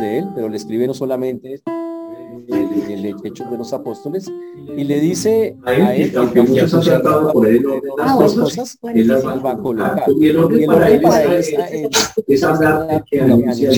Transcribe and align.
de 0.00 0.18
él, 0.18 0.28
pero 0.34 0.48
le 0.48 0.56
escribe 0.56 0.86
no 0.86 0.94
solamente 0.94 1.62
el, 2.48 3.04
el, 3.04 3.16
hecho 3.24 3.44
de 3.44 3.58
los 3.58 3.72
apóstoles 3.72 4.30
y 4.76 4.84
le 4.84 5.00
dice 5.00 5.56
a 5.64 5.94
él 5.94 6.12
que 6.32 6.42
muchos 6.42 6.74
han 6.74 6.82
tratado 6.82 7.26
de 7.26 7.32
poner 7.32 7.62
las 7.96 8.34
cosas, 8.34 8.78
él 8.94 9.08
las 9.08 9.24
va 9.24 9.52
a 9.52 9.56
colocar. 9.58 10.04
Y 10.18 10.28
el 10.28 10.66
para 10.66 10.90
esta 10.90 11.68
es 12.26 12.42
hablar 12.42 13.04
que 13.10 13.20
anuncia 13.20 13.70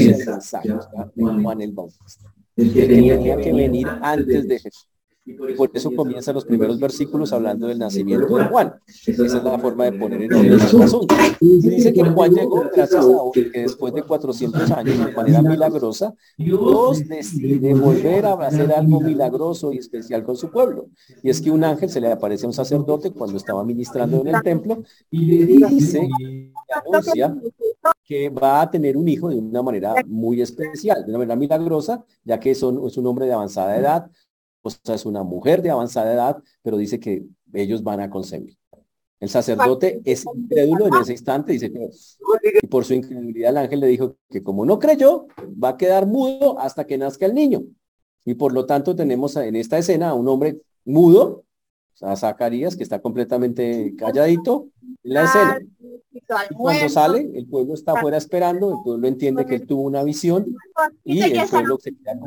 Juan 1.17 1.61
el 1.61 1.73
Bautista. 1.73 2.33
El 2.57 2.73
que 2.73 2.87
tenía 2.87 3.37
que 3.37 3.53
venir 3.53 3.89
antes 4.03 4.47
de 4.47 4.59
Jesús. 4.59 4.92
Y 5.25 5.35
por 5.35 5.71
eso 5.73 5.91
comienzan 5.95 6.35
los 6.35 6.45
primeros 6.45 6.81
versículos 6.81 7.33
hablando 7.33 7.69
del 7.69 7.79
nacimiento 7.79 8.37
de 8.37 8.45
Juan. 8.45 8.75
Esa 9.07 9.27
es 9.27 9.35
la 9.35 9.57
forma 9.57 9.85
de 9.85 9.93
poner 9.93 10.23
en 10.23 10.33
orden 10.33 10.53
el 10.53 10.61
asunto. 10.61 11.15
Y 11.41 11.61
dice 11.61 11.93
que 11.93 12.03
Juan 12.03 12.35
llegó 12.35 12.65
gracias 12.75 13.05
a 13.05 13.09
que 13.33 13.61
después 13.61 13.95
de 13.95 14.03
400 14.03 14.71
años, 14.73 14.99
de 14.99 15.13
manera 15.13 15.43
milagrosa, 15.43 16.13
Dios 16.37 17.07
decide 17.07 17.73
volver 17.75 18.27
a 18.27 18.33
hacer 18.33 18.73
algo 18.73 19.01
milagroso 19.01 19.73
y 19.73 19.79
especial 19.79 20.25
con 20.25 20.37
su 20.37 20.51
pueblo. 20.51 20.89
Y 21.23 21.31
es 21.31 21.41
que 21.41 21.53
un 21.53 21.63
ángel 21.63 21.89
se 21.89 22.01
le 22.01 22.11
aparece 22.11 22.47
a 22.47 22.49
un 22.49 22.55
sacerdote 22.55 23.13
cuando 23.13 23.37
estaba 23.37 23.65
ministrando 23.65 24.23
en 24.23 24.35
el 24.35 24.43
templo 24.43 24.83
y 25.09 25.27
le 25.27 25.47
dice, 25.47 26.09
anuncia 26.85 27.37
que 28.05 28.29
va 28.29 28.61
a 28.61 28.71
tener 28.71 28.97
un 28.97 29.09
hijo 29.09 29.29
de 29.29 29.37
una 29.37 29.63
manera 29.63 29.95
muy 30.07 30.43
especial, 30.43 31.05
de 31.05 31.11
una 31.11 31.19
manera 31.19 31.37
milagrosa, 31.37 32.05
ya 32.25 32.39
que 32.39 32.55
son, 32.55 32.87
es 32.87 32.97
un 32.97 33.07
hombre 33.07 33.27
de 33.27 33.33
avanzada 33.33 33.77
edad, 33.77 34.11
o 34.63 34.71
sea, 34.71 34.95
es 34.95 35.05
una 35.05 35.23
mujer 35.23 35.61
de 35.63 35.71
avanzada 35.71 36.13
edad, 36.13 36.43
pero 36.63 36.77
dice 36.77 37.01
que 37.01 37.25
ellos 37.53 37.83
van 37.83 38.01
a 38.01 38.11
concebir. 38.11 38.57
El 39.21 39.29
sacerdote 39.29 40.01
es 40.05 40.25
incrédulo 40.35 40.89
en 40.89 40.95
ese 40.95 41.13
instante, 41.13 41.53
dice 41.53 41.73
que 41.73 41.91
y 42.61 42.67
por 42.67 42.85
su 42.85 42.95
incredulidad 42.95 43.51
el 43.51 43.57
ángel 43.57 43.81
le 43.81 43.87
dijo 43.87 44.17
que 44.29 44.43
como 44.43 44.67
no 44.67 44.81
creyó, 44.81 45.29
va 45.63 45.71
a 45.71 45.77
quedar 45.77 46.07
mudo 46.07 46.59
hasta 46.59 46.87
que 46.87 46.99
nazca 46.99 47.27
el 47.27 47.35
niño. 47.35 47.63
Y 48.25 48.35
por 48.35 48.53
lo 48.53 48.67
tanto 48.67 48.97
tenemos 48.97 49.37
en 49.37 49.55
esta 49.55 49.79
escena 49.79 50.11
a 50.11 50.15
un 50.15 50.27
hombre 50.27 50.61
mudo, 50.85 51.45
a 52.01 52.17
Zacarías, 52.17 52.75
que 52.77 52.83
está 52.83 53.01
completamente 53.01 53.95
calladito 53.97 54.71
en 55.05 55.15
la 55.15 55.25
escena. 55.25 55.61
Cuando 56.57 56.89
sale, 56.89 57.31
el 57.35 57.47
pueblo 57.47 57.75
está 57.75 57.93
afuera 57.93 58.17
esperando, 58.17 58.73
el 58.73 58.79
pueblo 58.83 59.07
entiende 59.07 59.47
que 59.47 59.57
él 59.57 59.67
tuvo 59.67 59.83
una 59.83 60.03
visión 60.03 60.47
y 61.05 61.21
el 61.21 61.49
pueblo 61.49 61.79
se 61.81 61.95
queda 61.95 62.19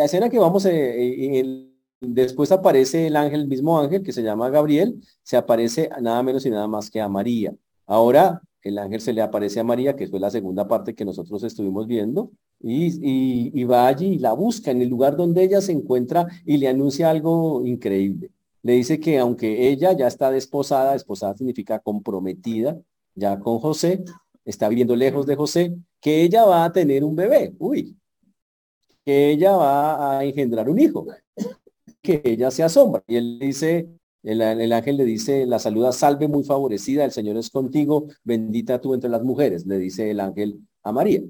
la 0.00 0.06
escena 0.06 0.30
que 0.30 0.38
vamos, 0.38 0.64
eh, 0.64 1.68
después 2.00 2.50
aparece 2.52 3.08
el 3.08 3.16
ángel, 3.16 3.42
el 3.42 3.48
mismo 3.48 3.78
ángel 3.78 4.02
que 4.02 4.14
se 4.14 4.22
llama 4.22 4.48
Gabriel, 4.48 4.98
se 5.22 5.36
aparece 5.36 5.90
nada 6.00 6.22
menos 6.22 6.46
y 6.46 6.50
nada 6.50 6.66
más 6.66 6.90
que 6.90 7.02
a 7.02 7.08
María. 7.08 7.54
Ahora 7.86 8.40
el 8.62 8.78
ángel 8.78 9.02
se 9.02 9.12
le 9.12 9.20
aparece 9.20 9.60
a 9.60 9.64
María, 9.64 9.96
que 9.96 10.08
fue 10.08 10.18
la 10.18 10.30
segunda 10.30 10.66
parte 10.66 10.94
que 10.94 11.04
nosotros 11.04 11.42
estuvimos 11.42 11.86
viendo, 11.86 12.30
y, 12.60 13.50
y, 13.60 13.64
va 13.64 13.88
allí 13.88 14.14
y 14.14 14.18
la 14.18 14.32
busca 14.32 14.70
en 14.70 14.80
el 14.80 14.88
lugar 14.88 15.16
donde 15.16 15.42
ella 15.42 15.60
se 15.60 15.72
encuentra 15.72 16.26
y 16.46 16.56
le 16.56 16.68
anuncia 16.68 17.10
algo 17.10 17.66
increíble. 17.66 18.30
Le 18.62 18.72
dice 18.72 19.00
que 19.00 19.18
aunque 19.18 19.68
ella 19.68 19.92
ya 19.92 20.06
está 20.06 20.30
desposada, 20.30 20.92
desposada 20.92 21.36
significa 21.36 21.78
comprometida 21.78 22.78
ya 23.14 23.38
con 23.38 23.58
José, 23.58 24.02
está 24.46 24.66
viviendo 24.70 24.96
lejos 24.96 25.26
de 25.26 25.36
José, 25.36 25.76
que 26.00 26.22
ella 26.22 26.46
va 26.46 26.64
a 26.64 26.72
tener 26.72 27.04
un 27.04 27.14
bebé. 27.16 27.52
Uy, 27.58 27.99
que 29.04 29.30
ella 29.30 29.56
va 29.56 30.18
a 30.18 30.24
engendrar 30.24 30.68
un 30.68 30.78
hijo, 30.78 31.06
que 32.02 32.22
ella 32.24 32.50
se 32.50 32.62
asombra. 32.62 33.02
Y 33.06 33.16
él 33.16 33.38
dice, 33.38 33.88
el, 34.22 34.40
el, 34.42 34.72
ángel 34.72 34.96
le 34.96 35.04
dice, 35.04 35.46
la 35.46 35.58
saluda, 35.58 35.92
salve 35.92 36.28
muy 36.28 36.44
favorecida, 36.44 37.04
el 37.04 37.12
Señor 37.12 37.36
es 37.36 37.50
contigo, 37.50 38.06
bendita 38.24 38.80
tú 38.80 38.94
entre 38.94 39.10
las 39.10 39.22
mujeres, 39.22 39.66
le 39.66 39.78
dice 39.78 40.10
el 40.10 40.20
ángel 40.20 40.60
a 40.82 40.92
María. 40.92 41.22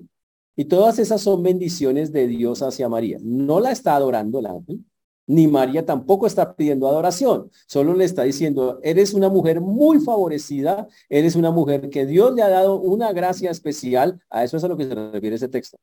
Y 0.56 0.64
todas 0.66 0.98
esas 0.98 1.22
son 1.22 1.42
bendiciones 1.42 2.12
de 2.12 2.26
Dios 2.26 2.62
hacia 2.62 2.88
María. 2.88 3.18
No 3.22 3.60
la 3.60 3.70
está 3.72 3.94
adorando 3.94 4.40
el 4.40 4.46
ángel, 4.46 4.84
ni 5.30 5.46
María 5.46 5.86
tampoco 5.86 6.26
está 6.26 6.56
pidiendo 6.56 6.88
adoración, 6.88 7.50
solo 7.68 7.94
le 7.94 8.04
está 8.04 8.24
diciendo, 8.24 8.80
eres 8.82 9.14
una 9.14 9.28
mujer 9.28 9.60
muy 9.60 10.00
favorecida, 10.00 10.88
eres 11.08 11.36
una 11.36 11.52
mujer 11.52 11.88
que 11.88 12.04
Dios 12.04 12.34
le 12.34 12.42
ha 12.42 12.48
dado 12.48 12.80
una 12.80 13.12
gracia 13.12 13.50
especial, 13.52 14.20
a 14.28 14.42
eso 14.42 14.56
es 14.56 14.64
a 14.64 14.68
lo 14.68 14.76
que 14.76 14.88
se 14.88 14.94
refiere 14.94 15.36
ese 15.36 15.48
texto. 15.48 15.78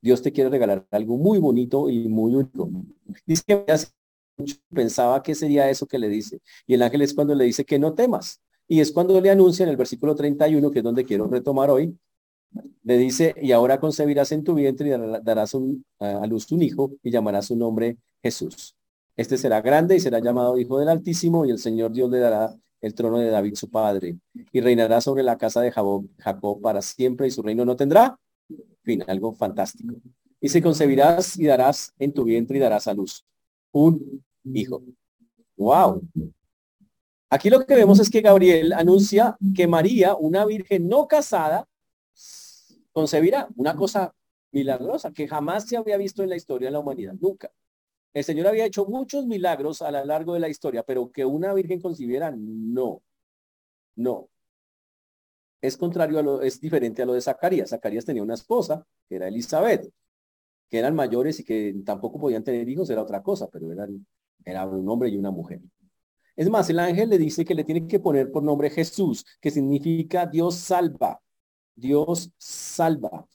Dios 0.00 0.22
te 0.22 0.32
quiere 0.32 0.50
regalar 0.50 0.86
algo 0.90 1.16
muy 1.16 1.38
bonito 1.38 1.88
y 1.88 2.08
muy 2.08 2.34
único. 2.34 2.70
Dice 3.26 3.42
que 3.46 3.64
pensaba 4.72 5.22
que 5.22 5.34
sería 5.34 5.68
eso 5.68 5.86
que 5.86 5.98
le 5.98 6.08
dice. 6.08 6.40
Y 6.66 6.74
el 6.74 6.82
ángel 6.82 7.02
es 7.02 7.14
cuando 7.14 7.34
le 7.34 7.44
dice 7.44 7.64
que 7.64 7.78
no 7.78 7.94
temas. 7.94 8.40
Y 8.66 8.80
es 8.80 8.92
cuando 8.92 9.20
le 9.20 9.30
anuncia 9.30 9.64
en 9.64 9.70
el 9.70 9.76
versículo 9.76 10.14
31, 10.14 10.70
que 10.70 10.78
es 10.78 10.84
donde 10.84 11.04
quiero 11.04 11.26
retomar 11.26 11.70
hoy, 11.70 11.98
le 12.82 12.98
dice, 12.98 13.34
y 13.40 13.52
ahora 13.52 13.78
concebirás 13.78 14.32
en 14.32 14.44
tu 14.44 14.54
vientre 14.54 14.88
y 14.88 15.22
darás 15.22 15.54
a 15.98 16.26
luz 16.26 16.50
un 16.52 16.62
hijo 16.62 16.92
y 17.02 17.10
llamarás 17.10 17.46
su 17.46 17.56
nombre 17.56 17.98
Jesús. 18.22 18.76
Este 19.16 19.36
será 19.36 19.60
grande 19.60 19.96
y 19.96 20.00
será 20.00 20.20
llamado 20.20 20.58
Hijo 20.58 20.78
del 20.78 20.88
Altísimo 20.88 21.44
y 21.44 21.50
el 21.50 21.58
Señor 21.58 21.92
Dios 21.92 22.10
le 22.10 22.18
dará 22.18 22.54
el 22.80 22.94
trono 22.94 23.18
de 23.18 23.28
David 23.28 23.54
su 23.54 23.68
padre 23.68 24.16
y 24.52 24.60
reinará 24.60 25.00
sobre 25.00 25.22
la 25.22 25.36
casa 25.36 25.60
de 25.60 25.70
Jacob 25.70 26.60
para 26.62 26.80
siempre 26.80 27.26
y 27.26 27.30
su 27.30 27.42
reino 27.42 27.64
no 27.64 27.76
tendrá 27.76 28.18
algo 29.06 29.32
fantástico. 29.32 29.94
Y 30.40 30.48
se 30.48 30.62
concebirás 30.62 31.38
y 31.38 31.46
darás 31.46 31.92
en 31.98 32.12
tu 32.12 32.24
vientre 32.24 32.56
y 32.56 32.60
darás 32.60 32.86
a 32.88 32.94
luz 32.94 33.24
un 33.72 34.24
hijo. 34.44 34.82
Wow. 35.56 36.02
Aquí 37.28 37.50
lo 37.50 37.64
que 37.64 37.74
vemos 37.74 38.00
es 38.00 38.10
que 38.10 38.20
Gabriel 38.20 38.72
anuncia 38.72 39.36
que 39.54 39.66
María, 39.66 40.14
una 40.14 40.44
virgen 40.44 40.88
no 40.88 41.06
casada, 41.06 41.68
concebirá 42.92 43.48
una 43.56 43.76
cosa 43.76 44.12
milagrosa 44.52 45.12
que 45.12 45.28
jamás 45.28 45.68
se 45.68 45.76
había 45.76 45.96
visto 45.96 46.22
en 46.22 46.30
la 46.30 46.36
historia 46.36 46.68
de 46.68 46.72
la 46.72 46.80
humanidad, 46.80 47.14
nunca. 47.20 47.52
El 48.12 48.24
Señor 48.24 48.48
había 48.48 48.64
hecho 48.64 48.86
muchos 48.86 49.26
milagros 49.26 49.82
a 49.82 49.92
lo 49.92 50.04
largo 50.04 50.34
de 50.34 50.40
la 50.40 50.48
historia, 50.48 50.82
pero 50.82 51.12
que 51.12 51.24
una 51.24 51.54
virgen 51.54 51.80
concibiera, 51.80 52.32
no, 52.36 53.02
no 53.94 54.28
es 55.60 55.76
contrario 55.76 56.18
a 56.18 56.22
lo, 56.22 56.42
es 56.42 56.60
diferente 56.60 57.02
a 57.02 57.06
lo 57.06 57.14
de 57.14 57.20
Zacarías. 57.20 57.70
Zacarías 57.70 58.04
tenía 58.04 58.22
una 58.22 58.34
esposa, 58.34 58.84
que 59.08 59.16
era 59.16 59.28
Elizabeth, 59.28 59.90
que 60.68 60.78
eran 60.78 60.94
mayores 60.94 61.40
y 61.40 61.44
que 61.44 61.74
tampoco 61.84 62.18
podían 62.18 62.44
tener 62.44 62.68
hijos, 62.68 62.88
era 62.90 63.02
otra 63.02 63.22
cosa, 63.22 63.48
pero 63.48 63.72
eran, 63.72 64.06
era 64.44 64.66
un 64.66 64.88
hombre 64.88 65.08
y 65.08 65.16
una 65.16 65.30
mujer. 65.30 65.60
Es 66.36 66.48
más, 66.48 66.70
el 66.70 66.78
ángel 66.78 67.10
le 67.10 67.18
dice 67.18 67.44
que 67.44 67.54
le 67.54 67.64
tiene 67.64 67.86
que 67.86 68.00
poner 68.00 68.30
por 68.30 68.42
nombre 68.42 68.70
Jesús, 68.70 69.26
que 69.40 69.50
significa 69.50 70.26
Dios 70.26 70.56
salva. 70.56 71.20
Dios 71.74 72.32
salva. 72.38 73.26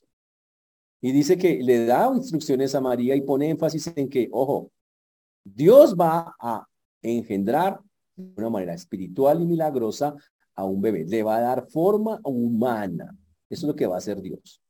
Y 1.01 1.11
dice 1.11 1.37
que 1.37 1.61
le 1.61 1.85
da 1.85 2.11
instrucciones 2.15 2.73
a 2.73 2.81
María 2.81 3.15
y 3.15 3.21
pone 3.21 3.49
énfasis 3.49 3.91
en 3.95 4.09
que, 4.09 4.29
ojo, 4.31 4.71
Dios 5.43 5.95
va 5.95 6.35
a 6.39 6.67
engendrar 7.01 7.79
de 8.15 8.33
una 8.37 8.49
manera 8.49 8.73
espiritual 8.73 9.41
y 9.41 9.45
milagrosa 9.45 10.15
a 10.55 10.63
un 10.63 10.81
bebé, 10.81 11.05
le 11.05 11.23
va 11.23 11.37
a 11.37 11.41
dar 11.41 11.67
forma 11.69 12.19
humana. 12.23 13.15
Eso 13.49 13.65
es 13.65 13.67
lo 13.67 13.75
que 13.75 13.87
va 13.87 13.95
a 13.95 13.97
hacer 13.99 14.21
Dios. 14.21 14.61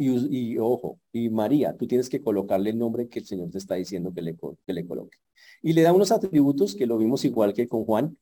Y, 0.00 0.56
ojo, 0.58 1.00
y 1.12 1.28
María, 1.28 1.76
tú 1.76 1.88
tienes 1.88 2.08
que 2.08 2.22
colocarle 2.22 2.70
el 2.70 2.78
nombre 2.78 3.08
que 3.08 3.18
el 3.18 3.26
Señor 3.26 3.50
te 3.50 3.58
está 3.58 3.74
diciendo 3.74 4.14
que 4.14 4.22
le, 4.22 4.36
que 4.64 4.72
le 4.72 4.86
coloque. 4.86 5.18
Y 5.60 5.72
le 5.72 5.82
da 5.82 5.92
unos 5.92 6.12
atributos 6.12 6.76
que 6.76 6.86
lo 6.86 6.98
vimos 6.98 7.24
igual 7.24 7.52
que 7.52 7.66
con 7.66 7.84
Juan. 7.84 8.16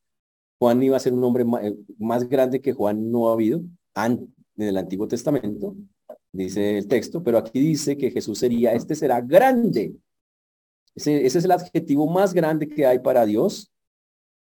Juan 0.58 0.82
iba 0.82 0.96
a 0.96 1.00
ser 1.00 1.12
un 1.12 1.22
hombre 1.22 1.44
eh, 1.62 1.76
más, 1.98 2.26
grande 2.26 2.62
que 2.62 2.72
Juan 2.72 3.10
no 3.10 3.28
ha 3.28 3.34
habido 3.34 3.60
en 3.94 4.32
el 4.56 4.78
Antiguo 4.78 5.06
Testamento, 5.06 5.76
dice 6.32 6.78
el 6.78 6.88
texto, 6.88 7.22
pero 7.22 7.36
aquí 7.36 7.60
dice 7.60 7.98
que 7.98 8.10
Jesús 8.10 8.38
sería, 8.38 8.72
este 8.72 8.94
será 8.94 9.20
grande. 9.20 9.94
Ese, 10.94 11.26
ese 11.26 11.38
es 11.38 11.44
el 11.44 11.50
adjetivo 11.50 12.06
más 12.06 12.32
grande 12.32 12.68
que 12.68 12.86
hay 12.86 13.00
para 13.00 13.26
Dios 13.26 13.70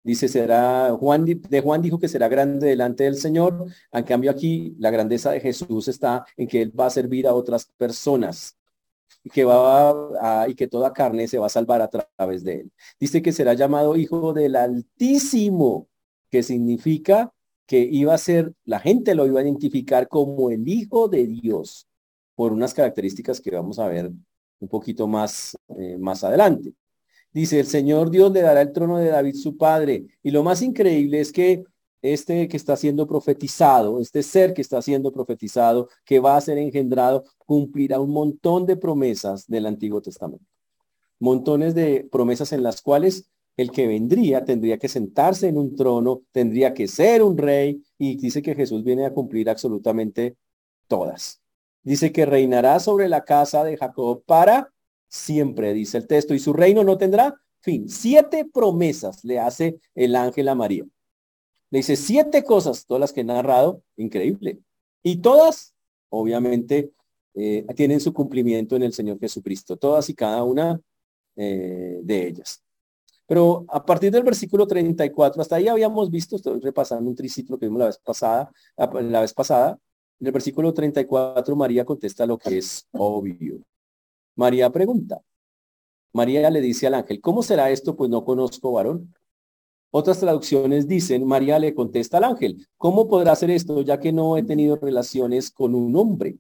Dice, 0.05 0.29
será, 0.29 0.95
Juan, 1.01 1.25
de 1.25 1.61
Juan 1.63 1.81
dijo 1.81 1.99
que 1.99 2.09
será 2.09 2.29
grande 2.29 2.69
delante 2.69 3.05
del 3.05 3.17
Señor. 3.17 3.65
En 3.91 4.05
cambio 4.05 4.31
aquí 4.31 4.77
la 4.79 4.91
grandeza 4.91 5.31
de 5.31 5.41
Jesús 5.41 5.89
está 5.89 6.27
en 6.37 6.47
que 6.47 6.61
Él 6.61 6.79
va 6.79 6.87
a 6.87 6.91
servir 6.91 7.27
a 7.27 7.35
otras 7.35 7.65
personas 7.79 8.59
y 9.23 9.31
que, 9.31 9.45
va 9.45 10.43
a, 10.43 10.49
y 10.49 10.55
que 10.55 10.69
toda 10.69 10.93
carne 10.93 11.27
se 11.27 11.39
va 11.39 11.47
a 11.47 11.49
salvar 11.49 11.81
a 11.81 11.89
través 11.89 12.45
de 12.45 12.61
Él. 12.61 12.73
Dice 13.01 13.23
que 13.23 13.33
será 13.33 13.55
llamado 13.55 13.97
Hijo 13.97 14.35
del 14.35 14.57
Altísimo, 14.57 15.89
que 16.31 16.43
significa 16.43 17.33
que 17.67 17.79
iba 17.79 18.13
a 18.13 18.19
ser, 18.19 18.53
la 18.67 18.81
gente 18.81 19.15
lo 19.15 19.27
iba 19.27 19.41
a 19.41 19.43
identificar 19.43 20.07
como 20.09 20.51
el 20.51 20.69
Hijo 20.69 21.09
de 21.09 21.27
Dios, 21.27 21.89
por 22.35 22.53
unas 22.53 22.75
características 22.75 23.41
que 23.41 23.51
vamos 23.51 23.79
a 23.79 23.89
ver 23.89 24.11
un 24.61 24.69
poquito 24.69 25.07
más, 25.07 25.57
eh, 25.79 25.97
más 25.99 26.25
adelante. 26.25 26.75
Dice, 27.35 27.59
el 27.59 27.67
Señor 27.67 28.11
Dios 28.11 28.33
le 28.33 28.43
dará 28.43 28.63
el 28.63 28.73
trono 28.73 28.97
de 28.97 29.09
David 29.09 29.35
su 29.35 29.57
padre. 29.57 30.07
Y 30.23 30.31
lo 30.31 30.45
más 30.45 30.63
increíble 30.63 31.21
es 31.21 31.33
que 31.33 31.65
este 32.01 32.47
que 32.49 32.57
está 32.57 32.77
siendo 32.77 33.09
profetizado, 33.09 34.01
este 34.01 34.23
ser 34.23 34.55
que 34.55 34.63
está 34.63 34.81
siendo 34.81 35.11
profetizado, 35.13 35.89
que 36.05 36.21
va 36.21 36.37
a 36.37 36.41
ser 36.41 36.59
engendrado, 36.59 37.25
cumplirá 37.39 37.99
un 37.99 38.13
montón 38.13 38.67
de 38.67 38.77
promesas 38.77 39.49
del 39.49 39.67
Antiguo 39.67 40.01
Testamento. 40.01 40.45
Montones 41.19 41.75
de 41.75 42.07
promesas 42.11 42.53
en 42.53 42.63
las 42.63 42.81
cuales 42.83 43.29
el 43.57 43.71
que 43.71 43.87
vendría 43.89 44.45
tendría 44.45 44.79
que 44.79 44.89
sentarse 44.89 45.49
en 45.49 45.59
un 45.59 45.75
trono, 45.75 46.23
tendría 46.31 46.75
que 46.75 46.87
ser 46.87 47.23
un 47.23 47.39
rey, 47.39 47.83
y 47.99 48.17
dice 48.17 48.43
que 48.43 48.55
Jesús 48.55 48.85
viene 48.85 49.07
a 49.07 49.15
cumplir 49.15 49.49
absolutamente 49.49 50.37
todas. 50.87 51.41
Dice 51.83 52.13
que 52.13 52.27
reinará 52.27 52.79
sobre 52.81 53.09
la 53.09 53.25
casa 53.25 53.65
de 53.65 53.77
Jacob 53.77 54.23
para 54.25 54.74
siempre, 55.09 55.73
dice 55.73 55.99
el 55.99 56.07
texto, 56.07 56.35
y 56.35 56.39
su 56.39 56.53
reino 56.53 56.85
no 56.85 56.99
tendrá 56.99 57.41
fin. 57.61 57.89
Siete 57.89 58.45
promesas 58.53 59.25
le 59.25 59.39
hace 59.39 59.79
el 59.95 60.17
ángel 60.17 60.49
a 60.49 60.55
María. 60.55 60.85
Le 61.71 61.79
dice 61.79 61.97
siete 61.97 62.45
cosas, 62.45 62.87
todas 62.87 63.01
las 63.01 63.13
que 63.13 63.23
he 63.23 63.25
narrado, 63.25 63.83
increíble. 63.97 64.61
Y 65.03 65.17
todas, 65.17 65.75
obviamente, 66.09 66.93
eh, 67.35 67.67
tienen 67.75 68.01
su 68.01 68.13
cumplimiento 68.13 68.77
en 68.77 68.85
el 68.85 68.93
Señor 68.93 69.19
Jesucristo, 69.19 69.77
todas 69.77 70.09
y 70.09 70.15
cada 70.15 70.43
una 70.45 70.81
eh, 71.37 71.99
de 72.03 72.29
ellas. 72.29 72.63
Pero 73.27 73.65
a 73.69 73.85
partir 73.85 74.13
del 74.13 74.23
versículo 74.23 74.67
34, 74.67 75.41
hasta 75.41 75.57
ahí 75.57 75.67
habíamos 75.67 76.11
visto, 76.11 76.37
estoy 76.37 76.61
repasando 76.61 77.09
un 77.09 77.17
triciclo 77.17 77.59
que 77.59 77.67
vimos 77.67 77.81
la 77.81 77.87
vez 77.87 77.99
pasada, 77.99 78.53
la 78.77 79.21
vez 79.21 79.33
pasada, 79.33 79.79
en 80.21 80.27
el 80.27 80.33
versículo 80.33 80.73
34 80.73 81.57
María 81.57 81.85
contesta 81.85 82.27
lo 82.27 82.39
que 82.39 82.59
es 82.59 82.87
obvio. 82.93 83.61
María 84.37 84.71
pregunta. 84.71 85.21
María 86.13 86.49
le 86.51 86.61
dice 86.61 86.87
al 86.87 86.95
ángel, 86.95 87.21
¿cómo 87.21 87.43
será 87.43 87.71
esto? 87.71 87.97
Pues 87.97 88.11
no 88.11 88.25
conozco 88.25 88.73
varón. 88.73 89.13
Otras 89.91 90.19
traducciones 90.21 90.89
dicen, 90.89 91.25
María 91.27 91.59
le 91.59 91.75
contesta 91.75 92.19
al 92.19 92.25
ángel, 92.25 92.67
¿cómo 92.77 93.09
podrá 93.09 93.33
hacer 93.33 93.51
esto 93.51 93.83
ya 93.83 94.01
que 94.01 94.13
no 94.13 94.37
he 94.37 94.43
tenido 94.43 94.77
relaciones 94.77 95.51
con 95.51 95.75
un 95.75 95.95
hombre? 95.97 96.37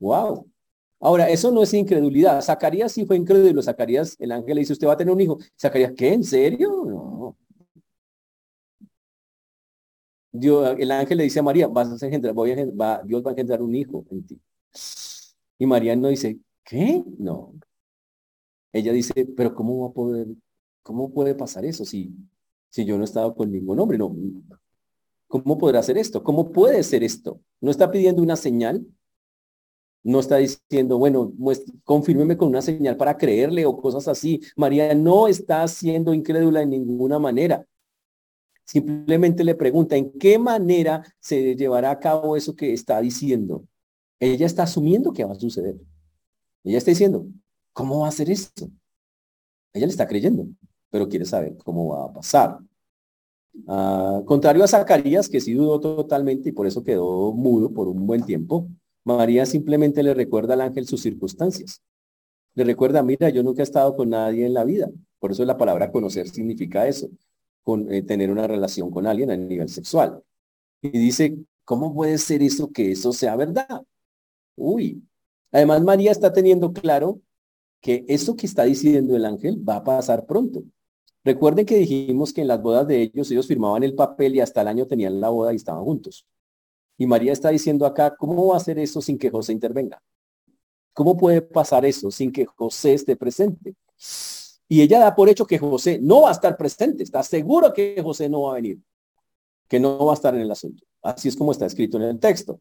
Wow. 0.00 0.46
Ahora, 1.00 1.28
eso 1.28 1.50
no 1.50 1.62
es 1.62 1.74
incredulidad. 1.74 2.40
Zacarías 2.42 2.92
sí 2.92 3.04
fue 3.04 3.16
incrédulo. 3.16 3.62
Zacarías, 3.62 4.16
el 4.18 4.32
ángel 4.32 4.56
le 4.56 4.60
dice, 4.60 4.72
usted 4.72 4.86
va 4.86 4.94
a 4.94 4.96
tener 4.96 5.12
un 5.14 5.20
hijo. 5.20 5.38
Zacarías, 5.60 5.92
¿qué? 5.96 6.12
¿En 6.12 6.24
serio? 6.24 6.84
No. 6.86 7.36
Dios, 10.32 10.76
el 10.78 10.90
ángel 10.90 11.18
le 11.18 11.24
dice 11.24 11.38
a 11.40 11.42
María, 11.42 11.66
vas 11.68 12.02
a 12.02 12.06
engendrar, 12.06 12.34
voy 12.34 12.52
a, 12.52 12.56
va, 12.66 13.02
Dios 13.04 13.24
va 13.24 13.30
a 13.30 13.32
engendrar 13.32 13.62
un 13.62 13.74
hijo 13.74 14.04
en 14.10 14.26
ti. 14.26 14.40
Y 15.58 15.66
María 15.66 15.96
no 15.96 16.08
dice, 16.08 16.38
¿qué? 16.66 17.02
No. 17.18 17.54
Ella 18.72 18.92
dice, 18.92 19.26
pero 19.36 19.54
¿cómo 19.54 19.84
va 19.84 19.88
a 19.88 19.92
poder, 19.94 20.26
cómo 20.82 21.10
puede 21.12 21.34
pasar 21.34 21.64
eso 21.64 21.86
si, 21.86 22.14
si 22.68 22.84
yo 22.84 22.96
no 22.96 23.04
he 23.04 23.06
estado 23.06 23.34
con 23.34 23.50
ningún 23.50 23.80
hombre? 23.80 23.96
No. 23.96 24.14
¿Cómo 25.28 25.56
podrá 25.56 25.78
hacer 25.80 25.96
esto? 25.96 26.22
¿Cómo 26.22 26.52
puede 26.52 26.82
ser 26.82 27.02
esto? 27.02 27.40
¿No 27.60 27.70
está 27.70 27.90
pidiendo 27.90 28.22
una 28.22 28.36
señal? 28.36 28.86
no 30.06 30.20
está 30.20 30.36
diciendo, 30.36 30.98
bueno, 30.98 31.32
confírmeme 31.82 32.36
con 32.36 32.48
una 32.48 32.62
señal 32.62 32.96
para 32.96 33.16
creerle 33.16 33.66
o 33.66 33.76
cosas 33.76 34.06
así. 34.06 34.40
María 34.54 34.94
no 34.94 35.26
está 35.26 35.66
siendo 35.66 36.14
incrédula 36.14 36.62
en 36.62 36.70
ninguna 36.70 37.18
manera. 37.18 37.66
Simplemente 38.64 39.42
le 39.42 39.56
pregunta, 39.56 39.96
¿en 39.96 40.12
qué 40.12 40.38
manera 40.38 41.02
se 41.18 41.56
llevará 41.56 41.90
a 41.90 41.98
cabo 41.98 42.36
eso 42.36 42.54
que 42.54 42.72
está 42.72 43.00
diciendo? 43.00 43.64
Ella 44.20 44.46
está 44.46 44.62
asumiendo 44.62 45.12
que 45.12 45.24
va 45.24 45.32
a 45.32 45.40
suceder. 45.40 45.74
Ella 46.66 46.78
está 46.78 46.90
diciendo, 46.90 47.26
¿cómo 47.72 48.00
va 48.00 48.08
a 48.08 48.12
ser 48.12 48.28
esto? 48.28 48.68
Ella 49.72 49.86
le 49.86 49.92
está 49.92 50.08
creyendo, 50.08 50.48
pero 50.90 51.08
quiere 51.08 51.24
saber 51.24 51.56
cómo 51.64 51.88
va 51.88 52.06
a 52.06 52.12
pasar. 52.12 52.58
Ah, 53.68 54.20
contrario 54.26 54.64
a 54.64 54.68
Zacarías, 54.68 55.28
que 55.28 55.40
sí 55.40 55.54
dudó 55.54 55.78
totalmente 55.78 56.48
y 56.48 56.52
por 56.52 56.66
eso 56.66 56.82
quedó 56.82 57.32
mudo 57.32 57.72
por 57.72 57.86
un 57.86 58.04
buen 58.04 58.24
tiempo, 58.26 58.68
María 59.04 59.46
simplemente 59.46 60.02
le 60.02 60.12
recuerda 60.12 60.54
al 60.54 60.60
ángel 60.62 60.88
sus 60.88 61.00
circunstancias. 61.02 61.80
Le 62.54 62.64
recuerda, 62.64 63.02
mira, 63.04 63.28
yo 63.28 63.44
nunca 63.44 63.62
he 63.62 63.64
estado 63.64 63.94
con 63.94 64.10
nadie 64.10 64.44
en 64.44 64.54
la 64.54 64.64
vida. 64.64 64.90
Por 65.20 65.30
eso 65.30 65.44
la 65.44 65.56
palabra 65.56 65.92
conocer 65.92 66.28
significa 66.28 66.88
eso, 66.88 67.08
con, 67.62 67.92
eh, 67.92 68.02
tener 68.02 68.30
una 68.32 68.48
relación 68.48 68.90
con 68.90 69.06
alguien 69.06 69.30
a 69.30 69.36
nivel 69.36 69.68
sexual. 69.68 70.20
Y 70.82 70.90
dice, 70.90 71.38
¿cómo 71.64 71.94
puede 71.94 72.18
ser 72.18 72.42
eso 72.42 72.72
que 72.72 72.90
eso 72.90 73.12
sea 73.12 73.36
verdad? 73.36 73.82
Uy. 74.56 75.02
Además, 75.56 75.80
María 75.80 76.12
está 76.12 76.34
teniendo 76.34 76.70
claro 76.74 77.22
que 77.80 78.04
eso 78.08 78.36
que 78.36 78.44
está 78.44 78.64
diciendo 78.64 79.16
el 79.16 79.24
ángel 79.24 79.66
va 79.66 79.76
a 79.76 79.84
pasar 79.84 80.26
pronto. 80.26 80.62
Recuerden 81.24 81.64
que 81.64 81.78
dijimos 81.78 82.34
que 82.34 82.42
en 82.42 82.48
las 82.48 82.60
bodas 82.60 82.86
de 82.86 83.00
ellos, 83.00 83.30
ellos 83.30 83.46
firmaban 83.46 83.82
el 83.82 83.94
papel 83.94 84.36
y 84.36 84.40
hasta 84.40 84.60
el 84.60 84.68
año 84.68 84.86
tenían 84.86 85.18
la 85.18 85.30
boda 85.30 85.54
y 85.54 85.56
estaban 85.56 85.82
juntos. 85.82 86.26
Y 86.98 87.06
María 87.06 87.32
está 87.32 87.48
diciendo 87.48 87.86
acá, 87.86 88.14
¿cómo 88.18 88.48
va 88.48 88.56
a 88.56 88.56
hacer 88.58 88.78
eso 88.78 89.00
sin 89.00 89.16
que 89.16 89.30
José 89.30 89.54
intervenga? 89.54 90.02
¿Cómo 90.92 91.16
puede 91.16 91.40
pasar 91.40 91.86
eso 91.86 92.10
sin 92.10 92.30
que 92.30 92.44
José 92.44 92.92
esté 92.92 93.16
presente? 93.16 93.76
Y 94.68 94.82
ella 94.82 94.98
da 94.98 95.14
por 95.14 95.30
hecho 95.30 95.46
que 95.46 95.56
José 95.56 95.98
no 96.02 96.20
va 96.20 96.28
a 96.28 96.32
estar 96.32 96.54
presente, 96.58 97.02
está 97.02 97.22
seguro 97.22 97.72
que 97.72 97.98
José 98.02 98.28
no 98.28 98.42
va 98.42 98.50
a 98.52 98.54
venir, 98.56 98.78
que 99.68 99.80
no 99.80 100.04
va 100.04 100.12
a 100.12 100.16
estar 100.16 100.34
en 100.34 100.42
el 100.42 100.50
asunto. 100.50 100.84
Así 101.00 101.28
es 101.28 101.34
como 101.34 101.52
está 101.52 101.64
escrito 101.64 101.96
en 101.96 102.02
el 102.02 102.20
texto. 102.20 102.60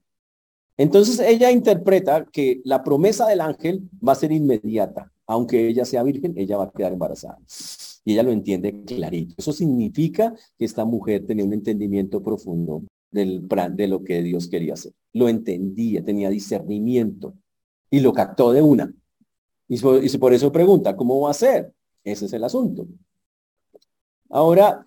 Entonces 0.77 1.19
ella 1.19 1.51
interpreta 1.51 2.25
que 2.25 2.61
la 2.65 2.83
promesa 2.83 3.27
del 3.27 3.41
ángel 3.41 3.89
va 4.05 4.11
a 4.13 4.15
ser 4.15 4.31
inmediata. 4.31 5.11
Aunque 5.27 5.67
ella 5.67 5.85
sea 5.85 6.03
virgen, 6.03 6.33
ella 6.37 6.57
va 6.57 6.65
a 6.65 6.71
quedar 6.71 6.93
embarazada. 6.93 7.39
Y 8.03 8.13
ella 8.13 8.23
lo 8.23 8.31
entiende 8.31 8.83
clarito. 8.83 9.33
Eso 9.37 9.51
significa 9.51 10.35
que 10.57 10.65
esta 10.65 10.85
mujer 10.85 11.25
tenía 11.25 11.45
un 11.45 11.53
entendimiento 11.53 12.21
profundo 12.21 12.83
del 13.09 13.41
plan, 13.47 13.75
de 13.75 13.87
lo 13.87 14.03
que 14.03 14.21
Dios 14.21 14.47
quería 14.47 14.73
hacer. 14.73 14.93
Lo 15.13 15.29
entendía, 15.29 16.03
tenía 16.03 16.29
discernimiento 16.29 17.33
y 17.89 18.01
lo 18.01 18.13
captó 18.13 18.51
de 18.51 18.61
una. 18.61 18.93
Y, 19.67 19.77
y 19.77 20.17
por 20.17 20.33
eso 20.33 20.51
pregunta, 20.51 20.95
¿cómo 20.95 21.21
va 21.21 21.31
a 21.31 21.33
ser? 21.33 21.73
Ese 22.03 22.25
es 22.25 22.33
el 22.33 22.43
asunto. 22.43 22.85
Ahora, 24.29 24.85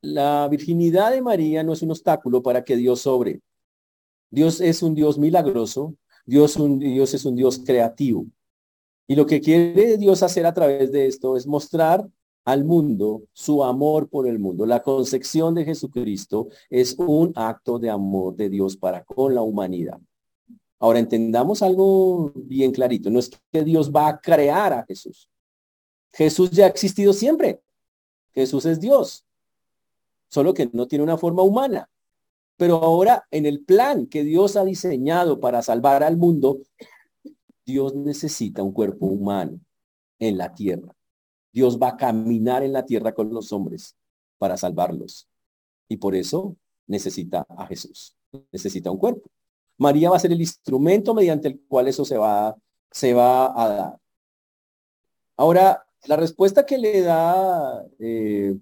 la 0.00 0.48
virginidad 0.48 1.12
de 1.12 1.22
María 1.22 1.62
no 1.62 1.74
es 1.74 1.82
un 1.82 1.90
obstáculo 1.90 2.42
para 2.42 2.64
que 2.64 2.76
Dios 2.76 3.02
sobre. 3.02 3.40
Dios 4.30 4.60
es 4.60 4.82
un 4.82 4.94
Dios 4.94 5.18
milagroso, 5.18 5.94
Dios, 6.24 6.56
un, 6.56 6.78
Dios 6.78 7.14
es 7.14 7.24
un 7.24 7.34
Dios 7.36 7.58
creativo. 7.64 8.26
Y 9.06 9.16
lo 9.16 9.26
que 9.26 9.40
quiere 9.40 9.96
Dios 9.96 10.22
hacer 10.22 10.46
a 10.46 10.54
través 10.54 10.92
de 10.92 11.06
esto 11.06 11.36
es 11.36 11.46
mostrar 11.46 12.08
al 12.44 12.64
mundo 12.64 13.22
su 13.32 13.64
amor 13.64 14.08
por 14.08 14.26
el 14.26 14.38
mundo. 14.38 14.66
La 14.66 14.82
concepción 14.82 15.54
de 15.54 15.64
Jesucristo 15.64 16.48
es 16.68 16.94
un 16.98 17.32
acto 17.34 17.78
de 17.78 17.90
amor 17.90 18.36
de 18.36 18.48
Dios 18.48 18.76
para 18.76 19.04
con 19.04 19.34
la 19.34 19.42
humanidad. 19.42 19.98
Ahora 20.78 20.98
entendamos 20.98 21.62
algo 21.62 22.32
bien 22.34 22.72
clarito. 22.72 23.10
No 23.10 23.18
es 23.18 23.30
que 23.52 23.64
Dios 23.64 23.92
va 23.92 24.08
a 24.08 24.20
crear 24.20 24.72
a 24.72 24.84
Jesús. 24.84 25.28
Jesús 26.12 26.50
ya 26.50 26.64
ha 26.64 26.68
existido 26.68 27.12
siempre. 27.12 27.60
Jesús 28.32 28.64
es 28.64 28.80
Dios. 28.80 29.24
Solo 30.28 30.54
que 30.54 30.70
no 30.72 30.86
tiene 30.86 31.04
una 31.04 31.18
forma 31.18 31.42
humana. 31.42 31.90
Pero 32.60 32.76
ahora 32.76 33.26
en 33.30 33.46
el 33.46 33.64
plan 33.64 34.06
que 34.06 34.22
Dios 34.22 34.54
ha 34.56 34.66
diseñado 34.66 35.40
para 35.40 35.62
salvar 35.62 36.02
al 36.02 36.18
mundo, 36.18 36.60
Dios 37.64 37.94
necesita 37.94 38.62
un 38.62 38.74
cuerpo 38.74 39.06
humano 39.06 39.58
en 40.18 40.36
la 40.36 40.54
tierra. 40.54 40.94
Dios 41.54 41.78
va 41.82 41.88
a 41.88 41.96
caminar 41.96 42.62
en 42.62 42.74
la 42.74 42.84
tierra 42.84 43.14
con 43.14 43.32
los 43.32 43.50
hombres 43.54 43.96
para 44.36 44.58
salvarlos. 44.58 45.26
Y 45.88 45.96
por 45.96 46.14
eso 46.14 46.54
necesita 46.86 47.46
a 47.48 47.66
Jesús. 47.66 48.14
Necesita 48.52 48.90
un 48.90 48.98
cuerpo. 48.98 49.30
María 49.78 50.10
va 50.10 50.16
a 50.18 50.20
ser 50.20 50.32
el 50.32 50.42
instrumento 50.42 51.14
mediante 51.14 51.48
el 51.48 51.62
cual 51.66 51.88
eso 51.88 52.04
se 52.04 52.18
va, 52.18 52.54
se 52.90 53.14
va 53.14 53.58
a 53.58 53.68
dar. 53.70 53.98
Ahora, 55.38 55.86
la 56.04 56.16
respuesta 56.16 56.66
que 56.66 56.76
le 56.76 57.00
da 57.00 57.86
eh, 57.98 58.54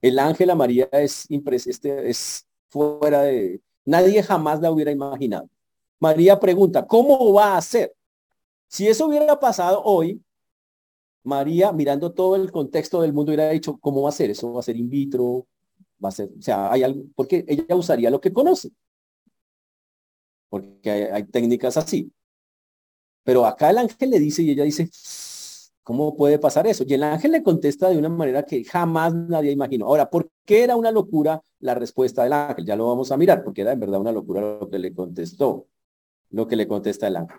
el 0.00 0.18
ángel 0.18 0.48
a 0.48 0.54
María 0.54 0.88
es, 0.92 1.26
este, 1.66 2.08
es 2.08 2.46
fuera 2.74 3.22
de... 3.22 3.60
Nadie 3.84 4.22
jamás 4.22 4.60
la 4.60 4.70
hubiera 4.72 4.90
imaginado. 4.90 5.48
María 6.00 6.40
pregunta, 6.40 6.86
¿cómo 6.86 7.32
va 7.32 7.56
a 7.56 7.62
ser? 7.62 7.94
Si 8.66 8.88
eso 8.88 9.06
hubiera 9.06 9.38
pasado 9.38 9.82
hoy, 9.84 10.20
María, 11.22 11.72
mirando 11.72 12.12
todo 12.12 12.34
el 12.36 12.50
contexto 12.50 13.00
del 13.00 13.12
mundo, 13.12 13.30
hubiera 13.30 13.50
dicho, 13.50 13.78
¿cómo 13.78 14.02
va 14.02 14.08
a 14.08 14.12
ser? 14.12 14.30
Eso 14.30 14.52
va 14.52 14.60
a 14.60 14.62
ser 14.62 14.76
in 14.76 14.90
vitro, 14.90 15.46
va 16.04 16.08
a 16.08 16.12
ser, 16.12 16.30
o 16.36 16.42
sea, 16.42 16.72
hay 16.72 16.82
algo, 16.82 17.04
porque 17.14 17.44
ella 17.46 17.76
usaría 17.76 18.10
lo 18.10 18.20
que 18.20 18.32
conoce. 18.32 18.70
Porque 20.48 20.90
hay, 20.90 21.24
técnicas 21.24 21.76
así. 21.76 22.12
Pero 23.22 23.46
acá 23.46 23.70
el 23.70 23.78
ángel 23.78 24.10
le 24.10 24.18
dice 24.18 24.42
y 24.42 24.50
ella 24.50 24.64
dice, 24.64 24.90
¿cómo 25.84 26.16
puede 26.16 26.38
pasar 26.38 26.66
eso? 26.66 26.84
Y 26.86 26.94
el 26.94 27.02
ángel 27.04 27.32
le 27.32 27.42
contesta 27.42 27.88
de 27.90 27.98
una 27.98 28.08
manera 28.08 28.42
que 28.42 28.64
jamás 28.64 29.14
nadie 29.14 29.52
imaginó. 29.52 29.86
Ahora, 29.86 30.10
¿por 30.10 30.30
qué 30.44 30.64
era 30.64 30.76
una 30.76 30.90
locura 30.90 31.40
la 31.60 31.74
respuesta 31.74 32.24
del 32.24 32.32
ángel? 32.32 32.64
Ya 32.64 32.74
lo 32.74 32.88
vamos 32.88 33.12
a 33.12 33.16
mirar, 33.16 33.44
porque 33.44 33.60
era 33.60 33.72
en 33.72 33.80
verdad 33.80 34.00
una 34.00 34.12
locura 34.12 34.40
lo 34.40 34.68
que 34.68 34.78
le 34.78 34.92
contestó, 34.92 35.68
lo 36.30 36.48
que 36.48 36.56
le 36.56 36.66
contesta 36.66 37.06
el 37.06 37.16
ángel. 37.16 37.38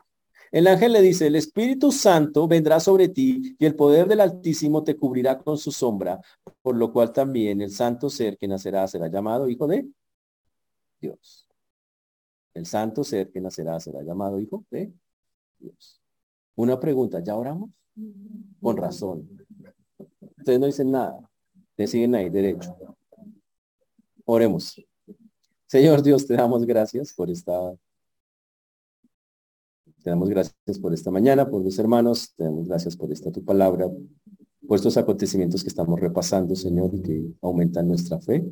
El 0.51 0.67
ángel 0.67 0.93
le 0.93 1.01
dice, 1.01 1.27
el 1.27 1.35
Espíritu 1.35 1.91
Santo 1.91 2.47
vendrá 2.47 2.79
sobre 2.79 3.09
ti 3.09 3.55
y 3.59 3.65
el 3.65 3.75
poder 3.75 4.07
del 4.07 4.21
Altísimo 4.21 4.83
te 4.83 4.95
cubrirá 4.95 5.37
con 5.39 5.57
su 5.57 5.71
sombra, 5.71 6.21
por 6.61 6.77
lo 6.77 6.93
cual 6.93 7.11
también 7.11 7.61
el 7.61 7.71
santo 7.71 8.09
ser 8.09 8.37
que 8.37 8.47
nacerá 8.47 8.87
será 8.87 9.07
llamado 9.07 9.49
hijo 9.49 9.67
de 9.67 9.85
Dios. 11.01 11.49
El 12.53 12.65
santo 12.65 13.03
ser 13.03 13.31
que 13.31 13.41
nacerá 13.41 13.79
será 13.79 14.01
llamado 14.03 14.39
hijo 14.39 14.63
de 14.69 14.93
Dios. 15.59 16.01
Una 16.55 16.79
pregunta, 16.79 17.19
¿ya 17.21 17.35
oramos? 17.35 17.69
Con 18.65 18.77
razón. 18.77 19.29
Ustedes 20.39 20.59
no 20.59 20.65
dicen 20.65 20.89
nada. 20.89 21.19
Ustedes 21.69 21.91
siguen 21.91 22.15
ahí 22.15 22.31
derecho. 22.31 22.75
Oremos. 24.25 24.83
Señor 25.67 26.01
Dios, 26.01 26.25
te 26.25 26.33
damos 26.33 26.65
gracias 26.65 27.13
por 27.13 27.29
esta 27.29 27.75
te 30.01 30.09
damos 30.09 30.29
gracias 30.29 30.79
por 30.81 30.95
esta 30.95 31.11
mañana, 31.11 31.47
por 31.47 31.63
mis 31.63 31.77
hermanos, 31.77 32.33
te 32.35 32.43
damos 32.43 32.67
gracias 32.67 32.97
por 32.97 33.11
esta 33.11 33.31
tu 33.31 33.45
palabra, 33.45 33.87
por 34.67 34.75
estos 34.75 34.97
acontecimientos 34.97 35.61
que 35.61 35.69
estamos 35.69 35.99
repasando, 35.99 36.55
Señor, 36.55 36.89
y 36.95 37.01
que 37.03 37.23
aumentan 37.43 37.87
nuestra 37.87 38.19
fe, 38.19 38.51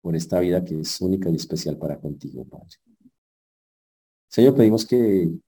por 0.00 0.16
esta 0.16 0.40
vida 0.40 0.64
que 0.64 0.80
es 0.80 1.00
única 1.00 1.30
y 1.30 1.36
especial 1.36 1.78
para 1.78 2.00
contigo, 2.00 2.44
Padre. 2.44 2.78
Señor, 4.28 4.56
pedimos 4.56 4.84
que 4.84 5.38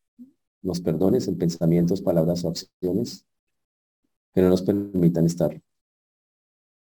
nos 0.66 0.80
perdones 0.80 1.28
en 1.28 1.38
pensamientos, 1.38 2.02
palabras 2.02 2.44
o 2.44 2.48
acciones, 2.48 3.24
que 4.34 4.42
no 4.42 4.50
nos 4.50 4.62
permitan 4.62 5.24
estar 5.24 5.58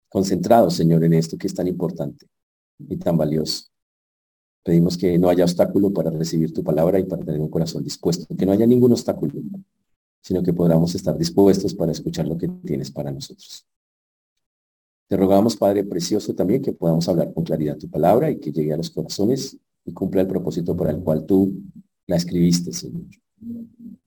concentrados, 0.08 0.74
Señor, 0.74 1.04
en 1.04 1.14
esto 1.14 1.38
que 1.38 1.46
es 1.46 1.54
tan 1.54 1.68
importante 1.68 2.26
y 2.78 2.96
tan 2.96 3.16
valioso. 3.16 3.66
Pedimos 4.62 4.98
que 4.98 5.18
no 5.18 5.28
haya 5.30 5.44
obstáculo 5.44 5.92
para 5.92 6.10
recibir 6.10 6.52
tu 6.52 6.62
palabra 6.62 6.98
y 6.98 7.04
para 7.04 7.24
tener 7.24 7.40
un 7.40 7.48
corazón 7.48 7.82
dispuesto, 7.82 8.26
que 8.36 8.44
no 8.44 8.52
haya 8.52 8.66
ningún 8.66 8.92
obstáculo, 8.92 9.32
sino 10.20 10.42
que 10.42 10.52
podamos 10.52 10.94
estar 10.94 11.16
dispuestos 11.16 11.74
para 11.74 11.92
escuchar 11.92 12.28
lo 12.28 12.36
que 12.36 12.48
tienes 12.48 12.90
para 12.90 13.10
nosotros. 13.10 13.66
Te 15.08 15.16
rogamos, 15.16 15.56
Padre 15.56 15.84
Precioso, 15.84 16.34
también 16.34 16.60
que 16.60 16.72
podamos 16.72 17.08
hablar 17.08 17.32
con 17.32 17.42
claridad 17.42 17.78
tu 17.78 17.88
palabra 17.88 18.30
y 18.30 18.38
que 18.38 18.52
llegue 18.52 18.72
a 18.72 18.76
los 18.76 18.90
corazones 18.90 19.56
y 19.84 19.92
cumpla 19.92 20.20
el 20.20 20.28
propósito 20.28 20.76
para 20.76 20.90
el 20.90 21.00
cual 21.00 21.24
tú 21.24 21.52
la 22.06 22.16
escribiste, 22.16 22.72
Señor. 22.72 23.06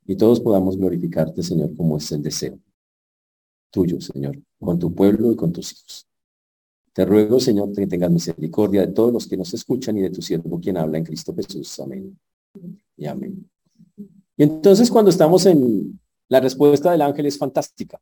Y 0.05 0.15
todos 0.15 0.39
podamos 0.39 0.77
glorificarte, 0.77 1.41
Señor, 1.43 1.75
como 1.75 1.97
es 1.97 2.11
el 2.11 2.21
deseo 2.21 2.59
tuyo, 3.73 3.99
Señor, 3.99 4.37
con 4.59 4.77
tu 4.77 4.93
pueblo 4.93 5.31
y 5.31 5.35
con 5.35 5.51
tus 5.51 5.73
hijos. 5.73 6.07
Te 6.93 7.05
ruego, 7.05 7.39
Señor, 7.39 7.73
que 7.73 7.87
tengas 7.87 8.11
misericordia 8.11 8.81
de 8.81 8.93
todos 8.93 9.11
los 9.11 9.27
que 9.27 9.35
nos 9.35 9.51
escuchan 9.55 9.97
y 9.97 10.01
de 10.01 10.11
tu 10.11 10.21
siervo 10.21 10.59
quien 10.61 10.77
habla 10.77 10.99
en 10.99 11.03
Cristo 11.03 11.33
Jesús. 11.35 11.79
Amén. 11.79 12.17
Y 12.95 13.07
amén. 13.07 13.49
Y 14.37 14.43
entonces 14.43 14.91
cuando 14.91 15.09
estamos 15.09 15.47
en 15.47 15.99
la 16.29 16.39
respuesta 16.39 16.91
del 16.91 17.01
ángel 17.01 17.25
es 17.25 17.37
fantástica. 17.37 17.99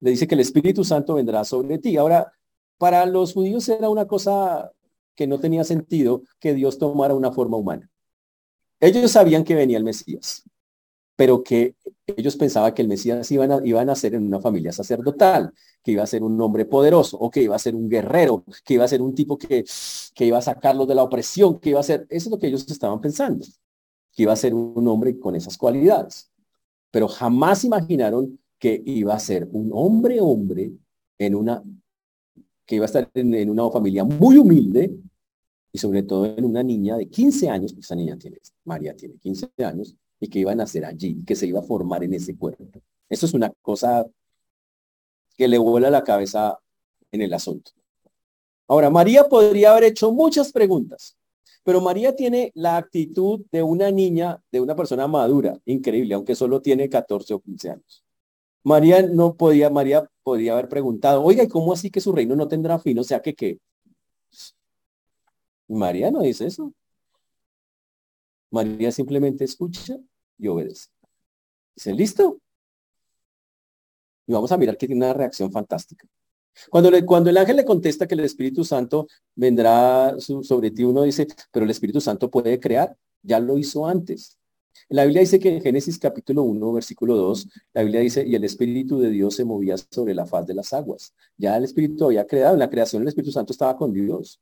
Le 0.00 0.10
dice 0.10 0.26
que 0.26 0.34
el 0.34 0.40
Espíritu 0.40 0.82
Santo 0.82 1.14
vendrá 1.14 1.44
sobre 1.44 1.78
ti. 1.78 1.96
Ahora, 1.96 2.32
para 2.76 3.06
los 3.06 3.34
judíos 3.34 3.68
era 3.68 3.88
una 3.88 4.06
cosa 4.06 4.72
que 5.14 5.28
no 5.28 5.38
tenía 5.38 5.62
sentido 5.62 6.22
que 6.40 6.54
Dios 6.54 6.78
tomara 6.78 7.14
una 7.14 7.30
forma 7.30 7.56
humana. 7.56 7.88
Ellos 8.80 9.10
sabían 9.12 9.44
que 9.44 9.54
venía 9.54 9.78
el 9.78 9.84
Mesías, 9.84 10.42
pero 11.16 11.42
que 11.42 11.76
ellos 12.06 12.36
pensaban 12.36 12.72
que 12.72 12.82
el 12.82 12.88
Mesías 12.88 13.30
iba 13.30 13.44
a, 13.44 13.60
iba 13.64 13.80
a 13.80 13.84
nacer 13.84 14.14
en 14.14 14.26
una 14.26 14.40
familia 14.40 14.72
sacerdotal, 14.72 15.52
que 15.82 15.92
iba 15.92 16.02
a 16.02 16.06
ser 16.06 16.22
un 16.22 16.40
hombre 16.40 16.64
poderoso, 16.64 17.18
o 17.18 17.30
que 17.30 17.42
iba 17.42 17.54
a 17.56 17.58
ser 17.58 17.74
un 17.74 17.88
guerrero, 17.88 18.44
que 18.64 18.74
iba 18.74 18.84
a 18.84 18.88
ser 18.88 19.02
un 19.02 19.14
tipo 19.14 19.36
que, 19.36 19.64
que 20.14 20.24
iba 20.24 20.38
a 20.38 20.42
sacarlos 20.42 20.88
de 20.88 20.94
la 20.94 21.02
opresión, 21.02 21.58
que 21.60 21.70
iba 21.70 21.80
a 21.80 21.82
ser, 21.82 22.06
eso 22.08 22.28
es 22.28 22.30
lo 22.30 22.38
que 22.38 22.46
ellos 22.46 22.68
estaban 22.70 23.00
pensando, 23.00 23.44
que 24.12 24.22
iba 24.22 24.32
a 24.32 24.36
ser 24.36 24.54
un 24.54 24.86
hombre 24.88 25.18
con 25.18 25.34
esas 25.36 25.58
cualidades. 25.58 26.30
Pero 26.90 27.06
jamás 27.06 27.64
imaginaron 27.64 28.38
que 28.58 28.82
iba 28.84 29.14
a 29.14 29.18
ser 29.18 29.48
un 29.52 29.70
hombre 29.72 30.20
hombre 30.20 30.72
en 31.18 31.34
una, 31.34 31.62
que 32.66 32.76
iba 32.76 32.84
a 32.84 32.86
estar 32.86 33.10
en, 33.14 33.50
una 33.50 33.70
familia 33.70 34.04
muy 34.04 34.36
humilde 34.36 34.96
y 35.72 35.78
sobre 35.78 36.02
todo 36.02 36.26
en 36.26 36.44
una 36.44 36.62
niña 36.62 36.96
de 36.96 37.08
15 37.08 37.48
años, 37.48 37.74
esa 37.78 37.94
niña 37.94 38.16
tiene, 38.16 38.38
María 38.64 38.94
tiene 38.94 39.16
15 39.16 39.50
años, 39.58 39.96
y 40.20 40.28
que 40.28 40.38
iba 40.38 40.52
a 40.52 40.54
nacer 40.54 40.84
allí, 40.84 41.24
que 41.24 41.34
se 41.34 41.46
iba 41.46 41.60
a 41.60 41.62
formar 41.62 42.04
en 42.04 42.14
ese 42.14 42.36
cuerpo. 42.36 42.66
Eso 43.08 43.26
es 43.26 43.34
una 43.34 43.50
cosa 43.62 44.06
que 45.36 45.48
le 45.48 45.58
vuela 45.58 45.90
la 45.90 46.04
cabeza 46.04 46.58
en 47.10 47.22
el 47.22 47.32
asunto. 47.32 47.72
Ahora, 48.68 48.90
María 48.90 49.24
podría 49.24 49.72
haber 49.72 49.84
hecho 49.84 50.12
muchas 50.12 50.52
preguntas, 50.52 51.16
pero 51.64 51.80
María 51.80 52.14
tiene 52.14 52.52
la 52.54 52.76
actitud 52.76 53.40
de 53.50 53.62
una 53.62 53.90
niña, 53.90 54.42
de 54.52 54.60
una 54.60 54.76
persona 54.76 55.08
madura, 55.08 55.58
increíble, 55.64 56.14
aunque 56.14 56.34
solo 56.34 56.60
tiene 56.60 56.88
14 56.88 57.34
o 57.34 57.40
15 57.40 57.70
años. 57.70 58.04
María 58.62 59.02
no 59.02 59.34
podía, 59.34 59.70
María 59.70 60.08
podría 60.22 60.52
haber 60.52 60.68
preguntado, 60.68 61.22
oiga, 61.22 61.42
¿y 61.42 61.48
cómo 61.48 61.72
así 61.72 61.90
que 61.90 62.00
su 62.00 62.12
reino 62.12 62.36
no 62.36 62.46
tendrá 62.46 62.78
fin? 62.78 62.98
O 62.98 63.04
sea 63.04 63.20
que 63.20 63.34
qué. 63.34 63.58
María 65.76 66.10
no 66.10 66.22
dice 66.22 66.46
eso. 66.46 66.72
María 68.50 68.90
simplemente 68.90 69.44
escucha 69.44 69.96
y 70.38 70.48
obedece. 70.48 70.88
Dice, 71.74 71.92
¿listo? 71.92 72.40
Y 74.26 74.32
vamos 74.32 74.50
a 74.52 74.56
mirar 74.56 74.76
que 74.76 74.86
tiene 74.86 75.04
una 75.04 75.14
reacción 75.14 75.50
fantástica. 75.52 76.06
Cuando, 76.68 76.90
cuando 77.06 77.30
el 77.30 77.36
ángel 77.36 77.56
le 77.56 77.64
contesta 77.64 78.06
que 78.06 78.14
el 78.14 78.20
Espíritu 78.20 78.64
Santo 78.64 79.06
vendrá 79.34 80.16
sobre 80.18 80.70
ti, 80.70 80.84
uno 80.84 81.02
dice, 81.02 81.26
pero 81.52 81.64
el 81.64 81.70
Espíritu 81.70 82.00
Santo 82.00 82.30
puede 82.30 82.58
crear, 82.58 82.96
ya 83.22 83.38
lo 83.38 83.56
hizo 83.56 83.86
antes. 83.86 84.38
La 84.88 85.04
Biblia 85.04 85.20
dice 85.20 85.38
que 85.38 85.56
en 85.56 85.62
Génesis 85.62 85.98
capítulo 85.98 86.42
1, 86.42 86.72
versículo 86.72 87.16
2, 87.16 87.48
la 87.74 87.82
Biblia 87.82 88.00
dice, 88.00 88.26
y 88.26 88.34
el 88.34 88.44
Espíritu 88.44 88.98
de 88.98 89.10
Dios 89.10 89.36
se 89.36 89.44
movía 89.44 89.76
sobre 89.76 90.14
la 90.14 90.26
faz 90.26 90.46
de 90.46 90.54
las 90.54 90.72
aguas. 90.72 91.14
Ya 91.36 91.56
el 91.56 91.64
Espíritu 91.64 92.06
había 92.06 92.26
creado, 92.26 92.54
en 92.54 92.60
la 92.60 92.70
creación 92.70 93.02
el 93.02 93.08
Espíritu 93.08 93.32
Santo 93.32 93.52
estaba 93.52 93.76
con 93.76 93.92
Dios. 93.92 94.40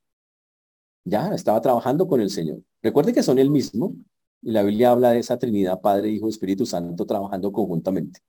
Ya 1.09 1.35
estaba 1.35 1.61
trabajando 1.61 2.07
con 2.07 2.21
el 2.21 2.31
Señor. 2.31 2.61
Recuerde 2.83 3.13
que 3.13 3.23
son 3.23 3.39
el 3.39 3.51
mismo, 3.51 3.95
y 4.43 4.53
la 4.53 4.63
Biblia 4.63 4.93
habla 4.93 5.11
de 5.11 5.21
esa 5.21 5.39
Trinidad, 5.39 5.81
Padre, 5.81 6.11
Hijo, 6.11 6.29
Espíritu 6.29 6.67
Santo, 6.67 7.07
trabajando 7.07 7.51
conjuntamente. 7.53 8.21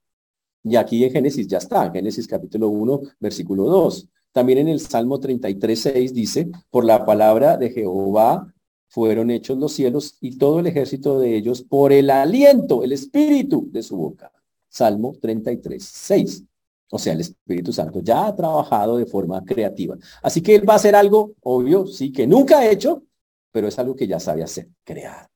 Y 0.62 0.76
aquí 0.76 1.04
en 1.04 1.10
Génesis 1.12 1.46
ya 1.46 1.58
está, 1.58 1.90
Génesis 1.90 2.26
capítulo 2.26 2.68
1, 2.68 3.00
versículo 3.18 3.64
2. 3.64 4.08
También 4.32 4.58
en 4.58 4.68
el 4.68 4.80
Salmo 4.80 5.18
33, 5.18 5.80
6 5.80 6.14
dice, 6.14 6.50
por 6.70 6.84
la 6.84 7.04
palabra 7.04 7.56
de 7.56 7.70
Jehová 7.70 8.52
fueron 8.88 9.30
hechos 9.30 9.58
los 9.58 9.72
cielos 9.72 10.16
y 10.20 10.36
todo 10.36 10.60
el 10.60 10.66
ejército 10.66 11.18
de 11.18 11.36
ellos 11.36 11.62
por 11.62 11.92
el 11.92 12.10
aliento, 12.10 12.82
el 12.82 12.92
espíritu 12.92 13.68
de 13.70 13.82
su 13.82 13.96
boca. 13.96 14.32
Salmo 14.68 15.14
33, 15.20 15.82
6. 15.82 16.44
O 16.90 16.98
sea, 16.98 17.12
el 17.12 17.20
Espíritu 17.20 17.72
Santo 17.72 18.00
ya 18.00 18.26
ha 18.26 18.36
trabajado 18.36 18.96
de 18.96 19.06
forma 19.06 19.44
creativa. 19.44 19.96
Así 20.22 20.42
que 20.42 20.54
él 20.54 20.68
va 20.68 20.74
a 20.74 20.76
hacer 20.76 20.94
algo, 20.94 21.34
obvio, 21.42 21.86
sí, 21.86 22.12
que 22.12 22.26
nunca 22.26 22.58
ha 22.58 22.70
hecho, 22.70 23.04
pero 23.52 23.68
es 23.68 23.78
algo 23.78 23.94
que 23.94 24.06
ya 24.06 24.20
sabe 24.20 24.42
hacer, 24.42 24.68
crear 24.84 25.30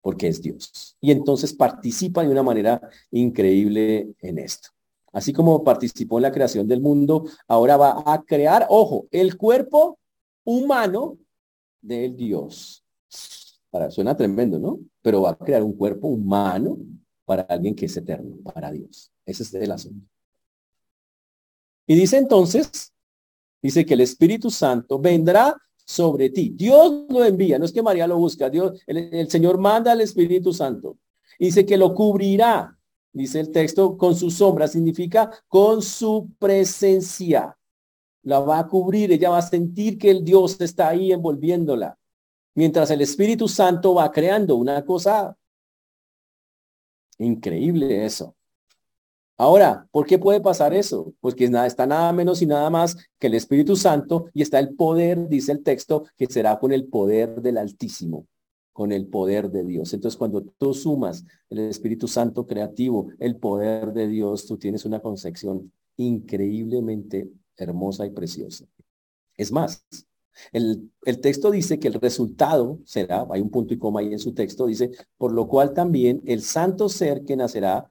porque 0.00 0.28
es 0.28 0.40
Dios. 0.40 0.96
Y 1.00 1.10
entonces 1.10 1.52
participa 1.52 2.22
de 2.22 2.30
una 2.30 2.42
manera 2.42 2.80
increíble 3.10 4.14
en 4.20 4.38
esto. 4.38 4.70
Así 5.12 5.32
como 5.32 5.64
participó 5.64 6.18
en 6.18 6.22
la 6.22 6.32
creación 6.32 6.68
del 6.68 6.80
mundo, 6.80 7.24
ahora 7.48 7.76
va 7.76 8.02
a 8.06 8.22
crear, 8.22 8.66
ojo, 8.68 9.08
el 9.10 9.36
cuerpo 9.36 9.98
humano 10.44 11.18
del 11.80 12.16
Dios. 12.16 12.84
Para, 13.70 13.90
suena 13.90 14.16
tremendo, 14.16 14.58
¿no? 14.58 14.80
Pero 15.02 15.22
va 15.22 15.30
a 15.30 15.38
crear 15.38 15.62
un 15.62 15.76
cuerpo 15.76 16.08
humano 16.08 16.78
para 17.24 17.42
alguien 17.42 17.74
que 17.74 17.86
es 17.86 17.96
eterno, 17.96 18.36
para 18.42 18.70
Dios. 18.70 19.12
Ese 19.24 19.42
es 19.42 19.54
el 19.54 19.70
asunto. 19.70 20.06
Y 21.90 21.96
dice 21.96 22.18
entonces, 22.18 22.94
dice 23.60 23.84
que 23.84 23.94
el 23.94 24.02
Espíritu 24.02 24.48
Santo 24.48 25.00
vendrá 25.00 25.60
sobre 25.84 26.30
ti. 26.30 26.50
Dios 26.54 27.06
lo 27.08 27.24
envía, 27.24 27.58
no 27.58 27.64
es 27.64 27.72
que 27.72 27.82
María 27.82 28.06
lo 28.06 28.16
busca, 28.16 28.48
Dios, 28.48 28.80
el, 28.86 29.28
Señor 29.28 29.58
manda 29.58 29.90
al 29.90 30.00
Espíritu 30.00 30.52
Santo. 30.52 30.98
Dice 31.36 31.66
que 31.66 31.76
lo 31.76 31.92
cubrirá, 31.92 32.78
dice 33.12 33.40
el 33.40 33.50
texto, 33.50 33.96
con 33.98 34.14
su 34.14 34.30
sombra, 34.30 34.68
significa 34.68 35.32
con 35.48 35.82
su 35.82 36.30
presencia. 36.38 37.58
La 38.22 38.38
va 38.38 38.60
a 38.60 38.68
cubrir, 38.68 39.10
ella 39.10 39.30
va 39.30 39.38
a 39.38 39.42
sentir 39.42 39.98
que 39.98 40.12
el 40.12 40.24
Dios 40.24 40.60
está 40.60 40.90
ahí 40.90 41.10
envolviéndola. 41.10 41.98
Mientras 42.54 42.88
el 42.92 43.00
Espíritu 43.00 43.48
Santo 43.48 43.94
va 43.94 44.12
creando 44.12 44.54
una 44.54 44.84
cosa 44.84 45.36
increíble 47.18 48.04
eso. 48.04 48.36
Ahora, 49.40 49.88
¿por 49.90 50.04
qué 50.04 50.18
puede 50.18 50.42
pasar 50.42 50.74
eso? 50.74 51.14
Pues 51.18 51.34
que 51.34 51.46
está 51.46 51.86
nada 51.86 52.12
menos 52.12 52.42
y 52.42 52.46
nada 52.46 52.68
más 52.68 52.94
que 53.18 53.28
el 53.28 53.32
Espíritu 53.32 53.74
Santo 53.74 54.26
y 54.34 54.42
está 54.42 54.58
el 54.58 54.76
poder, 54.76 55.30
dice 55.30 55.50
el 55.50 55.62
texto, 55.62 56.04
que 56.18 56.26
será 56.26 56.58
con 56.58 56.72
el 56.72 56.88
poder 56.88 57.40
del 57.40 57.56
Altísimo, 57.56 58.26
con 58.74 58.92
el 58.92 59.06
poder 59.06 59.50
de 59.50 59.64
Dios. 59.64 59.94
Entonces, 59.94 60.18
cuando 60.18 60.42
tú 60.42 60.74
sumas 60.74 61.24
el 61.48 61.60
Espíritu 61.60 62.06
Santo 62.06 62.46
creativo, 62.46 63.12
el 63.18 63.36
poder 63.36 63.94
de 63.94 64.08
Dios, 64.08 64.44
tú 64.44 64.58
tienes 64.58 64.84
una 64.84 65.00
concepción 65.00 65.72
increíblemente 65.96 67.30
hermosa 67.56 68.04
y 68.04 68.10
preciosa. 68.10 68.66
Es 69.38 69.50
más, 69.50 69.86
el, 70.52 70.90
el, 71.06 71.18
texto 71.18 71.50
dice 71.50 71.78
que 71.78 71.88
el 71.88 71.94
resultado 71.94 72.78
será, 72.84 73.26
hay 73.30 73.40
un 73.40 73.48
punto 73.48 73.72
y 73.72 73.78
coma 73.78 74.00
ahí 74.00 74.12
en 74.12 74.18
su 74.18 74.34
texto, 74.34 74.66
dice, 74.66 74.90
por 75.16 75.32
lo 75.32 75.48
cual 75.48 75.72
también 75.72 76.20
el 76.26 76.42
santo 76.42 76.90
ser 76.90 77.24
que 77.24 77.36
nacerá 77.36 77.90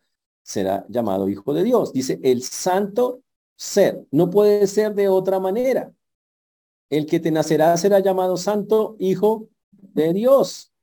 será 0.49 0.83
llamado 0.89 1.29
hijo 1.29 1.53
de 1.53 1.63
Dios. 1.63 1.93
Dice, 1.93 2.19
el 2.23 2.41
santo 2.41 3.21
ser. 3.55 4.03
No 4.09 4.31
puede 4.31 4.65
ser 4.65 4.95
de 4.95 5.07
otra 5.07 5.39
manera. 5.39 5.93
El 6.89 7.05
que 7.05 7.19
te 7.19 7.29
nacerá 7.29 7.77
será 7.77 7.99
llamado 7.99 8.35
santo 8.35 8.95
hijo 8.97 9.47
de 9.71 10.11
Dios. 10.11 10.73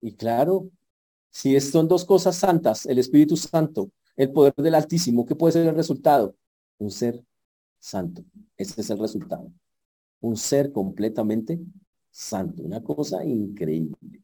Y 0.00 0.12
claro, 0.12 0.70
si 1.28 1.60
son 1.60 1.88
dos 1.88 2.04
cosas 2.04 2.36
santas, 2.36 2.86
el 2.86 3.00
Espíritu 3.00 3.36
Santo, 3.36 3.90
el 4.14 4.30
poder 4.30 4.54
del 4.54 4.76
Altísimo, 4.76 5.26
¿qué 5.26 5.34
puede 5.34 5.54
ser 5.54 5.66
el 5.66 5.74
resultado? 5.74 6.36
Un 6.78 6.92
ser 6.92 7.20
santo. 7.80 8.22
Ese 8.56 8.80
es 8.80 8.90
el 8.90 8.98
resultado. 9.00 9.50
Un 10.20 10.36
ser 10.36 10.70
completamente 10.70 11.58
santo. 12.12 12.62
Una 12.62 12.80
cosa 12.80 13.24
increíble. 13.24 14.23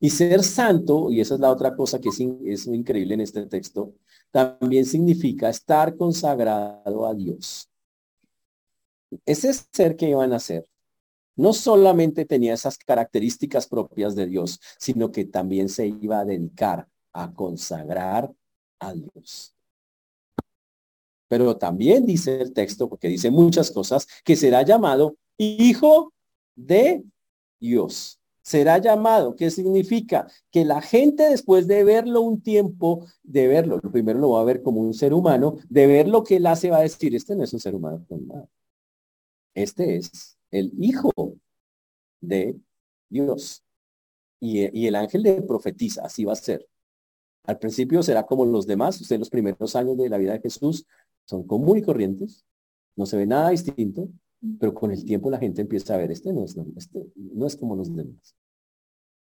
Y 0.00 0.10
ser 0.10 0.42
santo, 0.42 1.10
y 1.10 1.20
esa 1.20 1.34
es 1.34 1.40
la 1.40 1.50
otra 1.50 1.74
cosa 1.74 2.00
que 2.00 2.10
es, 2.10 2.20
es 2.44 2.66
increíble 2.66 3.14
en 3.14 3.20
este 3.20 3.46
texto, 3.46 3.94
también 4.30 4.84
significa 4.84 5.48
estar 5.48 5.96
consagrado 5.96 7.06
a 7.06 7.14
Dios. 7.14 7.68
Ese 9.24 9.52
ser 9.52 9.96
que 9.96 10.08
iban 10.08 10.32
a 10.32 10.40
ser 10.40 10.66
no 11.36 11.52
solamente 11.52 12.24
tenía 12.24 12.54
esas 12.54 12.78
características 12.78 13.66
propias 13.66 14.16
de 14.16 14.26
Dios, 14.26 14.58
sino 14.78 15.12
que 15.12 15.26
también 15.26 15.68
se 15.68 15.86
iba 15.86 16.20
a 16.20 16.24
dedicar 16.24 16.88
a 17.12 17.32
consagrar 17.32 18.32
a 18.78 18.92
Dios. 18.94 19.54
Pero 21.28 21.56
también 21.56 22.06
dice 22.06 22.40
el 22.40 22.52
texto, 22.52 22.88
porque 22.88 23.08
dice 23.08 23.30
muchas 23.30 23.70
cosas, 23.70 24.06
que 24.24 24.36
será 24.36 24.62
llamado 24.62 25.16
hijo 25.36 26.12
de 26.54 27.04
Dios. 27.60 28.18
Será 28.46 28.78
llamado, 28.78 29.34
¿qué 29.34 29.50
significa? 29.50 30.28
Que 30.52 30.64
la 30.64 30.80
gente 30.80 31.24
después 31.28 31.66
de 31.66 31.82
verlo 31.82 32.20
un 32.20 32.40
tiempo, 32.40 33.04
de 33.24 33.48
verlo, 33.48 33.80
primero 33.80 34.20
lo 34.20 34.30
va 34.30 34.40
a 34.40 34.44
ver 34.44 34.62
como 34.62 34.80
un 34.80 34.94
ser 34.94 35.12
humano, 35.14 35.56
de 35.68 35.88
ver 35.88 36.06
lo 36.06 36.22
que 36.22 36.36
él 36.36 36.46
hace 36.46 36.70
va 36.70 36.76
a 36.76 36.82
decir, 36.82 37.12
este 37.16 37.34
no 37.34 37.42
es 37.42 37.52
un 37.52 37.58
ser 37.58 37.74
humano, 37.74 38.06
este 39.52 39.96
es 39.96 40.38
el 40.52 40.72
hijo 40.78 41.10
de 42.20 42.56
Dios. 43.08 43.64
Y, 44.38 44.80
y 44.80 44.86
el 44.86 44.94
ángel 44.94 45.24
le 45.24 45.42
profetiza, 45.42 46.04
así 46.04 46.24
va 46.24 46.34
a 46.34 46.36
ser. 46.36 46.68
Al 47.46 47.58
principio 47.58 48.00
será 48.04 48.24
como 48.26 48.46
los 48.46 48.64
demás, 48.64 49.00
usted 49.00 49.18
los 49.18 49.30
primeros 49.30 49.74
años 49.74 49.96
de 49.96 50.08
la 50.08 50.18
vida 50.18 50.34
de 50.34 50.40
Jesús 50.40 50.86
son 51.24 51.44
común 51.48 51.78
y 51.78 51.82
corrientes, 51.82 52.44
no 52.94 53.06
se 53.06 53.16
ve 53.16 53.26
nada 53.26 53.50
distinto, 53.50 54.08
pero 54.58 54.74
con 54.74 54.90
el 54.90 55.04
tiempo 55.04 55.30
la 55.30 55.38
gente 55.38 55.62
empieza 55.62 55.94
a 55.94 55.98
ver, 55.98 56.10
este 56.10 56.32
no 56.32 56.44
es, 56.44 56.56
este 56.76 57.06
no 57.16 57.46
es 57.46 57.56
como 57.56 57.76
los 57.76 57.94
demás. 57.94 58.34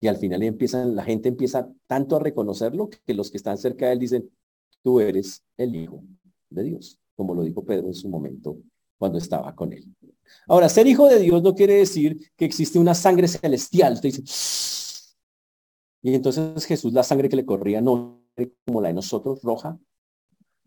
Y 0.00 0.08
al 0.08 0.16
final 0.16 0.42
empiezan, 0.42 0.94
la 0.94 1.04
gente 1.04 1.28
empieza 1.28 1.70
tanto 1.86 2.16
a 2.16 2.20
reconocerlo 2.20 2.90
que 2.90 3.14
los 3.14 3.30
que 3.30 3.38
están 3.38 3.58
cerca 3.58 3.86
de 3.86 3.92
él 3.92 3.98
dicen, 3.98 4.30
tú 4.82 5.00
eres 5.00 5.42
el 5.56 5.76
Hijo 5.76 6.02
de 6.50 6.62
Dios, 6.64 6.98
como 7.16 7.34
lo 7.34 7.42
dijo 7.42 7.64
Pedro 7.64 7.86
en 7.86 7.94
su 7.94 8.08
momento 8.08 8.58
cuando 8.98 9.18
estaba 9.18 9.54
con 9.54 9.72
él. 9.72 9.84
Ahora, 10.46 10.68
ser 10.68 10.86
hijo 10.86 11.08
de 11.08 11.18
Dios 11.18 11.42
no 11.42 11.54
quiere 11.54 11.74
decir 11.74 12.30
que 12.36 12.44
existe 12.44 12.78
una 12.78 12.94
sangre 12.94 13.28
celestial. 13.28 13.94
Usted 13.94 14.10
dice, 14.10 14.22
y 16.02 16.14
entonces 16.14 16.64
Jesús, 16.64 16.92
la 16.92 17.02
sangre 17.02 17.28
que 17.28 17.36
le 17.36 17.44
corría 17.44 17.80
no 17.80 18.22
como 18.66 18.80
la 18.80 18.88
de 18.88 18.94
nosotros, 18.94 19.40
roja, 19.42 19.78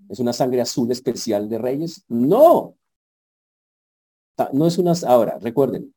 es 0.09 0.19
una 0.19 0.33
sangre 0.33 0.61
azul 0.61 0.91
especial 0.91 1.49
de 1.49 1.57
reyes. 1.57 2.03
No, 2.07 2.77
no 4.53 4.67
es 4.67 4.77
una, 4.77 4.93
ahora, 5.07 5.37
recuerden, 5.39 5.93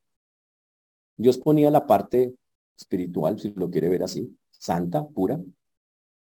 Dios 1.17 1.39
ponía 1.39 1.71
la 1.71 1.87
parte 1.87 2.35
espiritual, 2.77 3.39
si 3.39 3.53
lo 3.53 3.71
quiere 3.71 3.89
ver 3.89 4.03
así, 4.03 4.37
santa, 4.51 5.07
pura. 5.07 5.41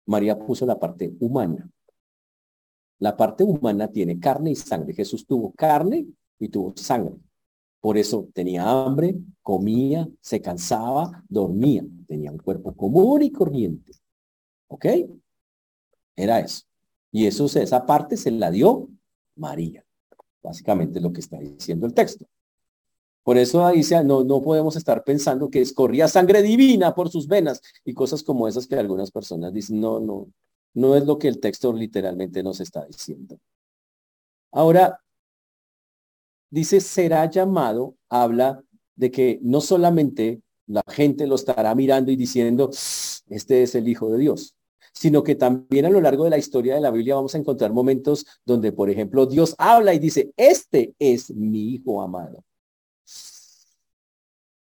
María 0.06 0.38
puso 0.38 0.64
la 0.64 0.78
parte 0.78 1.14
humana. 1.20 1.68
La 2.98 3.16
parte 3.16 3.44
humana 3.44 3.88
tiene 3.88 4.18
carne 4.18 4.52
y 4.52 4.56
sangre. 4.56 4.94
Jesús 4.94 5.26
tuvo 5.26 5.52
carne 5.52 6.06
y 6.38 6.48
tuvo 6.48 6.72
sangre. 6.76 7.16
Por 7.80 7.98
eso 7.98 8.28
tenía 8.32 8.68
hambre, 8.68 9.16
comía, 9.42 10.08
se 10.20 10.40
cansaba, 10.40 11.22
dormía. 11.28 11.84
Tenía 12.06 12.30
un 12.30 12.38
cuerpo 12.38 12.74
común 12.74 13.22
y 13.22 13.30
corriente. 13.30 13.92
¿Ok? 14.68 14.86
Era 16.16 16.40
eso. 16.40 16.64
Y 17.12 17.26
eso, 17.26 17.44
esa 17.44 17.84
parte 17.84 18.16
se 18.16 18.30
la 18.30 18.50
dio 18.50 18.88
María. 19.34 19.85
Básicamente 20.46 21.00
lo 21.00 21.12
que 21.12 21.18
está 21.18 21.38
diciendo 21.38 21.86
el 21.86 21.92
texto. 21.92 22.24
Por 23.24 23.36
eso 23.36 23.68
dice, 23.72 24.04
no, 24.04 24.22
no 24.22 24.40
podemos 24.40 24.76
estar 24.76 25.02
pensando 25.02 25.50
que 25.50 25.60
escorría 25.60 26.06
sangre 26.06 26.40
divina 26.40 26.94
por 26.94 27.10
sus 27.10 27.26
venas 27.26 27.60
y 27.84 27.92
cosas 27.92 28.22
como 28.22 28.46
esas 28.46 28.68
que 28.68 28.76
algunas 28.76 29.10
personas 29.10 29.52
dicen, 29.52 29.80
no, 29.80 29.98
no, 29.98 30.28
no 30.74 30.94
es 30.94 31.04
lo 31.04 31.18
que 31.18 31.26
el 31.26 31.40
texto 31.40 31.72
literalmente 31.72 32.44
nos 32.44 32.60
está 32.60 32.84
diciendo. 32.86 33.40
Ahora, 34.52 35.00
dice, 36.48 36.80
será 36.80 37.28
llamado, 37.28 37.96
habla 38.08 38.62
de 38.94 39.10
que 39.10 39.40
no 39.42 39.60
solamente 39.60 40.42
la 40.68 40.84
gente 40.86 41.26
lo 41.26 41.34
estará 41.34 41.74
mirando 41.74 42.12
y 42.12 42.16
diciendo, 42.16 42.70
este 42.70 43.64
es 43.64 43.74
el 43.74 43.88
Hijo 43.88 44.12
de 44.12 44.18
Dios, 44.18 44.54
sino 44.98 45.22
que 45.22 45.34
también 45.34 45.84
a 45.84 45.90
lo 45.90 46.00
largo 46.00 46.24
de 46.24 46.30
la 46.30 46.38
historia 46.38 46.74
de 46.74 46.80
la 46.80 46.90
Biblia 46.90 47.16
vamos 47.16 47.34
a 47.34 47.38
encontrar 47.38 47.70
momentos 47.72 48.26
donde, 48.46 48.72
por 48.72 48.88
ejemplo, 48.88 49.26
Dios 49.26 49.54
habla 49.58 49.92
y 49.92 49.98
dice, 49.98 50.32
este 50.38 50.94
es 50.98 51.30
mi 51.34 51.74
hijo 51.74 52.00
amado. 52.00 52.42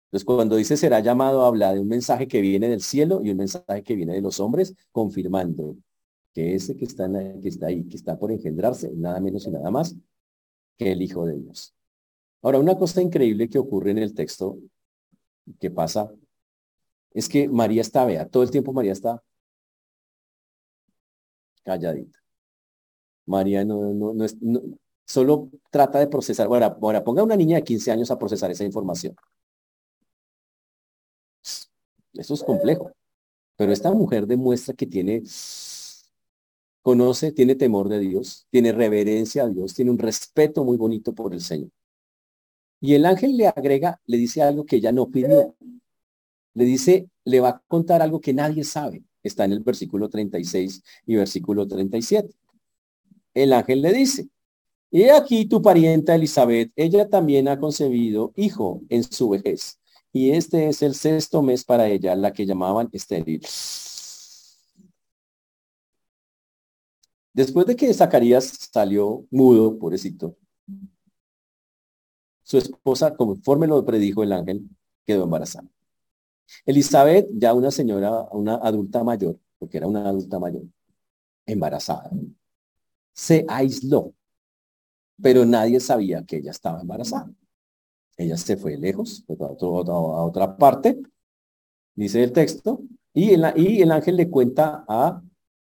Entonces, 0.08 0.26
cuando 0.26 0.56
dice 0.56 0.76
será 0.76 1.02
llamado, 1.02 1.46
habla 1.46 1.74
de 1.74 1.80
un 1.80 1.88
mensaje 1.88 2.28
que 2.28 2.42
viene 2.42 2.68
del 2.68 2.82
cielo 2.82 3.22
y 3.24 3.30
un 3.30 3.38
mensaje 3.38 3.84
que 3.84 3.96
viene 3.96 4.14
de 4.14 4.22
los 4.22 4.40
hombres, 4.40 4.74
confirmando 4.92 5.76
que 6.34 6.56
ese 6.56 6.76
que 6.76 6.86
está, 6.86 7.08
que 7.40 7.48
está 7.48 7.68
ahí, 7.68 7.84
que 7.84 7.96
está 7.96 8.18
por 8.18 8.32
engendrarse, 8.32 8.92
nada 8.96 9.20
menos 9.20 9.46
y 9.46 9.52
nada 9.52 9.70
más 9.70 9.96
que 10.78 10.92
el 10.92 11.02
Hijo 11.04 11.26
de 11.28 11.38
Dios. 11.38 11.76
Ahora, 12.42 12.58
una 12.58 12.76
cosa 12.76 13.04
increíble 13.04 13.50
que 13.50 13.60
ocurre 13.60 13.92
en 13.92 14.00
el 14.00 14.16
texto, 14.16 14.58
que 15.60 15.70
pasa, 15.70 16.12
es 17.12 17.30
que 17.30 17.48
María 17.48 17.82
está, 17.82 18.04
vea, 18.06 18.28
todo 18.28 18.42
el 18.42 18.50
tiempo 18.50 18.74
María 18.74 18.94
está 18.94 19.22
calladita. 21.64 22.20
María 23.26 23.64
no, 23.66 23.94
no, 23.94 24.14
no, 24.14 24.26
es, 24.26 24.38
solo 25.06 25.50
trata 25.70 26.00
de 26.00 26.08
procesar. 26.08 26.48
Ahora, 26.48 26.78
ahora, 26.82 27.04
ponga 27.04 27.22
a 27.22 27.26
una 27.26 27.36
niña 27.36 27.58
de 27.58 27.64
15 27.64 27.92
años 27.92 28.12
a 28.12 28.20
procesar 28.20 28.52
esa 28.52 28.64
información. 28.64 29.16
Eso 32.14 32.34
es 32.34 32.44
complejo. 32.44 32.92
Pero 33.56 33.72
esta 33.72 33.92
mujer 33.92 34.28
demuestra 34.28 34.74
que 34.74 34.88
tiene, 34.88 35.24
conoce, 36.82 37.32
tiene 37.32 37.56
temor 37.56 37.90
de 37.90 38.00
Dios, 38.00 38.48
tiene 38.50 38.72
reverencia 38.72 39.44
a 39.44 39.50
Dios, 39.50 39.74
tiene 39.74 39.92
un 39.92 40.00
respeto 40.00 40.64
muy 40.64 40.78
bonito 40.78 41.14
por 41.14 41.34
el 41.34 41.42
Señor. 41.42 41.70
Y 42.82 42.96
el 42.96 43.06
ángel 43.06 43.38
le 43.38 43.48
agrega, 43.48 44.02
le 44.06 44.18
dice 44.18 44.42
algo 44.42 44.66
que 44.66 44.78
ella 44.78 44.92
no 44.92 45.10
pidió. 45.10 45.56
Le 46.56 46.66
dice, 46.66 47.10
le 47.26 47.40
va 47.40 47.50
a 47.50 47.64
contar 47.68 48.02
algo 48.02 48.20
que 48.20 48.34
nadie 48.34 48.64
sabe 48.64 49.04
está 49.24 49.46
en 49.46 49.54
el 49.54 49.60
versículo 49.62 50.10
36 50.10 50.84
y 51.06 51.16
versículo 51.16 51.68
37. 51.68 52.34
El 53.34 53.54
ángel 53.54 53.82
le 53.82 53.94
dice, 53.94 54.30
y 54.92 55.10
aquí 55.10 55.46
tu 55.46 55.62
parienta 55.62 56.16
Elizabeth, 56.16 56.72
ella 56.76 57.10
también 57.10 57.48
ha 57.48 57.60
concebido 57.60 58.32
hijo 58.36 58.82
en 58.90 59.04
su 59.04 59.30
vejez, 59.30 59.80
y 60.12 60.32
este 60.32 60.68
es 60.70 60.84
el 60.84 60.94
sexto 60.94 61.42
mes 61.42 61.64
para 61.64 61.88
ella, 61.88 62.16
la 62.16 62.32
que 62.32 62.46
llamaban 62.46 62.90
estéril. 62.92 63.42
Después 67.34 67.66
de 67.66 67.76
que 67.76 67.92
Zacarías 67.94 68.46
salió 68.72 69.26
mudo, 69.32 69.80
pobrecito, 69.80 70.38
su 72.44 72.60
esposa, 72.60 73.16
conforme 73.16 73.66
lo 73.66 73.84
predijo 73.84 74.22
el 74.22 74.34
ángel, 74.34 74.70
quedó 75.06 75.24
embarazada. 75.24 75.68
Elizabeth, 76.66 77.28
ya 77.34 77.54
una 77.54 77.72
señora, 77.72 78.28
una 78.32 78.56
adulta 78.56 79.04
mayor, 79.04 79.38
porque 79.60 79.78
era 79.78 79.88
una 79.88 80.08
adulta 80.08 80.40
mayor, 80.40 80.64
embarazada, 81.46 82.10
se 83.14 83.46
aisló, 83.48 84.14
pero 85.22 85.46
nadie 85.46 85.80
sabía 85.80 86.24
que 86.24 86.38
ella 86.38 86.52
estaba 86.52 86.82
embarazada. 86.82 87.32
Ella 88.18 88.38
se 88.38 88.58
fue 88.58 88.78
lejos, 88.78 89.24
a, 89.28 89.46
otra 90.24 90.58
parte, 90.58 91.02
dice 91.96 92.24
el 92.24 92.32
texto, 92.32 92.82
y 93.14 93.32
el, 93.32 93.46
y 93.56 93.82
el 93.82 93.92
ángel 93.92 94.18
le 94.18 94.30
cuenta 94.30 94.86
a 94.88 95.22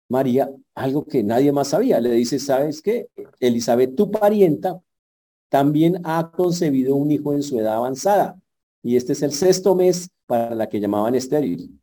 María 0.09 0.51
algo 0.75 1.05
que 1.05 1.23
nadie 1.23 1.53
más 1.53 1.69
sabía. 1.69 2.01
Le 2.01 2.13
dice, 2.13 2.39
¿sabes 2.39 2.83
qué? 2.83 3.09
Elizabeth, 3.41 3.95
tu 3.97 4.11
parienta, 4.11 4.81
también 5.49 6.01
ha 6.05 6.31
concebido 6.31 6.95
un 6.95 7.11
hijo 7.11 7.33
en 7.33 7.43
su 7.43 7.59
edad 7.59 7.77
avanzada. 7.77 8.39
Y 8.83 8.97
este 8.97 9.13
es 9.15 9.23
el 9.23 9.33
sexto 9.33 9.75
mes 9.75 10.11
para 10.27 10.55
la 10.55 10.69
que 10.69 10.81
llamaban 10.81 11.15
estéril. 11.15 11.81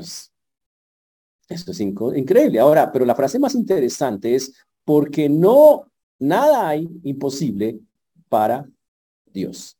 es, 0.00 0.32
esto 1.48 1.70
es 1.70 1.80
increíble. 1.80 2.58
Ahora, 2.60 2.92
pero 2.92 3.04
la 3.04 3.14
frase 3.14 3.38
más 3.38 3.54
interesante 3.54 4.34
es, 4.34 4.54
porque 4.84 5.28
no, 5.28 5.90
nada 6.18 6.68
hay 6.68 6.88
imposible 7.04 7.78
para 8.28 8.68
Dios. 9.26 9.76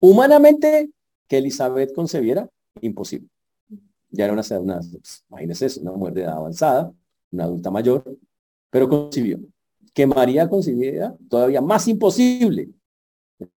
Humanamente, 0.00 0.90
que 1.28 1.38
Elizabeth 1.38 1.94
concebiera, 1.94 2.48
imposible. 2.80 3.28
Ya 4.10 4.24
era 4.24 4.32
una, 4.32 4.42
una 4.58 4.80
imagínense, 5.28 5.80
una 5.80 5.92
muerte 5.92 6.26
avanzada, 6.26 6.92
una 7.30 7.44
adulta 7.44 7.70
mayor, 7.70 8.18
pero 8.70 8.88
concibió. 8.88 9.38
Que 9.94 10.06
María 10.06 10.48
concibiera, 10.48 11.14
todavía 11.28 11.60
más 11.60 11.86
imposible 11.88 12.70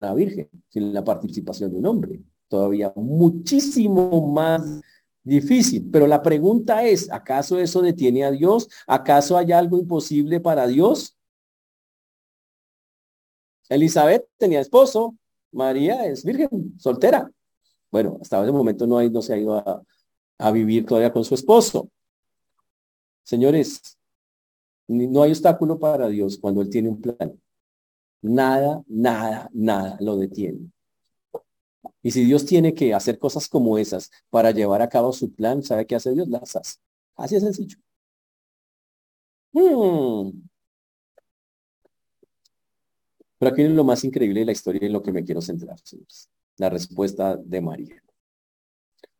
la 0.00 0.14
Virgen, 0.14 0.48
sin 0.68 0.92
la 0.92 1.04
participación 1.04 1.72
de 1.72 1.78
un 1.78 1.86
hombre. 1.86 2.20
Todavía 2.48 2.92
muchísimo 2.96 4.26
más 4.32 4.80
difícil. 5.22 5.88
Pero 5.90 6.06
la 6.06 6.22
pregunta 6.22 6.84
es, 6.84 7.10
¿acaso 7.10 7.58
eso 7.58 7.82
detiene 7.82 8.24
a 8.24 8.30
Dios? 8.30 8.68
¿Acaso 8.86 9.36
hay 9.36 9.52
algo 9.52 9.78
imposible 9.78 10.40
para 10.40 10.66
Dios? 10.66 11.16
Elizabeth 13.68 14.26
tenía 14.36 14.60
esposo, 14.60 15.16
María 15.50 16.04
es 16.06 16.24
virgen, 16.24 16.74
soltera. 16.78 17.30
Bueno, 17.90 18.18
hasta 18.20 18.42
ese 18.42 18.52
momento 18.52 18.86
no, 18.86 18.98
hay, 18.98 19.10
no 19.10 19.22
se 19.22 19.34
ha 19.34 19.38
ido 19.38 19.54
a, 19.54 19.82
a 20.38 20.50
vivir 20.50 20.84
todavía 20.84 21.12
con 21.12 21.24
su 21.24 21.34
esposo. 21.34 21.88
Señores, 23.22 23.98
no 24.88 25.22
hay 25.22 25.30
obstáculo 25.30 25.78
para 25.78 26.08
Dios 26.08 26.38
cuando 26.38 26.60
Él 26.60 26.68
tiene 26.68 26.88
un 26.88 27.00
plan. 27.00 27.40
Nada, 28.22 28.82
nada, 28.86 29.50
nada 29.52 29.96
lo 30.00 30.16
detiene. 30.16 30.70
Y 32.02 32.10
si 32.10 32.24
Dios 32.24 32.44
tiene 32.46 32.74
que 32.74 32.94
hacer 32.94 33.18
cosas 33.18 33.48
como 33.48 33.78
esas 33.78 34.10
para 34.30 34.50
llevar 34.50 34.82
a 34.82 34.88
cabo 34.88 35.12
su 35.12 35.32
plan, 35.32 35.62
¿sabe 35.62 35.86
qué 35.86 35.96
hace 35.96 36.12
Dios? 36.12 36.28
Las 36.28 36.56
hace. 36.56 36.78
Así 37.16 37.36
es 37.36 37.42
sencillo. 37.42 37.78
Hmm. 39.52 40.30
Pero 43.38 43.52
aquí 43.52 43.62
es 43.62 43.70
lo 43.72 43.84
más 43.84 44.04
increíble 44.04 44.40
de 44.40 44.46
la 44.46 44.52
historia 44.52 44.80
y 44.82 44.86
en 44.86 44.92
lo 44.92 45.02
que 45.02 45.12
me 45.12 45.24
quiero 45.24 45.40
centrar, 45.40 45.78
señores. 45.82 46.30
La 46.58 46.70
respuesta 46.70 47.36
de 47.36 47.60
María. 47.60 48.02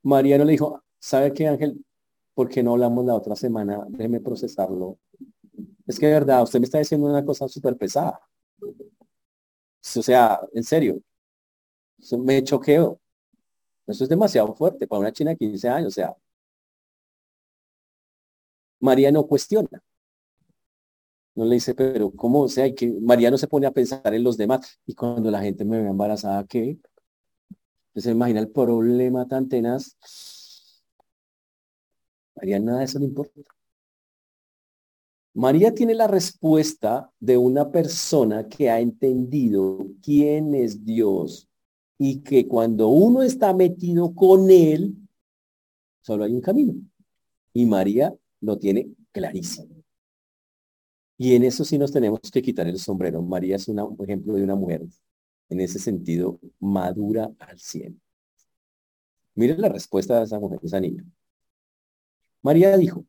María 0.02 0.38
no 0.38 0.44
le 0.44 0.52
dijo, 0.52 0.82
¿sabe 0.98 1.32
qué, 1.32 1.48
Ángel? 1.48 1.84
¿Por 2.34 2.48
qué 2.48 2.62
no 2.62 2.72
hablamos 2.72 3.04
la 3.04 3.14
otra 3.14 3.36
semana? 3.36 3.84
Déjeme 3.88 4.20
procesarlo. 4.20 4.98
Es 5.86 5.98
que 5.98 6.06
de 6.06 6.12
verdad, 6.12 6.42
usted 6.42 6.60
me 6.60 6.66
está 6.66 6.78
diciendo 6.78 7.08
una 7.08 7.24
cosa 7.24 7.48
súper 7.48 7.76
pesada. 7.76 8.20
O 9.82 10.02
sea, 10.02 10.40
en 10.54 10.62
serio, 10.64 11.02
me 12.18 12.42
choqueo. 12.44 13.00
Eso 13.86 14.04
es 14.04 14.10
demasiado 14.10 14.54
fuerte 14.54 14.86
para 14.86 15.00
una 15.00 15.12
china 15.12 15.30
de 15.32 15.36
15 15.36 15.68
años. 15.68 15.88
O 15.88 15.90
sea, 15.90 16.16
María 18.80 19.10
no 19.12 19.26
cuestiona. 19.26 19.82
No 21.34 21.44
le 21.46 21.54
dice, 21.54 21.74
pero 21.74 22.10
¿cómo? 22.12 22.42
O 22.42 22.48
sea, 22.48 22.72
que 22.74 22.92
María 23.00 23.30
no 23.30 23.38
se 23.38 23.48
pone 23.48 23.66
a 23.66 23.70
pensar 23.70 24.14
en 24.14 24.22
los 24.22 24.36
demás. 24.36 24.78
Y 24.86 24.94
cuando 24.94 25.30
la 25.30 25.40
gente 25.40 25.64
me 25.64 25.80
ve 25.82 25.88
embarazada, 25.88 26.44
¿qué? 26.46 26.78
Se 27.94 28.10
imagina 28.10 28.40
el 28.40 28.50
problema 28.50 29.26
tan 29.26 29.48
tenaz. 29.48 29.96
María 32.34 32.58
nada 32.60 32.80
de 32.80 32.84
eso 32.84 32.98
le 32.98 33.06
importa. 33.06 33.40
María 35.34 35.74
tiene 35.74 35.94
la 35.94 36.06
respuesta 36.06 37.10
de 37.18 37.38
una 37.38 37.70
persona 37.70 38.48
que 38.48 38.68
ha 38.70 38.80
entendido 38.80 39.86
quién 40.02 40.54
es 40.54 40.84
Dios 40.84 41.48
y 41.98 42.20
que 42.20 42.46
cuando 42.46 42.88
uno 42.88 43.22
está 43.22 43.54
metido 43.54 44.14
con 44.14 44.50
Él, 44.50 44.94
solo 46.02 46.24
hay 46.24 46.34
un 46.34 46.40
camino. 46.40 46.74
Y 47.54 47.64
María 47.64 48.14
lo 48.40 48.58
tiene 48.58 48.90
clarísimo. 49.10 49.82
Y 51.16 51.34
en 51.34 51.44
eso 51.44 51.64
sí 51.64 51.78
nos 51.78 51.92
tenemos 51.92 52.20
que 52.30 52.42
quitar 52.42 52.66
el 52.66 52.78
sombrero. 52.78 53.22
María 53.22 53.56
es 53.56 53.68
un 53.68 53.96
ejemplo 54.02 54.34
de 54.34 54.42
una 54.42 54.56
mujer, 54.56 54.82
en 55.48 55.60
ese 55.60 55.78
sentido, 55.78 56.40
madura 56.58 57.30
al 57.38 57.58
cielo. 57.58 57.96
Miren 59.34 59.60
la 59.60 59.68
respuesta 59.68 60.18
de 60.18 60.24
esa 60.24 60.38
mujer, 60.38 60.60
esa 60.62 60.80
niña. 60.80 61.04
María 62.42 62.76
dijo, 62.76 63.06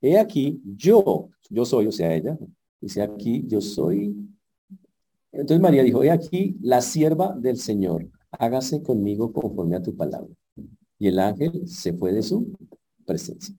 he 0.00 0.18
aquí, 0.18 0.60
yo, 0.64 1.30
yo 1.48 1.64
soy, 1.64 1.86
o 1.86 1.92
sea, 1.92 2.14
ella, 2.14 2.38
dice 2.80 3.02
aquí, 3.02 3.44
yo 3.46 3.60
soy. 3.60 4.14
Entonces 5.32 5.60
María 5.60 5.82
dijo, 5.82 6.02
he 6.02 6.10
aquí, 6.10 6.56
la 6.60 6.80
sierva 6.80 7.34
del 7.36 7.58
Señor, 7.58 8.08
hágase 8.30 8.82
conmigo 8.82 9.32
conforme 9.32 9.76
a 9.76 9.82
tu 9.82 9.96
palabra. 9.96 10.32
Y 10.98 11.08
el 11.08 11.18
ángel 11.18 11.68
se 11.68 11.92
fue 11.92 12.12
de 12.12 12.22
su 12.22 12.52
presencia. 13.04 13.54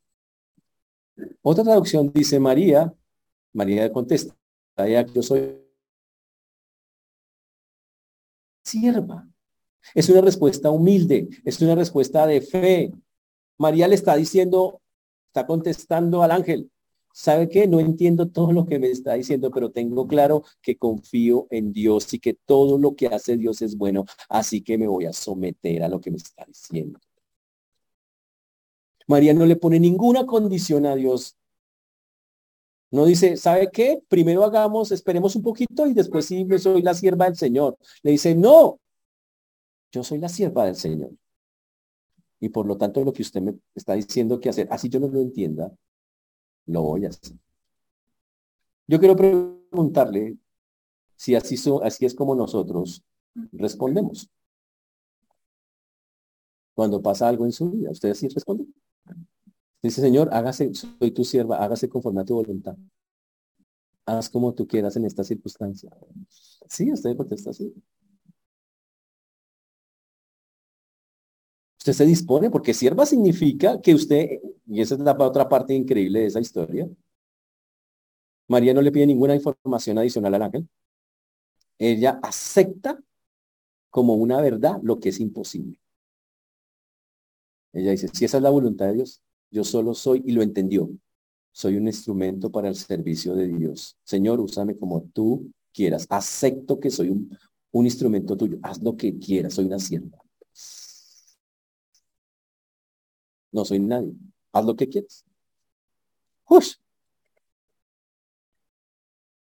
Otra 1.42 1.64
traducción 1.64 2.12
dice 2.14 2.40
María, 2.40 2.94
María 3.54 3.92
contesta, 3.92 4.36
yo 5.14 5.24
soy 5.24 5.58
sierva. 8.64 9.28
Es 9.96 10.10
una 10.10 10.22
respuesta 10.22 10.70
humilde, 10.70 11.30
es 11.46 11.62
una 11.62 11.76
respuesta 11.76 12.28
de 12.28 12.42
fe. 12.42 12.92
María 13.58 13.88
le 13.88 13.96
está 13.96 14.16
diciendo, 14.16 14.82
está 15.38 15.46
contestando 15.46 16.24
al 16.24 16.32
ángel, 16.32 16.72
¿sabe 17.14 17.48
qué? 17.48 17.68
No 17.68 17.80
entiendo 17.80 18.28
todo 18.28 18.52
lo 18.52 18.66
que 18.66 18.80
me 18.80 18.88
está 18.90 19.14
diciendo, 19.14 19.52
pero 19.52 19.70
tengo 19.70 20.08
claro 20.08 20.44
que 20.64 20.78
confío 20.78 21.46
en 21.52 21.72
Dios 21.72 22.12
y 22.14 22.20
que 22.20 22.34
todo 22.34 22.80
lo 22.80 22.96
que 22.96 23.06
hace 23.06 23.38
Dios 23.38 23.62
es 23.62 23.78
bueno, 23.78 24.06
así 24.30 24.62
que 24.64 24.80
me 24.80 24.88
voy 24.88 25.06
a 25.06 25.14
someter 25.14 25.84
a 25.84 25.90
lo 25.90 26.02
que 26.02 26.10
me 26.10 26.18
está 26.18 26.44
diciendo. 26.46 27.00
María 29.06 29.34
no 29.36 29.46
le 29.46 29.56
pone 29.56 29.80
ninguna 29.80 30.26
condición 30.26 30.88
a 30.88 30.96
Dios. 30.96 31.38
No 32.90 33.06
dice, 33.06 33.38
¿sabe 33.38 33.70
qué? 33.72 34.02
Primero 34.08 34.44
hagamos, 34.44 34.92
esperemos 34.92 35.36
un 35.36 35.44
poquito 35.44 35.86
y 35.86 35.94
después 35.94 36.26
sí 36.26 36.46
me 36.46 36.58
soy 36.58 36.82
la 36.82 36.96
sierva 36.96 37.26
del 37.26 37.38
Señor. 37.38 37.78
Le 38.02 38.12
dice, 38.12 38.34
no, 38.34 38.80
yo 39.92 40.04
soy 40.04 40.18
la 40.18 40.30
sierva 40.30 40.66
del 40.66 40.76
Señor. 40.76 41.12
Y 42.40 42.50
por 42.50 42.68
lo 42.68 42.78
tanto 42.78 43.04
lo 43.04 43.14
que 43.14 43.24
usted 43.24 43.42
me 43.42 43.58
está 43.74 43.94
diciendo 43.94 44.40
que 44.40 44.50
hacer, 44.50 44.68
así 44.72 44.90
yo 44.90 45.00
no 45.00 45.08
lo 45.08 45.22
entienda, 45.22 45.72
lo 46.68 46.84
voy 46.84 47.06
a 47.06 47.10
hacer. 47.10 47.38
Yo 48.88 49.00
quiero 49.00 49.16
preguntarle 49.16 50.38
si 51.16 51.36
así, 51.36 51.56
así 51.84 52.06
es 52.06 52.14
como 52.14 52.36
nosotros 52.36 53.04
respondemos. 53.52 54.30
Cuando 56.74 57.02
pasa 57.02 57.28
algo 57.28 57.46
en 57.46 57.52
su 57.52 57.72
vida, 57.72 57.90
¿usted 57.90 58.12
así 58.12 58.28
responde? 58.28 58.66
Dice, 59.82 60.02
Señor, 60.02 60.30
hágase, 60.32 60.74
soy 60.74 61.12
tu 61.12 61.24
sierva, 61.24 61.58
hágase 61.58 61.90
conforme 61.90 62.22
a 62.22 62.26
tu 62.26 62.36
voluntad. 62.36 62.78
Haz 64.06 64.30
como 64.30 64.54
tú 64.54 64.68
quieras 64.68 64.96
en 64.96 65.06
esta 65.06 65.24
circunstancia. 65.24 65.90
Sí, 66.70 66.92
usted 66.92 67.18
contesta 67.18 67.50
así. 67.50 67.74
Usted 71.88 72.04
se 72.04 72.06
dispone 72.06 72.50
porque 72.50 72.74
sierva 72.74 73.06
significa 73.06 73.80
que 73.80 73.96
usted, 73.96 74.42
y 74.66 74.82
esa 74.82 74.96
es 74.96 75.00
la 75.00 75.16
otra 75.18 75.48
parte 75.48 75.74
increíble 75.74 76.20
de 76.20 76.26
esa 76.26 76.42
historia, 76.42 76.86
María 78.50 78.74
no 78.74 78.82
le 78.82 78.92
pide 78.92 79.08
ninguna 79.08 79.34
información 79.34 79.98
adicional 79.98 80.34
al 80.36 80.42
ángel. 80.42 80.68
Ella 81.80 82.20
acepta 82.22 83.02
como 83.90 84.16
una 84.16 84.42
verdad 84.42 84.82
lo 84.84 85.00
que 85.00 85.10
es 85.10 85.22
imposible. 85.22 85.80
Ella 87.72 87.92
dice, 87.92 88.10
si 88.12 88.26
esa 88.26 88.36
es 88.36 88.44
la 88.44 88.50
voluntad 88.50 88.88
de 88.88 88.96
Dios, 88.96 89.22
yo 89.50 89.64
solo 89.64 89.94
soy, 89.94 90.22
y 90.26 90.34
lo 90.34 90.42
entendió, 90.42 90.90
soy 91.54 91.78
un 91.78 91.88
instrumento 91.88 92.52
para 92.52 92.68
el 92.68 92.76
servicio 92.76 93.34
de 93.34 93.48
Dios. 93.48 93.96
Señor, 94.04 94.42
úsame 94.42 94.78
como 94.78 95.04
tú 95.04 95.54
quieras. 95.72 96.06
Acepto 96.10 96.82
que 96.82 96.90
soy 96.90 97.12
un, 97.12 97.38
un 97.72 97.86
instrumento 97.86 98.36
tuyo. 98.36 98.58
Haz 98.62 98.84
lo 98.84 98.98
que 98.98 99.18
quieras, 99.18 99.54
soy 99.54 99.68
una 99.68 99.80
sierva. 99.80 100.27
No 103.58 103.66
soy 103.66 103.80
nadie. 103.80 104.14
Haz 104.52 104.66
lo 104.66 104.76
que 104.76 104.88
quieras. 104.88 105.26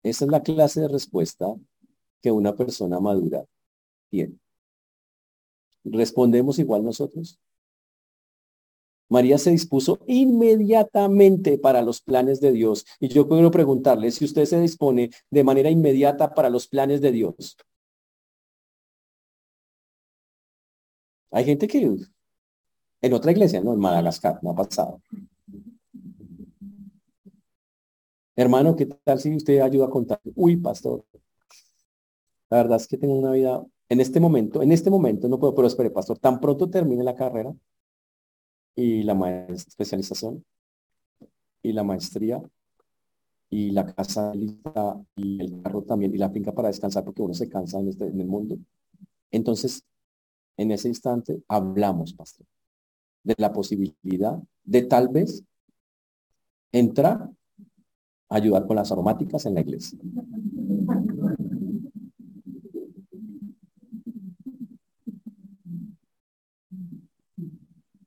Esa 0.02 0.24
es 0.24 0.32
la 0.32 0.42
clase 0.42 0.80
de 0.80 0.88
respuesta 0.88 1.48
que 2.22 2.32
una 2.32 2.56
persona 2.56 3.02
madura 3.02 3.44
tiene. 4.10 4.40
¿Respondemos 5.84 6.60
igual 6.60 6.86
nosotros? 6.86 7.38
María 9.10 9.38
se 9.38 9.52
dispuso 9.52 10.00
inmediatamente 10.08 11.58
para 11.58 11.82
los 11.82 12.00
planes 12.00 12.40
de 12.40 12.54
Dios. 12.54 12.86
Y 13.02 13.10
yo 13.10 13.28
quiero 13.28 13.52
preguntarle 13.52 14.12
si 14.12 14.24
usted 14.24 14.46
se 14.46 14.62
dispone 14.62 15.10
de 15.30 15.44
manera 15.44 15.70
inmediata 15.70 16.34
para 16.34 16.50
los 16.50 16.70
planes 16.70 17.02
de 17.02 17.12
Dios. 17.12 17.58
Hay 21.32 21.44
gente 21.44 21.68
que 21.68 21.82
en 23.02 23.14
otra 23.14 23.32
iglesia, 23.32 23.62
¿no? 23.62 23.74
En 23.74 23.80
Madagascar, 23.80 24.40
no 24.42 24.52
ha 24.52 24.56
pasado. 24.56 25.02
Hermano, 28.36 28.76
¿qué 28.76 28.86
tal 28.86 29.20
si 29.20 29.36
usted 29.36 29.60
ayuda 29.60 29.86
a 29.86 29.90
contar? 29.90 30.20
Uy, 30.36 30.58
pastor. 30.58 31.04
La 32.50 32.58
verdad 32.58 32.78
es 32.78 32.88
que 32.88 32.98
tengo 32.98 33.16
una 33.16 33.32
vida, 33.32 33.64
en 33.90 34.00
este 34.00 34.20
momento, 34.20 34.62
en 34.62 34.72
este 34.72 34.90
momento 34.90 35.28
no 35.28 35.40
puedo, 35.40 35.54
pero 35.54 35.68
espere, 35.68 35.92
pastor, 35.92 36.18
tan 36.20 36.40
pronto 36.40 36.70
termine 36.70 37.04
la 37.04 37.16
carrera 37.16 37.54
y 38.76 39.04
la 39.04 39.14
especialización 39.50 40.44
y 41.62 41.74
la 41.74 41.84
maestría 41.84 42.42
y 43.50 43.72
la 43.72 43.86
casa 43.94 44.34
lista 44.34 45.00
y 45.16 45.42
el 45.42 45.62
carro 45.62 45.84
también 45.84 46.14
y 46.14 46.18
la 46.18 46.30
finca 46.30 46.54
para 46.54 46.70
descansar 46.70 47.04
porque 47.04 47.22
uno 47.22 47.34
se 47.34 47.50
cansa 47.50 47.80
en, 47.80 47.90
este, 47.90 48.06
en 48.08 48.20
el 48.20 48.28
mundo. 48.28 48.58
Entonces, 49.32 49.84
en 50.58 50.72
ese 50.72 50.88
instante 50.88 51.44
hablamos, 51.48 52.14
pastor 52.14 52.48
de 53.24 53.36
la 53.38 53.52
posibilidad 53.52 54.42
de 54.64 54.82
tal 54.84 55.10
vez 55.10 55.44
entrar 56.72 57.30
a 58.30 58.36
ayudar 58.36 58.68
con 58.68 58.76
las 58.76 58.92
aromáticas 58.92 59.46
en 59.46 59.56
la 59.56 59.62
iglesia. 59.62 59.98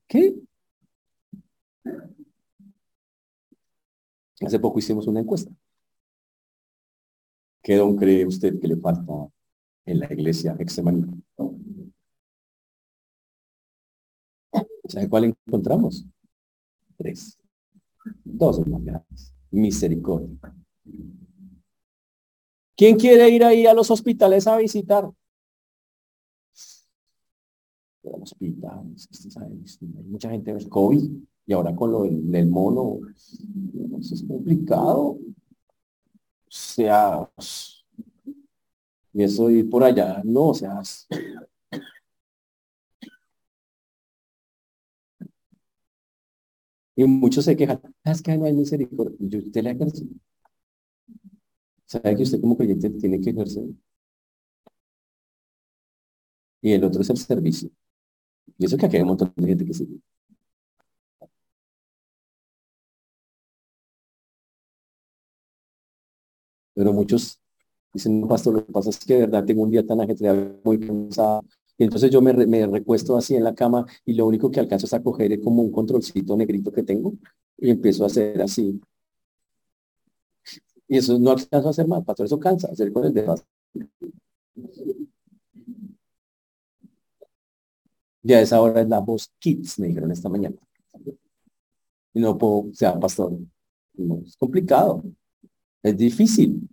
¿Qué? 0.07 0.35
Hace 4.41 4.59
poco 4.59 4.79
hicimos 4.79 5.07
una 5.07 5.21
encuesta. 5.21 5.51
¿Qué 7.63 7.77
don 7.77 7.97
cree 7.97 8.27
usted 8.27 8.61
que 8.61 8.69
le 8.69 8.77
falta 8.77 9.13
en 9.87 10.01
la 10.01 10.13
iglesia 10.13 10.57
¿Sabe 14.93 15.09
cuál 15.09 15.35
encontramos? 15.47 16.05
Tres. 16.99 17.39
Dos 18.25 18.57
son 18.57 18.71
más 18.73 18.85
grandes. 18.85 19.33
Misericordia. 19.51 20.29
¿Quién 22.77 22.99
quiere 22.99 23.31
ir 23.31 23.43
ahí 23.43 23.65
a 23.65 23.73
los 23.73 23.91
hospitales 23.91 24.47
a 24.47 24.59
visitar? 24.59 25.11
Los 28.03 28.33
hospitales, 28.33 29.09
hay 29.41 29.87
mucha 30.05 30.29
gente 30.29 30.51
el 30.51 30.69
COVID 30.69 31.11
y 31.47 31.53
ahora 31.55 31.75
con 31.75 31.91
lo 31.91 32.03
del, 32.03 32.51
mono, 32.51 32.99
es 33.15 34.25
complicado. 34.29 35.01
O 35.13 35.21
sea, 36.49 37.31
y 39.15 39.23
eso 39.23 39.49
ir 39.49 39.71
por 39.71 39.85
allá, 39.85 40.21
no, 40.23 40.49
o 40.49 40.55
sea, 40.55 40.83
y 47.05 47.07
muchos 47.09 47.45
se 47.45 47.57
quejan, 47.57 47.81
ah, 48.05 48.11
es 48.13 48.23
que 48.23 48.37
no 48.37 48.45
hay 48.47 48.53
misericordia. 48.53 49.17
Yo 49.21 49.39
usted 49.41 49.63
le 49.63 49.71
ejerce. 49.71 50.07
¿Sabe 51.87 52.17
que 52.17 52.23
usted 52.25 52.41
como 52.41 52.57
creyente 52.57 52.91
tiene 52.91 53.21
que 53.21 53.31
ejercer? 53.31 53.65
Y 56.63 56.73
el 56.73 56.85
otro 56.85 57.03
es 57.03 57.11
el 57.11 57.17
servicio. 57.19 57.71
Y 58.59 58.67
eso 58.67 58.77
que 58.77 58.87
aquí 58.87 58.97
hay 58.97 59.03
un 59.03 59.09
montón 59.09 59.33
de 59.37 59.47
gente 59.49 59.65
que 59.67 59.75
sigue. 59.75 60.01
Pero 66.75 66.93
muchos 66.93 67.41
dicen, 67.93 68.21
no, 68.21 68.29
pastor, 68.29 68.55
lo 68.55 68.67
que 68.67 68.73
pasa 68.73 68.91
es 68.91 68.99
que 68.99 69.15
de 69.15 69.21
verdad 69.21 69.45
tengo 69.45 69.63
un 69.63 69.71
día 69.71 69.87
tan 69.87 70.01
ajetreado, 70.01 70.61
muy 70.65 70.79
cansado. 70.81 71.43
Y 71.79 71.85
entonces 71.85 72.11
yo 72.11 72.21
me, 72.21 72.33
me, 72.47 72.67
recuesto 72.67 73.17
así 73.17 73.35
en 73.35 73.45
la 73.45 73.55
cama 73.55 73.87
y 74.05 74.15
lo 74.15 74.27
único 74.27 74.51
que 74.51 74.61
alcanzo 74.61 74.87
es 74.87 74.95
a 74.95 75.03
coger 75.03 75.41
como 75.41 75.63
un 75.63 75.73
controlcito 75.73 76.37
negrito 76.37 76.71
que 76.71 76.83
tengo 76.83 77.15
y 77.57 77.71
empiezo 77.71 78.05
a 78.05 78.07
hacer 78.07 78.41
así. 78.43 78.81
Y 80.89 80.99
eso 80.99 81.19
no 81.19 81.31
alcanzo 81.31 81.69
a 81.69 81.71
hacer 81.71 81.89
más, 81.89 82.05
pastor, 82.05 82.27
eso 82.27 82.39
cansa, 82.39 82.69
hacer 82.71 82.93
con 82.93 83.05
el 83.07 83.15
dedo. 83.15 83.35
Ya 88.23 88.41
esa 88.41 88.61
hora 88.61 88.83
es 88.83 88.89
la 88.89 89.01
voz 89.01 89.33
kids, 89.39 89.79
me 89.79 89.89
dijeron 89.89 90.13
esta 90.13 90.29
mañana. 90.29 90.57
Y 92.15 92.21
no 92.21 92.37
puedo, 92.37 92.71
o 92.71 92.75
sea, 92.75 92.99
pastor, 93.01 93.39
es 94.25 94.37
complicado, 94.37 95.03
es 95.83 95.97
difícil. 95.97 96.69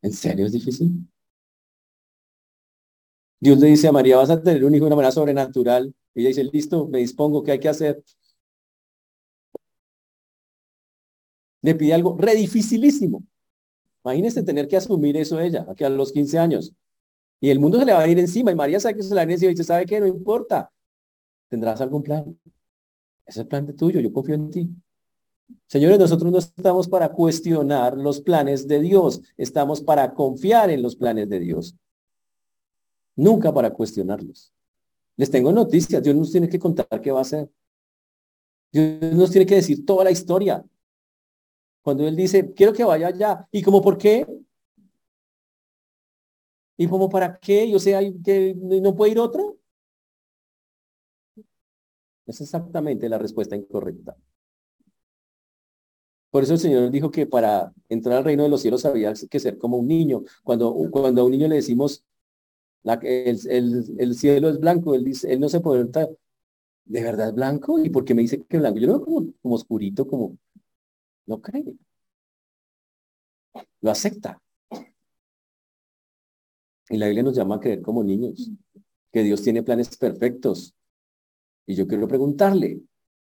¿En 0.00 0.12
serio 0.12 0.46
es 0.46 0.52
difícil? 0.52 1.11
Dios 3.42 3.58
le 3.58 3.66
dice 3.66 3.88
a 3.88 3.92
María, 3.92 4.18
vas 4.18 4.30
a 4.30 4.40
tener 4.40 4.64
un 4.64 4.72
hijo 4.72 4.84
de 4.84 4.86
una 4.86 4.96
manera 4.96 5.10
sobrenatural. 5.10 5.92
Y 6.14 6.20
ella 6.20 6.28
dice, 6.28 6.44
listo, 6.44 6.86
me 6.86 6.98
dispongo, 6.98 7.42
¿qué 7.42 7.50
hay 7.50 7.58
que 7.58 7.68
hacer? 7.68 8.00
Le 11.60 11.74
pide 11.74 11.92
algo 11.94 12.16
re 12.16 12.36
dificilísimo. 12.36 13.24
Imagínese 14.04 14.44
tener 14.44 14.68
que 14.68 14.76
asumir 14.76 15.16
eso 15.16 15.40
ella, 15.40 15.66
aquí 15.68 15.82
a 15.82 15.88
los 15.88 16.12
15 16.12 16.38
años. 16.38 16.72
Y 17.40 17.50
el 17.50 17.58
mundo 17.58 17.80
se 17.80 17.84
le 17.84 17.92
va 17.92 18.02
a 18.02 18.06
ir 18.08 18.20
encima. 18.20 18.52
Y 18.52 18.54
María 18.54 18.78
sabe 18.78 18.94
que 18.94 19.02
se 19.02 19.08
le 19.08 19.16
va 19.16 19.22
a 19.22 19.32
encima 19.32 19.50
y 19.50 19.54
dice, 19.54 19.64
¿sabe 19.64 19.86
qué? 19.86 19.98
No 19.98 20.06
importa. 20.06 20.70
Tendrás 21.48 21.80
algún 21.80 22.04
plan. 22.04 22.38
Ese 22.46 22.52
es 23.26 23.36
el 23.38 23.48
plan 23.48 23.66
de 23.66 23.72
tuyo, 23.72 23.98
yo 23.98 24.12
confío 24.12 24.36
en 24.36 24.50
ti. 24.52 24.70
Señores, 25.66 25.98
nosotros 25.98 26.30
no 26.30 26.38
estamos 26.38 26.86
para 26.86 27.08
cuestionar 27.08 27.96
los 27.98 28.20
planes 28.20 28.68
de 28.68 28.80
Dios, 28.80 29.20
estamos 29.36 29.80
para 29.80 30.14
confiar 30.14 30.70
en 30.70 30.80
los 30.80 30.94
planes 30.94 31.28
de 31.28 31.40
Dios. 31.40 31.76
Nunca 33.16 33.52
para 33.52 33.70
cuestionarlos. 33.70 34.52
Les 35.16 35.30
tengo 35.30 35.52
noticias, 35.52 36.02
Dios 36.02 36.16
nos 36.16 36.32
tiene 36.32 36.48
que 36.48 36.58
contar 36.58 37.00
qué 37.00 37.10
va 37.10 37.18
a 37.18 37.22
hacer. 37.22 37.50
Dios 38.72 39.14
nos 39.14 39.30
tiene 39.30 39.46
que 39.46 39.56
decir 39.56 39.84
toda 39.84 40.04
la 40.04 40.10
historia. 40.10 40.64
Cuando 41.82 42.06
Él 42.06 42.16
dice, 42.16 42.52
quiero 42.54 42.72
que 42.72 42.84
vaya 42.84 43.08
allá, 43.08 43.48
¿y 43.50 43.62
como 43.62 43.82
por 43.82 43.98
qué? 43.98 44.26
¿Y 46.76 46.88
como 46.88 47.08
para 47.08 47.38
qué? 47.38 47.70
Yo 47.70 47.78
sé, 47.78 48.14
que 48.24 48.54
no 48.56 48.94
puede 48.94 49.12
ir 49.12 49.18
otro. 49.18 49.58
Es 52.26 52.40
exactamente 52.40 53.08
la 53.08 53.18
respuesta 53.18 53.56
incorrecta. 53.56 54.16
Por 56.30 56.42
eso 56.42 56.54
el 56.54 56.60
Señor 56.60 56.90
dijo 56.90 57.10
que 57.10 57.26
para 57.26 57.74
entrar 57.90 58.16
al 58.16 58.24
reino 58.24 58.42
de 58.44 58.48
los 58.48 58.62
cielos 58.62 58.86
había 58.86 59.12
que 59.12 59.38
ser 59.38 59.58
como 59.58 59.76
un 59.76 59.86
niño. 59.86 60.22
Cuando, 60.42 60.74
cuando 60.90 61.20
a 61.20 61.24
un 61.24 61.30
niño 61.32 61.46
le 61.46 61.56
decimos, 61.56 62.04
la, 62.82 62.94
el, 62.94 63.94
el, 63.98 64.14
cielo 64.14 64.48
es 64.48 64.58
blanco, 64.58 64.94
él, 64.94 65.04
dice, 65.04 65.32
él 65.32 65.40
no 65.40 65.48
se 65.48 65.60
puede 65.60 65.82
entrar. 65.82 66.08
¿De 66.84 67.02
verdad 67.02 67.28
es 67.28 67.34
blanco? 67.34 67.78
¿Y 67.78 67.90
por 67.90 68.04
qué 68.04 68.14
me 68.14 68.22
dice 68.22 68.42
que 68.44 68.56
es 68.56 68.60
blanco? 68.60 68.78
Yo 68.78 68.86
lo 68.88 68.94
veo 68.94 69.04
como, 69.04 69.32
como 69.40 69.54
oscurito, 69.54 70.06
como... 70.06 70.36
No 71.26 71.40
cree. 71.40 71.76
Lo 73.80 73.90
acepta. 73.90 74.40
Y 76.88 76.96
la 76.98 77.06
Biblia 77.06 77.22
nos 77.22 77.36
llama 77.36 77.56
a 77.56 77.60
creer 77.60 77.80
como 77.80 78.02
niños, 78.04 78.50
que 79.12 79.22
Dios 79.22 79.42
tiene 79.42 79.62
planes 79.62 79.96
perfectos. 79.96 80.74
Y 81.66 81.74
yo 81.74 81.86
quiero 81.86 82.08
preguntarle, 82.08 82.82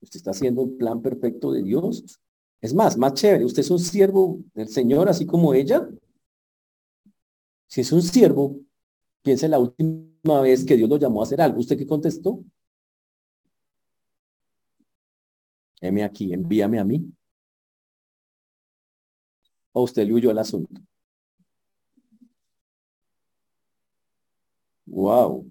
¿usted 0.01 0.17
está 0.17 0.31
haciendo 0.31 0.63
el 0.63 0.71
plan 0.71 1.01
perfecto 1.01 1.51
de 1.51 1.63
Dios? 1.63 2.19
Es 2.61 2.73
más, 2.73 2.97
más 2.97 3.13
chévere, 3.15 3.45
¿usted 3.45 3.61
es 3.61 3.71
un 3.71 3.79
siervo 3.79 4.39
del 4.53 4.69
Señor 4.69 5.09
así 5.09 5.25
como 5.25 5.53
ella? 5.53 5.89
Si 7.67 7.81
es 7.81 7.91
un 7.91 8.01
siervo, 8.01 8.59
piense 9.21 9.47
la 9.47 9.59
última 9.59 10.41
vez 10.41 10.65
que 10.65 10.75
Dios 10.75 10.89
lo 10.89 10.97
llamó 10.97 11.21
a 11.21 11.23
hacer 11.25 11.41
algo. 11.41 11.59
¿Usted 11.59 11.77
qué 11.77 11.87
contestó? 11.87 12.43
Heme 15.81 16.03
aquí, 16.03 16.33
envíame 16.33 16.79
a 16.79 16.85
mí. 16.85 17.11
¿O 19.73 19.83
usted 19.83 20.05
le 20.05 20.13
huyó 20.13 20.31
al 20.31 20.39
asunto? 20.39 20.81
Wow. 24.85 25.49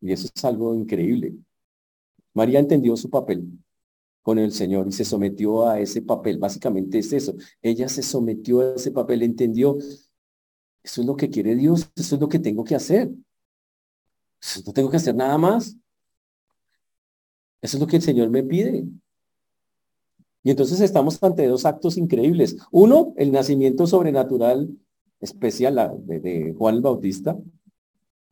Y 0.00 0.12
eso 0.12 0.28
es 0.34 0.44
algo 0.44 0.74
increíble. 0.74 1.34
María 2.34 2.58
entendió 2.60 2.96
su 2.96 3.10
papel 3.10 3.46
con 4.22 4.38
el 4.38 4.52
Señor 4.52 4.88
y 4.88 4.92
se 4.92 5.04
sometió 5.04 5.68
a 5.68 5.80
ese 5.80 6.02
papel. 6.02 6.38
Básicamente 6.38 6.98
es 6.98 7.12
eso. 7.12 7.34
Ella 7.62 7.88
se 7.88 8.02
sometió 8.02 8.60
a 8.60 8.74
ese 8.76 8.90
papel, 8.90 9.22
entendió, 9.22 9.76
eso 10.84 11.00
es 11.00 11.06
lo 11.06 11.16
que 11.16 11.30
quiere 11.30 11.56
Dios, 11.56 11.90
eso 11.96 12.14
es 12.14 12.20
lo 12.20 12.28
que 12.28 12.38
tengo 12.38 12.62
que 12.62 12.74
hacer. 12.74 13.10
no 14.66 14.72
tengo 14.74 14.90
que 14.90 14.98
hacer 14.98 15.14
nada 15.14 15.38
más. 15.38 15.76
Eso 17.62 17.78
es 17.78 17.80
lo 17.80 17.86
que 17.86 17.96
el 17.96 18.02
Señor 18.02 18.28
me 18.28 18.42
pide. 18.42 18.84
Y 20.42 20.50
entonces 20.50 20.80
estamos 20.82 21.20
ante 21.22 21.46
dos 21.46 21.64
actos 21.64 21.96
increíbles. 21.96 22.58
Uno, 22.70 23.14
el 23.16 23.32
nacimiento 23.32 23.86
sobrenatural 23.86 24.68
especial 25.20 26.02
de, 26.04 26.20
de 26.20 26.52
Juan 26.52 26.74
el 26.74 26.82
Bautista, 26.82 27.38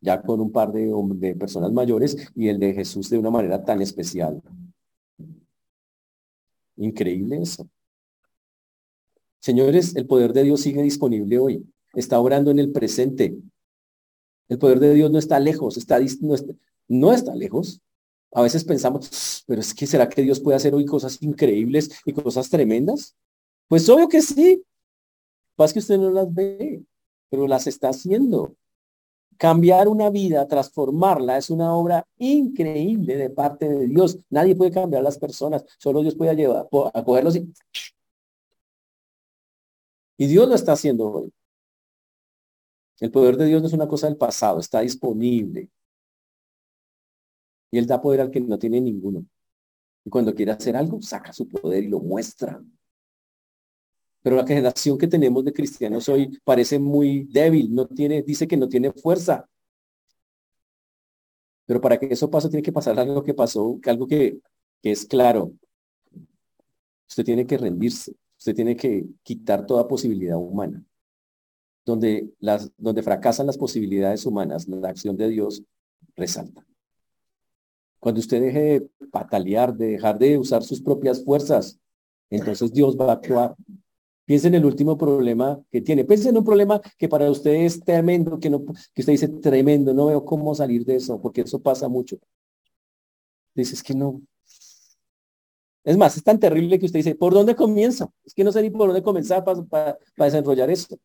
ya 0.03 0.21
con 0.21 0.39
un 0.41 0.53
par 0.53 0.73
de, 0.73 0.93
de 1.15 1.35
personas 1.35 1.73
mayores, 1.73 2.31
y 2.35 2.49
el 2.49 2.59
de 2.59 2.75
Jesús 2.75 3.09
de 3.09 3.17
una 3.17 3.31
manera 3.31 3.65
tan 3.65 3.81
especial. 3.81 4.43
Increíble 6.77 7.41
eso. 7.41 7.67
Señores, 9.41 9.97
el 9.97 10.07
poder 10.07 10.35
de 10.35 10.43
Dios 10.43 10.61
sigue 10.61 10.83
disponible 10.83 11.39
hoy. 11.39 11.67
Está 11.95 12.21
orando 12.21 12.51
en 12.51 12.59
el 12.59 12.73
presente. 12.73 13.37
El 14.49 14.59
poder 14.59 14.81
de 14.81 14.95
Dios 14.95 15.11
no 15.11 15.19
está 15.19 15.39
lejos, 15.41 15.77
está, 15.77 15.99
no, 16.21 16.35
está, 16.35 16.53
no 16.89 17.13
está 17.13 17.35
lejos. 17.35 17.81
A 18.33 18.43
veces 18.43 18.65
pensamos, 18.65 19.45
pero 19.47 19.61
es 19.61 19.75
que 19.75 19.87
¿será 19.87 20.09
que 20.09 20.23
Dios 20.23 20.41
puede 20.41 20.57
hacer 20.57 20.75
hoy 20.75 20.87
cosas 20.87 21.23
increíbles 21.23 21.91
y 22.05 22.13
cosas 22.13 22.49
tremendas? 22.49 23.15
Pues 23.69 23.89
obvio 23.89 24.09
que 24.09 24.23
sí. 24.23 24.63
Pasa 25.55 25.75
que 25.75 25.79
usted 25.81 25.99
no 25.99 26.11
las 26.11 26.33
ve, 26.33 26.83
pero 27.29 27.47
las 27.47 27.67
está 27.67 27.91
haciendo. 27.91 28.57
Cambiar 29.37 29.89
una 29.89 30.09
vida, 30.09 30.47
transformarla, 30.47 31.37
es 31.37 31.51
una 31.51 31.75
obra 31.75 32.07
increíble 32.19 33.17
de 33.17 33.31
parte 33.31 33.69
de 33.69 33.87
Dios. 33.87 34.19
Nadie 34.31 34.55
puede 34.55 34.71
cambiar 34.71 35.03
las 35.03 35.19
personas, 35.19 35.65
solo 35.79 36.03
Dios 36.03 36.15
puede 36.15 36.37
llevar, 36.37 36.69
a 36.95 37.05
cogerlos 37.05 37.37
y... 37.37 37.53
Y 40.19 40.27
Dios 40.27 40.49
lo 40.49 40.55
está 40.55 40.73
haciendo 40.73 41.11
hoy. 41.11 41.33
El 43.03 43.11
poder 43.11 43.37
de 43.37 43.47
Dios 43.47 43.61
no 43.61 43.67
es 43.67 43.75
una 43.75 43.89
cosa 43.89 44.07
del 44.07 44.17
pasado, 44.17 44.61
está 44.61 44.79
disponible. 44.79 45.69
Y 47.73 47.79
Él 47.79 47.85
da 47.85 48.01
poder 48.01 48.21
al 48.21 48.31
que 48.31 48.41
no 48.41 48.57
tiene 48.61 48.81
ninguno. 48.81 49.27
Y 50.05 50.11
cuando 50.11 50.33
quiere 50.33 50.53
hacer 50.53 50.77
algo, 50.77 51.03
saca 51.03 51.33
su 51.33 51.49
poder 51.49 51.83
y 51.83 51.89
lo 51.89 51.99
muestra. 51.99 52.63
Pero 54.23 54.37
la 54.37 54.47
generación 54.47 54.99
que 54.99 55.09
tenemos 55.09 55.45
de 55.45 55.53
cristianos 55.53 56.09
hoy 56.09 56.39
parece 56.45 56.79
muy 56.79 57.25
débil, 57.25 57.75
no 57.75 57.89
tiene, 57.89 58.23
dice 58.23 58.47
que 58.47 58.57
no 58.57 58.69
tiene 58.69 58.93
fuerza. 58.93 59.49
Pero 61.67 61.81
para 61.81 61.99
que 61.99 62.07
eso 62.07 62.31
pase, 62.31 62.51
tiene 62.51 62.63
que 62.63 62.71
pasar 62.71 63.01
algo 63.01 63.25
que 63.25 63.35
pasó, 63.35 63.81
algo 63.85 64.07
que, 64.07 64.39
que 64.81 64.93
es 64.93 65.07
claro. 65.07 65.53
Usted 67.09 67.25
tiene 67.25 67.49
que 67.49 67.59
rendirse, 67.59 68.15
usted 68.39 68.55
tiene 68.55 68.77
que 68.77 69.07
quitar 69.25 69.67
toda 69.67 69.89
posibilidad 69.89 70.37
humana. 70.37 70.85
Donde, 71.85 72.31
las, 72.39 72.71
donde 72.77 73.03
fracasan 73.03 73.47
las 73.47 73.59
posibilidades 73.59 74.25
humanas, 74.27 74.69
la 74.69 74.89
acción 74.89 75.17
de 75.17 75.29
Dios 75.29 75.63
resalta. 76.17 76.65
Cuando 77.99 78.21
usted 78.21 78.41
deje 78.41 78.61
de 78.61 78.89
patalear, 79.11 79.75
de 79.75 79.87
dejar 79.93 80.19
de 80.19 80.39
usar 80.39 80.63
sus 80.63 80.81
propias 80.81 81.25
fuerzas, 81.25 81.79
entonces 82.31 82.73
Dios 82.73 82.97
va 82.97 83.11
a 83.11 83.13
actuar. 83.13 83.55
Piense 84.25 84.49
en 84.49 84.55
el 84.55 84.65
último 84.65 84.97
problema 84.97 85.61
que 85.71 85.81
tiene. 85.81 86.05
Piense 86.05 86.29
en 86.29 86.39
un 86.39 86.45
problema 86.45 86.81
que 86.97 87.09
para 87.09 87.31
usted 87.31 87.53
es 87.53 87.81
tremendo, 87.81 88.39
que, 88.39 88.51
no, 88.51 88.65
que 88.65 89.03
usted 89.03 89.13
dice 89.13 89.29
tremendo, 89.29 89.93
no 89.93 90.07
veo 90.07 90.25
cómo 90.25 90.55
salir 90.55 90.85
de 90.85 90.97
eso, 90.97 91.21
porque 91.21 91.43
eso 91.43 91.61
pasa 91.61 91.89
mucho. 91.89 92.19
Dice, 93.55 93.75
es 93.75 93.83
que 93.83 93.95
no. 93.95 94.23
Es 95.85 95.97
más, 95.97 96.17
es 96.17 96.23
tan 96.23 96.39
terrible 96.39 96.79
que 96.79 96.87
usted 96.87 97.01
dice, 97.01 97.15
¿por 97.15 97.35
dónde 97.35 97.57
comienzo? 97.57 98.13
Es 98.25 98.35
que 98.35 98.45
no 98.45 98.53
sé 98.53 98.63
ni 98.63 98.71
por 98.71 98.87
dónde 98.87 99.03
comenzar 99.03 99.45
para, 99.45 99.63
para, 99.65 99.99
para 100.17 100.31
desarrollar 100.31 100.71
esto. 100.71 100.97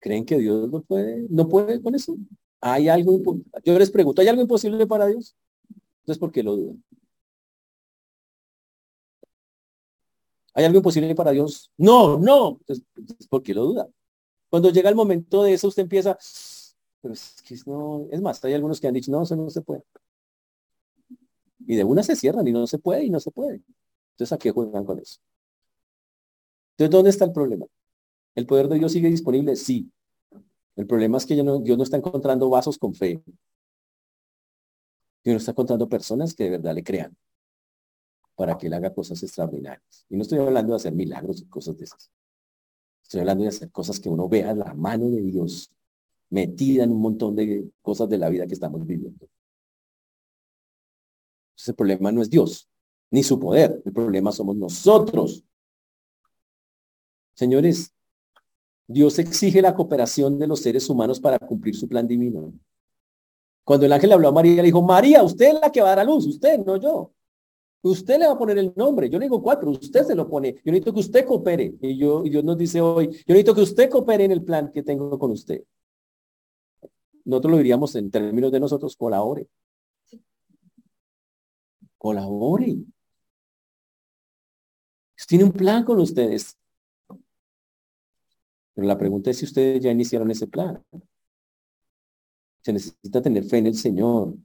¿Creen 0.00 0.24
que 0.24 0.38
Dios 0.38 0.70
no 0.70 0.82
puede, 0.82 1.26
no 1.28 1.48
puede 1.48 1.82
con 1.82 1.94
eso? 1.94 2.16
¿Hay 2.60 2.88
algo 2.88 3.20
Yo 3.64 3.78
les 3.78 3.90
pregunto, 3.90 4.20
¿hay 4.22 4.28
algo 4.28 4.42
imposible 4.42 4.86
para 4.86 5.06
Dios? 5.06 5.36
Entonces, 6.00 6.18
¿por 6.18 6.32
qué 6.32 6.42
lo 6.42 6.56
dudan? 6.56 6.82
¿Hay 10.54 10.64
algo 10.64 10.78
imposible 10.78 11.14
para 11.14 11.30
Dios? 11.30 11.70
No, 11.76 12.18
no. 12.18 12.58
Entonces, 12.60 12.84
¿por 13.28 13.42
qué 13.42 13.54
lo 13.54 13.64
duda? 13.64 13.88
Cuando 14.50 14.70
llega 14.70 14.88
el 14.88 14.96
momento 14.96 15.42
de 15.42 15.52
eso, 15.52 15.68
usted 15.68 15.82
empieza, 15.82 16.18
pero 17.00 17.14
es 17.14 17.42
que 17.42 17.56
no, 17.66 18.08
es 18.10 18.20
más, 18.20 18.42
hay 18.44 18.54
algunos 18.54 18.80
que 18.80 18.88
han 18.88 18.94
dicho, 18.94 19.12
no, 19.12 19.22
eso 19.22 19.36
no 19.36 19.50
se 19.50 19.60
puede. 19.62 19.84
Y 21.66 21.76
de 21.76 21.84
una 21.84 22.02
se 22.02 22.16
cierran 22.16 22.46
y 22.48 22.52
no 22.52 22.66
se 22.66 22.78
puede 22.78 23.04
y 23.04 23.10
no 23.10 23.20
se 23.20 23.30
puede. 23.30 23.62
Entonces, 24.12 24.32
¿a 24.32 24.38
qué 24.38 24.50
juegan 24.50 24.84
con 24.84 24.98
eso? 24.98 25.20
Entonces, 26.72 26.90
¿dónde 26.90 27.10
está 27.10 27.24
el 27.24 27.32
problema? 27.32 27.66
¿El 28.38 28.46
poder 28.46 28.68
de 28.68 28.78
Dios 28.78 28.92
sigue 28.92 29.10
disponible? 29.10 29.56
Sí. 29.56 29.90
El 30.76 30.86
problema 30.86 31.18
es 31.18 31.26
que 31.26 31.34
Dios 31.34 31.76
no 31.76 31.82
está 31.82 31.96
encontrando 31.96 32.48
vasos 32.48 32.78
con 32.78 32.94
fe. 32.94 33.20
Dios 35.24 35.34
no 35.34 35.38
está 35.38 35.50
encontrando 35.50 35.88
personas 35.88 36.34
que 36.34 36.44
de 36.44 36.50
verdad 36.50 36.72
le 36.72 36.84
crean 36.84 37.16
para 38.36 38.56
que 38.56 38.68
Él 38.68 38.74
haga 38.74 38.94
cosas 38.94 39.20
extraordinarias. 39.24 40.06
Y 40.08 40.14
no 40.14 40.22
estoy 40.22 40.38
hablando 40.38 40.72
de 40.72 40.76
hacer 40.76 40.92
milagros 40.92 41.40
y 41.40 41.46
cosas 41.46 41.76
de 41.78 41.84
esas. 41.86 42.12
Estoy 43.02 43.22
hablando 43.22 43.42
de 43.42 43.48
hacer 43.48 43.72
cosas 43.72 43.98
que 43.98 44.08
uno 44.08 44.28
vea 44.28 44.54
la 44.54 44.72
mano 44.72 45.10
de 45.10 45.20
Dios 45.20 45.72
metida 46.30 46.84
en 46.84 46.92
un 46.92 47.00
montón 47.00 47.34
de 47.34 47.68
cosas 47.82 48.08
de 48.08 48.18
la 48.18 48.28
vida 48.28 48.46
que 48.46 48.54
estamos 48.54 48.86
viviendo. 48.86 49.28
Ese 51.56 51.74
problema 51.74 52.12
no 52.12 52.22
es 52.22 52.30
Dios, 52.30 52.68
ni 53.10 53.24
su 53.24 53.40
poder. 53.40 53.82
El 53.84 53.92
problema 53.92 54.30
somos 54.30 54.54
nosotros. 54.54 55.44
Señores, 57.34 57.92
Dios 58.88 59.18
exige 59.18 59.60
la 59.60 59.74
cooperación 59.74 60.38
de 60.38 60.46
los 60.46 60.60
seres 60.60 60.88
humanos 60.88 61.20
para 61.20 61.38
cumplir 61.38 61.76
su 61.76 61.86
plan 61.86 62.08
divino. 62.08 62.54
Cuando 63.62 63.84
el 63.84 63.92
ángel 63.92 64.12
habló 64.12 64.28
a 64.28 64.32
María, 64.32 64.56
le 64.56 64.62
dijo, 64.62 64.80
María, 64.80 65.22
usted 65.22 65.48
es 65.48 65.60
la 65.60 65.70
que 65.70 65.82
va 65.82 65.88
a 65.88 65.90
dar 65.90 65.98
a 66.00 66.04
luz, 66.04 66.26
usted, 66.26 66.58
no 66.64 66.78
yo. 66.78 67.12
Usted 67.82 68.18
le 68.18 68.26
va 68.26 68.32
a 68.32 68.38
poner 68.38 68.56
el 68.58 68.72
nombre. 68.74 69.10
Yo 69.10 69.18
le 69.18 69.26
digo 69.26 69.42
cuatro, 69.42 69.70
usted 69.70 70.04
se 70.04 70.14
lo 70.14 70.28
pone. 70.28 70.54
Yo 70.64 70.72
necesito 70.72 70.94
que 70.94 71.00
usted 71.00 71.26
coopere. 71.26 71.74
Y, 71.82 71.98
yo, 71.98 72.24
y 72.24 72.30
Dios 72.30 72.42
nos 72.42 72.56
dice 72.56 72.80
hoy, 72.80 73.08
yo 73.10 73.34
necesito 73.34 73.54
que 73.54 73.60
usted 73.60 73.90
coopere 73.90 74.24
en 74.24 74.32
el 74.32 74.42
plan 74.42 74.72
que 74.72 74.82
tengo 74.82 75.18
con 75.18 75.30
usted. 75.32 75.62
Nosotros 77.24 77.50
lo 77.52 77.58
diríamos 77.58 77.94
en 77.94 78.10
términos 78.10 78.50
de 78.50 78.58
nosotros, 78.58 78.96
colabore. 78.96 79.48
Colabore. 81.98 82.78
Tiene 85.26 85.44
un 85.44 85.52
plan 85.52 85.84
con 85.84 86.00
ustedes. 86.00 86.56
Pero 88.78 88.86
la 88.86 88.96
pregunta 88.96 89.28
es 89.28 89.38
si 89.38 89.44
ustedes 89.44 89.82
ya 89.82 89.90
iniciaron 89.90 90.30
ese 90.30 90.46
plan. 90.46 90.80
Se 92.62 92.72
necesita 92.72 93.20
tener 93.20 93.42
fe 93.42 93.58
en 93.58 93.66
el 93.66 93.74
Señor. 93.74 94.36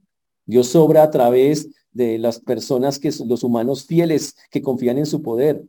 Dios 0.44 0.74
obra 0.74 1.04
a 1.04 1.10
través 1.12 1.68
de 1.92 2.18
las 2.18 2.40
personas 2.40 2.98
que 2.98 3.12
son 3.12 3.28
los 3.28 3.44
humanos 3.44 3.86
fieles 3.86 4.34
que 4.50 4.60
confían 4.60 4.98
en 4.98 5.06
su 5.06 5.22
poder. 5.22 5.64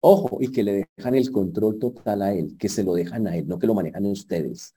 Ojo, 0.00 0.38
y 0.40 0.50
que 0.50 0.62
le 0.62 0.88
dejan 0.96 1.16
el 1.16 1.30
control 1.30 1.78
total 1.78 2.22
a 2.22 2.32
Él, 2.32 2.56
que 2.56 2.70
se 2.70 2.82
lo 2.82 2.94
dejan 2.94 3.26
a 3.26 3.36
Él, 3.36 3.46
no 3.46 3.58
que 3.58 3.66
lo 3.66 3.74
manejan 3.74 4.06
ustedes. 4.06 4.74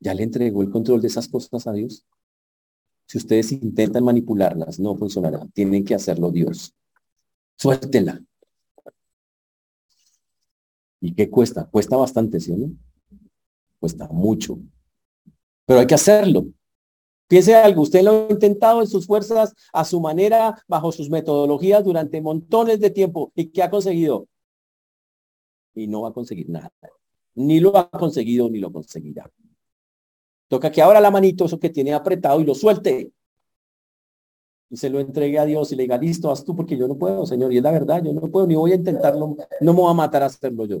¿Ya 0.00 0.14
le 0.14 0.22
entregó 0.22 0.62
el 0.62 0.70
control 0.70 1.02
de 1.02 1.08
esas 1.08 1.28
cosas 1.28 1.66
a 1.66 1.74
Dios? 1.74 2.06
Si 3.04 3.18
ustedes 3.18 3.52
intentan 3.52 4.02
manipularlas, 4.02 4.80
no 4.80 4.96
funcionará. 4.96 5.46
Tienen 5.52 5.84
que 5.84 5.94
hacerlo 5.94 6.30
Dios. 6.30 6.74
Suéltela. 7.58 8.24
¿Y 11.04 11.14
qué 11.14 11.28
cuesta? 11.28 11.66
Cuesta 11.66 11.98
bastante, 11.98 12.40
¿sí 12.40 12.50
o 12.50 12.56
no? 12.56 12.70
Cuesta 13.78 14.08
mucho. 14.08 14.58
Pero 15.66 15.80
hay 15.80 15.86
que 15.86 15.94
hacerlo. 15.94 16.46
Piense 17.28 17.54
algo, 17.54 17.82
usted 17.82 18.02
lo 18.02 18.26
ha 18.26 18.32
intentado 18.32 18.80
en 18.80 18.86
sus 18.86 19.06
fuerzas, 19.06 19.52
a 19.74 19.84
su 19.84 20.00
manera, 20.00 20.58
bajo 20.66 20.92
sus 20.92 21.10
metodologías 21.10 21.84
durante 21.84 22.22
montones 22.22 22.80
de 22.80 22.88
tiempo. 22.88 23.30
¿Y 23.34 23.50
qué 23.50 23.62
ha 23.62 23.68
conseguido? 23.68 24.28
Y 25.74 25.88
no 25.88 26.00
va 26.00 26.08
a 26.08 26.14
conseguir 26.14 26.48
nada. 26.48 26.72
Ni 27.34 27.60
lo 27.60 27.76
ha 27.76 27.90
conseguido 27.90 28.48
ni 28.48 28.58
lo 28.58 28.72
conseguirá. 28.72 29.30
Toca 30.48 30.72
que 30.72 30.80
abra 30.80 31.02
la 31.02 31.10
manito, 31.10 31.44
eso 31.44 31.60
que 31.60 31.68
tiene 31.68 31.92
apretado, 31.92 32.40
y 32.40 32.44
lo 32.44 32.54
suelte. 32.54 33.12
Y 34.74 34.76
se 34.76 34.90
lo 34.90 34.98
entregue 34.98 35.38
a 35.38 35.44
Dios 35.44 35.70
y 35.70 35.76
le 35.76 35.84
diga, 35.84 35.96
listo, 35.98 36.32
haz 36.32 36.44
tú, 36.44 36.56
porque 36.56 36.76
yo 36.76 36.88
no 36.88 36.98
puedo, 36.98 37.24
Señor. 37.26 37.52
Y 37.52 37.58
es 37.58 37.62
la 37.62 37.70
verdad, 37.70 38.02
yo 38.02 38.12
no 38.12 38.22
puedo, 38.28 38.44
ni 38.48 38.56
voy 38.56 38.72
a 38.72 38.74
intentarlo, 38.74 39.36
no 39.60 39.72
me 39.72 39.80
voy 39.80 39.88
a 39.88 39.94
matar 39.94 40.24
a 40.24 40.26
hacerlo 40.26 40.66
yo. 40.66 40.80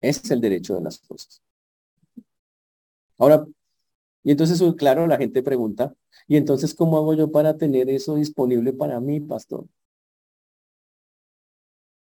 Ese 0.00 0.20
es 0.22 0.30
el 0.30 0.40
derecho 0.40 0.76
de 0.76 0.82
las 0.82 1.00
cosas. 1.00 1.42
Ahora, 3.18 3.44
y 4.22 4.30
entonces, 4.30 4.62
claro, 4.76 5.08
la 5.08 5.16
gente 5.16 5.42
pregunta, 5.42 5.92
¿y 6.28 6.36
entonces 6.36 6.72
cómo 6.72 6.98
hago 6.98 7.14
yo 7.14 7.32
para 7.32 7.56
tener 7.56 7.90
eso 7.90 8.14
disponible 8.14 8.72
para 8.72 9.00
mí, 9.00 9.18
pastor? 9.18 9.66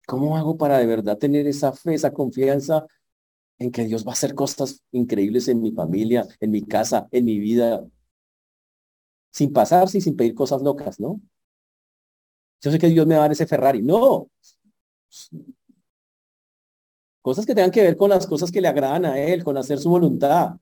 ¿Cómo 0.06 0.36
hago 0.36 0.58
para 0.58 0.76
de 0.76 0.84
verdad 0.84 1.16
tener 1.16 1.46
esa 1.46 1.72
fe, 1.72 1.94
esa 1.94 2.12
confianza 2.12 2.86
en 3.58 3.70
que 3.70 3.86
Dios 3.86 4.06
va 4.06 4.10
a 4.10 4.12
hacer 4.12 4.34
cosas 4.34 4.82
increíbles 4.90 5.48
en 5.48 5.62
mi 5.62 5.72
familia, 5.72 6.28
en 6.38 6.50
mi 6.50 6.60
casa, 6.60 7.08
en 7.12 7.24
mi 7.24 7.38
vida? 7.38 7.82
Sin 9.32 9.52
pasarse 9.52 9.98
y 9.98 10.00
sin 10.00 10.14
pedir 10.14 10.34
cosas 10.34 10.62
locas, 10.62 11.00
¿no? 11.00 11.20
Yo 12.60 12.70
sé 12.70 12.78
que 12.78 12.88
Dios 12.88 13.06
me 13.06 13.16
va 13.16 13.24
a 13.24 13.32
ese 13.32 13.46
Ferrari. 13.46 13.82
No. 13.82 14.28
Cosas 17.20 17.44
que 17.44 17.54
tengan 17.54 17.70
que 17.70 17.82
ver 17.82 17.96
con 17.96 18.10
las 18.10 18.26
cosas 18.26 18.52
que 18.52 18.60
le 18.60 18.68
agradan 18.68 19.04
a 19.04 19.18
Él, 19.18 19.42
con 19.42 19.56
hacer 19.56 19.78
su 19.78 19.90
voluntad. 19.90 20.56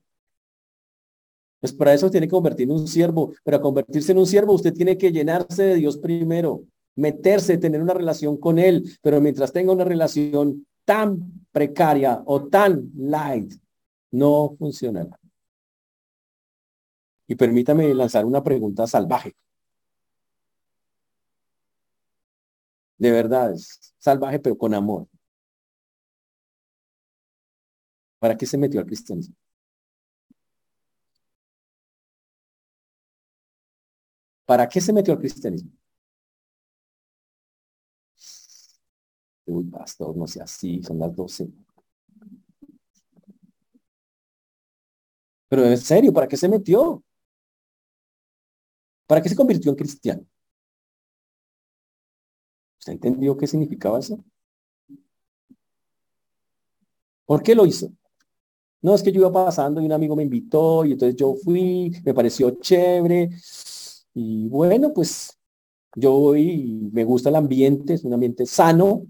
Pues 1.59 1.73
para 1.73 1.93
eso 1.93 2.09
tiene 2.09 2.27
que 2.27 2.31
convertir 2.31 2.63
en 2.63 2.71
un 2.71 2.87
siervo. 2.87 3.33
Pero 3.43 3.61
convertirse 3.61 4.13
en 4.13 4.17
un 4.17 4.25
siervo, 4.25 4.53
usted 4.53 4.73
tiene 4.73 4.97
que 4.97 5.11
llenarse 5.11 5.63
de 5.63 5.75
Dios 5.75 5.97
primero, 5.97 6.63
meterse, 6.95 7.57
tener 7.57 7.81
una 7.81 7.93
relación 7.93 8.37
con 8.37 8.57
Él. 8.57 8.97
Pero 9.01 9.21
mientras 9.21 9.53
tenga 9.53 9.71
una 9.71 9.83
relación 9.83 10.65
tan 10.85 11.45
precaria 11.51 12.23
o 12.25 12.47
tan 12.47 12.91
light, 12.95 13.53
no 14.11 14.55
funcionará. 14.57 15.20
Y 17.31 17.35
permítame 17.35 17.93
lanzar 17.93 18.25
una 18.25 18.43
pregunta 18.43 18.85
salvaje. 18.87 19.33
De 22.97 23.11
verdad, 23.11 23.53
salvaje, 23.99 24.39
pero 24.39 24.57
con 24.57 24.73
amor. 24.73 25.07
¿Para 28.19 28.37
qué 28.37 28.45
se 28.45 28.57
metió 28.57 28.79
al 28.79 28.85
cristianismo? 28.85 29.35
¿Para 34.45 34.69
qué 34.69 34.79
se 34.81 34.93
metió 34.93 35.13
al 35.13 35.19
cristianismo? 35.19 35.71
Uy, 39.45 39.65
pastor, 39.65 40.17
no 40.17 40.25
sea 40.27 40.45
así, 40.45 40.81
son 40.81 40.97
las 40.99 41.15
12. 41.15 41.47
Pero 45.49 45.65
en 45.65 45.77
serio, 45.77 46.13
¿para 46.13 46.27
qué 46.27 46.37
se 46.37 46.49
metió? 46.49 47.03
¿Para 49.11 49.21
qué 49.21 49.27
se 49.27 49.35
convirtió 49.35 49.69
en 49.69 49.75
cristiano? 49.75 50.25
¿Usted 52.79 52.93
entendió 52.93 53.35
qué 53.35 53.45
significaba 53.45 53.99
eso? 53.99 54.23
¿Por 57.25 57.43
qué 57.43 57.53
lo 57.53 57.65
hizo? 57.65 57.91
No, 58.81 58.95
es 58.95 59.03
que 59.03 59.11
yo 59.11 59.19
iba 59.19 59.33
pasando 59.33 59.81
y 59.81 59.85
un 59.85 59.91
amigo 59.91 60.15
me 60.15 60.23
invitó 60.23 60.85
y 60.85 60.93
entonces 60.93 61.17
yo 61.17 61.35
fui, 61.35 61.91
me 62.05 62.13
pareció 62.13 62.51
chévere 62.51 63.31
y 64.13 64.47
bueno, 64.47 64.93
pues 64.93 65.37
yo 65.93 66.11
voy, 66.13 66.89
me 66.93 67.03
gusta 67.03 67.27
el 67.27 67.35
ambiente, 67.35 67.95
es 67.95 68.05
un 68.05 68.13
ambiente 68.13 68.45
sano. 68.45 69.07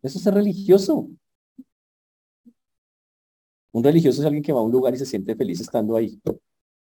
Eso 0.00 0.18
es 0.18 0.24
religioso. 0.24 1.10
Un 3.74 3.82
religioso 3.82 4.20
es 4.20 4.26
alguien 4.26 4.42
que 4.44 4.52
va 4.52 4.60
a 4.60 4.62
un 4.62 4.70
lugar 4.70 4.94
y 4.94 4.98
se 4.98 5.04
siente 5.04 5.34
feliz 5.34 5.60
estando 5.60 5.96
ahí, 5.96 6.20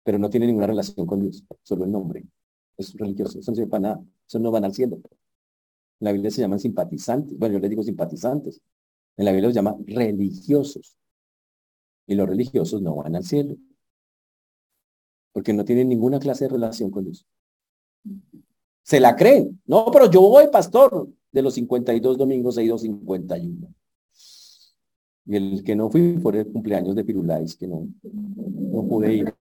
pero 0.04 0.18
no 0.18 0.28
tiene 0.28 0.46
ninguna 0.46 0.66
relación 0.66 1.06
con 1.06 1.20
Dios, 1.20 1.42
solo 1.62 1.86
el 1.86 1.90
nombre. 1.90 2.22
Es 2.76 2.92
religioso, 2.92 3.38
eso 3.38 3.50
no 3.50 3.54
sirve 3.54 3.70
para 3.70 3.80
nada. 3.80 4.04
Eso 4.28 4.38
no 4.38 4.50
van 4.50 4.66
al 4.66 4.74
cielo. 4.74 4.96
En 4.96 5.02
la 6.00 6.12
Biblia 6.12 6.30
se 6.30 6.42
llaman 6.42 6.60
simpatizantes. 6.60 7.38
Bueno, 7.38 7.54
yo 7.54 7.60
les 7.60 7.70
digo 7.70 7.82
simpatizantes. 7.82 8.60
En 9.16 9.24
la 9.24 9.32
Biblia 9.32 9.48
los 9.48 9.54
llama 9.54 9.74
religiosos. 9.86 10.98
Y 12.06 12.14
los 12.14 12.28
religiosos 12.28 12.82
no 12.82 12.96
van 12.96 13.16
al 13.16 13.24
cielo. 13.24 13.56
Porque 15.32 15.54
no 15.54 15.64
tienen 15.64 15.88
ninguna 15.88 16.18
clase 16.18 16.44
de 16.44 16.50
relación 16.50 16.90
con 16.90 17.04
Dios. 17.04 17.26
Se 18.82 19.00
la 19.00 19.16
creen. 19.16 19.62
No, 19.64 19.86
pero 19.90 20.10
yo 20.10 20.20
voy, 20.20 20.48
pastor. 20.48 21.08
De 21.30 21.40
los 21.40 21.54
52 21.54 22.18
domingos 22.18 22.58
he 22.58 22.64
ido 22.64 22.76
51. 22.76 23.74
Y 25.24 25.36
el 25.36 25.62
que 25.64 25.76
no 25.76 25.90
fui 25.90 26.18
fue 26.18 26.40
el 26.40 26.52
cumpleaños 26.52 26.94
de 26.96 27.04
Pirulais, 27.04 27.56
que 27.56 27.66
no, 27.68 27.88
no 28.02 28.88
pude 28.88 29.14
ir. 29.14 29.34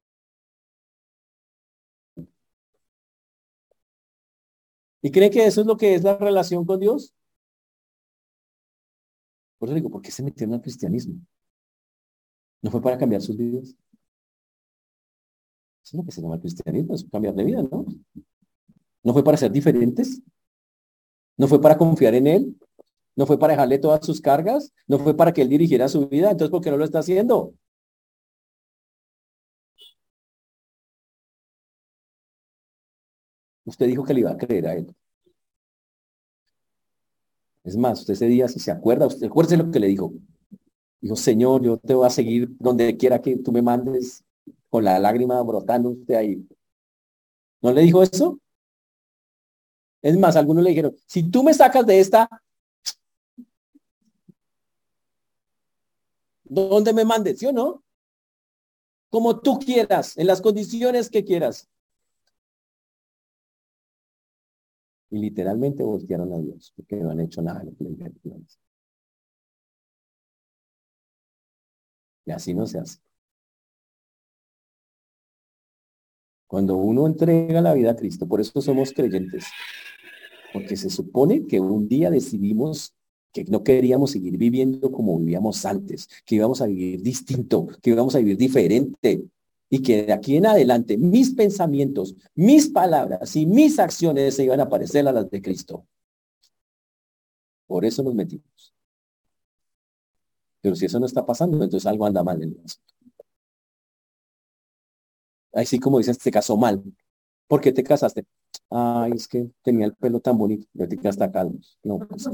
¿Y 5.01 5.11
cree 5.11 5.29
que 5.31 5.45
eso 5.45 5.61
es 5.61 5.67
lo 5.67 5.77
que 5.77 5.95
es 5.95 6.03
la 6.03 6.17
relación 6.17 6.65
con 6.65 6.79
Dios? 6.79 7.13
Por 9.57 9.69
eso 9.69 9.75
digo, 9.75 9.89
¿por 9.89 10.01
qué 10.01 10.11
se 10.11 10.23
metieron 10.23 10.55
al 10.55 10.61
cristianismo? 10.61 11.15
¿No 12.61 12.69
fue 12.69 12.81
para 12.81 12.97
cambiar 12.97 13.21
sus 13.21 13.37
vidas? 13.37 13.69
Eso 13.69 13.75
es 15.83 15.93
lo 15.93 16.03
que 16.03 16.11
se 16.11 16.21
llama 16.21 16.35
el 16.35 16.41
cristianismo, 16.41 16.93
es 16.93 17.05
cambiar 17.11 17.33
de 17.33 17.43
vida, 17.43 17.63
¿no? 17.63 17.85
¿No 19.03 19.13
fue 19.13 19.23
para 19.23 19.37
ser 19.37 19.51
diferentes? 19.51 20.21
¿No 21.37 21.47
fue 21.47 21.59
para 21.59 21.77
confiar 21.77 22.13
en 22.13 22.27
Él? 22.27 22.60
¿No 23.21 23.27
fue 23.27 23.37
para 23.37 23.53
dejarle 23.53 23.77
todas 23.77 24.03
sus 24.03 24.19
cargas? 24.19 24.73
¿No 24.87 24.97
fue 24.97 25.15
para 25.15 25.31
que 25.31 25.43
Él 25.43 25.49
dirigiera 25.49 25.87
su 25.87 26.07
vida? 26.07 26.31
Entonces, 26.31 26.49
¿por 26.49 26.59
qué 26.59 26.71
no 26.71 26.77
lo 26.77 26.85
está 26.85 26.97
haciendo? 26.97 27.53
Usted 33.63 33.85
dijo 33.85 34.03
que 34.03 34.15
le 34.15 34.21
iba 34.21 34.31
a 34.31 34.37
creer 34.37 34.65
a 34.65 34.73
Él. 34.73 34.95
Es 37.63 37.77
más, 37.77 37.99
usted 37.99 38.13
ese 38.13 38.25
día, 38.25 38.47
si 38.47 38.59
se 38.59 38.71
acuerda, 38.71 39.05
usted 39.05 39.27
acuérdese 39.27 39.57
lo 39.57 39.69
que 39.69 39.79
le 39.79 39.85
dijo. 39.85 40.13
Dijo, 40.99 41.15
Señor, 41.15 41.61
yo 41.61 41.77
te 41.77 41.93
voy 41.93 42.07
a 42.07 42.09
seguir 42.09 42.49
donde 42.57 42.97
quiera 42.97 43.21
que 43.21 43.37
tú 43.37 43.51
me 43.51 43.61
mandes 43.61 44.23
con 44.67 44.83
la 44.83 44.97
lágrima 44.97 45.39
brotando 45.43 45.91
usted 45.91 46.15
ahí. 46.15 46.47
¿No 47.61 47.71
le 47.71 47.81
dijo 47.81 48.01
eso? 48.01 48.39
Es 50.01 50.17
más, 50.17 50.35
algunos 50.35 50.63
le 50.63 50.71
dijeron, 50.71 50.95
si 51.05 51.29
tú 51.29 51.43
me 51.43 51.53
sacas 51.53 51.85
de 51.85 51.99
esta, 51.99 52.27
¿dónde 56.51 56.93
me 56.93 57.05
mandes? 57.05 57.39
¿Sí 57.39 57.45
o 57.45 57.53
no? 57.53 57.83
Como 59.09 59.39
tú 59.39 59.57
quieras, 59.59 60.17
en 60.17 60.27
las 60.27 60.41
condiciones 60.41 61.09
que 61.09 61.23
quieras. 61.23 61.69
Y 65.09 65.19
literalmente 65.19 65.83
voltearon 65.83 66.33
a 66.33 66.39
Dios, 66.39 66.73
porque 66.75 66.97
no 66.97 67.11
han 67.11 67.19
hecho 67.19 67.41
nada 67.41 67.63
Y 72.25 72.31
así 72.31 72.53
no 72.53 72.65
se 72.65 72.79
hace. 72.79 72.99
Cuando 76.47 76.75
uno 76.75 77.07
entrega 77.07 77.61
la 77.61 77.73
vida 77.73 77.91
a 77.91 77.95
Cristo, 77.95 78.27
por 78.27 78.41
eso 78.41 78.61
somos 78.61 78.91
creyentes, 78.93 79.45
porque 80.53 80.75
se 80.75 80.89
supone 80.89 81.47
que 81.47 81.61
un 81.61 81.87
día 81.87 82.09
decidimos 82.11 82.93
que 83.31 83.43
no 83.45 83.63
queríamos 83.63 84.11
seguir 84.11 84.37
viviendo 84.37 84.91
como 84.91 85.17
vivíamos 85.17 85.65
antes, 85.65 86.07
que 86.25 86.35
íbamos 86.35 86.61
a 86.61 86.67
vivir 86.67 87.01
distinto, 87.01 87.67
que 87.81 87.91
íbamos 87.91 88.15
a 88.15 88.19
vivir 88.19 88.37
diferente, 88.37 89.23
y 89.73 89.81
que 89.81 90.03
de 90.03 90.13
aquí 90.13 90.35
en 90.35 90.45
adelante 90.45 90.97
mis 90.97 91.31
pensamientos, 91.33 92.15
mis 92.35 92.67
palabras 92.67 93.35
y 93.37 93.45
mis 93.45 93.79
acciones 93.79 94.35
se 94.35 94.43
iban 94.43 94.59
a 94.59 94.67
parecer 94.67 95.07
a 95.07 95.13
las 95.13 95.29
de 95.31 95.41
Cristo. 95.41 95.87
Por 97.67 97.85
eso 97.85 98.03
nos 98.03 98.13
metimos. 98.13 98.73
Pero 100.59 100.75
si 100.75 100.85
eso 100.85 100.99
no 100.99 101.05
está 101.05 101.25
pasando, 101.25 101.63
entonces 101.63 101.87
algo 101.87 102.05
anda 102.05 102.21
mal 102.21 102.43
en 102.43 102.49
el 102.49 102.59
asunto. 102.65 102.93
Así 105.53 105.79
como 105.79 105.99
dices, 105.99 106.17
te 106.17 106.31
casó 106.31 106.57
mal. 106.57 106.83
¿Por 107.47 107.61
qué 107.61 107.71
te 107.71 107.83
casaste? 107.83 108.25
Ay, 108.71 109.11
es 109.15 109.27
que 109.27 109.51
tenía 109.61 109.85
el 109.85 109.95
pelo 109.95 110.21
tan 110.21 110.37
bonito. 110.37 110.65
Ya 110.73 110.87
te 110.87 110.97
quedaste 110.97 111.29
calmo. 111.31 111.59
No, 111.83 111.99
pues, 111.99 112.29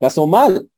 Casó 0.00 0.26
mal. 0.26 0.68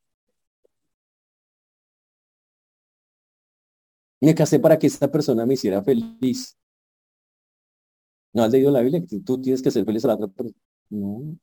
Me 4.20 4.34
casé 4.34 4.58
para 4.60 4.78
que 4.78 4.86
esta 4.86 5.10
persona 5.10 5.46
me 5.46 5.54
hiciera 5.54 5.82
feliz. 5.82 6.56
¿No 8.32 8.42
has 8.42 8.52
leído 8.52 8.70
la 8.70 8.80
Biblia? 8.80 9.02
Tú 9.24 9.40
tienes 9.40 9.62
que 9.62 9.70
ser 9.70 9.84
feliz 9.84 10.04
a 10.04 10.08
la 10.08 10.14
otra 10.14 10.28
persona. 10.28 10.56
No. 10.90 11.38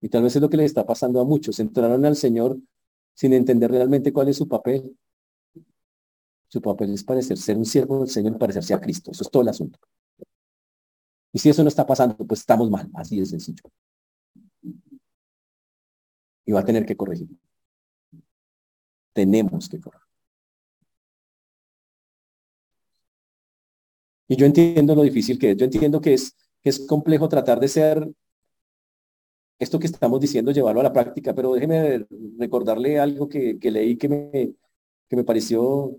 Y 0.00 0.08
tal 0.08 0.22
vez 0.22 0.34
es 0.34 0.42
lo 0.42 0.48
que 0.48 0.56
le 0.56 0.64
está 0.64 0.86
pasando 0.86 1.20
a 1.20 1.24
muchos. 1.24 1.60
Entraron 1.60 2.04
al 2.06 2.16
Señor 2.16 2.58
sin 3.14 3.34
entender 3.34 3.70
realmente 3.70 4.12
cuál 4.12 4.28
es 4.28 4.38
su 4.38 4.48
papel. 4.48 4.96
Su 6.50 6.60
papel 6.60 6.92
es 6.92 7.04
parecer 7.04 7.38
ser 7.38 7.56
un 7.56 7.64
siervo 7.64 8.00
del 8.00 8.08
Señor 8.08 8.34
y 8.34 8.38
parecerse 8.38 8.74
a 8.74 8.80
Cristo. 8.80 9.12
Eso 9.12 9.22
es 9.22 9.30
todo 9.30 9.42
el 9.42 9.48
asunto. 9.48 9.78
Y 11.32 11.38
si 11.38 11.48
eso 11.48 11.62
no 11.62 11.68
está 11.68 11.86
pasando, 11.86 12.16
pues 12.16 12.40
estamos 12.40 12.68
mal. 12.68 12.90
Así 12.94 13.20
de 13.20 13.24
sencillo. 13.26 13.62
Y 16.44 16.50
va 16.52 16.60
a 16.60 16.64
tener 16.64 16.84
que 16.84 16.96
corregir. 16.96 17.28
Tenemos 19.12 19.68
que 19.68 19.80
corregir. 19.80 20.08
Y 24.26 24.36
yo 24.36 24.44
entiendo 24.44 24.96
lo 24.96 25.02
difícil 25.02 25.38
que 25.38 25.52
es. 25.52 25.56
Yo 25.56 25.66
entiendo 25.66 26.00
que 26.00 26.14
es, 26.14 26.34
es 26.64 26.80
complejo 26.80 27.28
tratar 27.28 27.60
de 27.60 27.68
ser 27.68 28.10
esto 29.60 29.78
que 29.78 29.86
estamos 29.86 30.20
diciendo, 30.20 30.50
llevarlo 30.50 30.80
a 30.80 30.84
la 30.84 30.92
práctica, 30.92 31.32
pero 31.32 31.54
déjeme 31.54 32.06
recordarle 32.38 32.98
algo 32.98 33.28
que, 33.28 33.58
que 33.60 33.70
leí 33.70 33.96
que 33.96 34.08
me, 34.08 34.54
que 35.08 35.16
me 35.16 35.22
pareció 35.22 35.96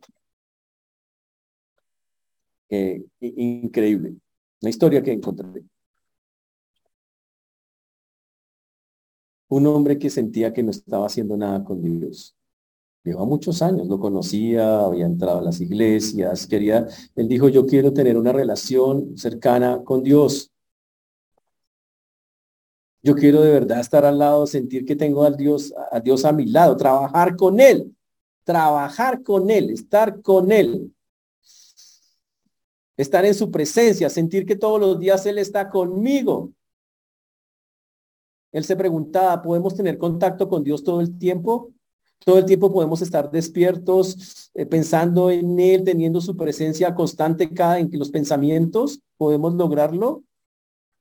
eh, 2.72 3.04
increíble. 3.20 4.16
Una 4.62 4.70
historia 4.70 5.04
que 5.04 5.12
encontré. 5.12 5.64
Un 9.50 9.68
hombre 9.68 10.00
que 10.00 10.10
sentía 10.10 10.54
que 10.54 10.64
no 10.64 10.72
estaba 10.72 11.06
haciendo 11.06 11.36
nada 11.38 11.64
con 11.64 11.82
Dios. 11.82 12.36
Lleva 13.04 13.26
muchos 13.26 13.62
años, 13.62 13.88
lo 13.88 14.00
conocía, 14.00 14.82
había 14.82 15.06
entrado 15.06 15.40
a 15.40 15.42
las 15.42 15.60
iglesias, 15.60 16.46
quería, 16.48 16.88
él 17.16 17.28
dijo, 17.28 17.50
yo 17.50 17.66
quiero 17.66 17.92
tener 17.94 18.16
una 18.16 18.32
relación 18.32 19.18
cercana 19.18 19.84
con 19.84 20.04
Dios. 20.04 20.52
Yo 23.04 23.16
quiero 23.16 23.42
de 23.42 23.52
verdad 23.52 23.80
estar 23.80 24.06
al 24.06 24.20
lado, 24.20 24.46
sentir 24.46 24.86
que 24.86 24.96
tengo 24.96 25.24
a 25.24 25.32
Dios, 25.32 25.74
a 25.92 26.00
Dios 26.00 26.24
a 26.24 26.32
mi 26.32 26.46
lado, 26.46 26.78
trabajar 26.78 27.36
con 27.36 27.60
Él, 27.60 27.96
trabajar 28.44 29.24
con 29.24 29.50
Él, 29.50 29.72
estar 29.72 30.22
con 30.22 30.52
Él. 30.52 30.94
Estar 32.98 33.26
en 33.26 33.34
su 33.34 33.50
presencia, 33.52 34.10
sentir 34.10 34.46
que 34.46 34.56
todos 34.56 34.80
los 34.80 35.00
días 35.00 35.26
Él 35.26 35.38
está 35.38 35.70
conmigo. 35.70 36.52
Él 38.52 38.64
se 38.64 38.76
preguntaba, 38.76 39.42
¿podemos 39.42 39.76
tener 39.76 39.98
contacto 39.98 40.50
con 40.50 40.64
Dios 40.64 40.84
todo 40.84 41.02
el 41.02 41.18
tiempo? 41.18 41.72
Todo 42.24 42.38
el 42.38 42.46
tiempo 42.46 42.72
podemos 42.72 43.02
estar 43.02 43.32
despiertos, 43.32 44.52
eh, 44.54 44.66
pensando 44.66 45.32
en 45.32 45.60
Él, 45.60 45.84
teniendo 45.84 46.22
su 46.22 46.36
presencia 46.38 46.94
constante 46.94 47.52
cada 47.52 47.80
en 47.80 47.90
los 47.94 48.12
pensamientos. 48.12 49.00
¿Podemos 49.18 49.56
lograrlo? 49.56 50.24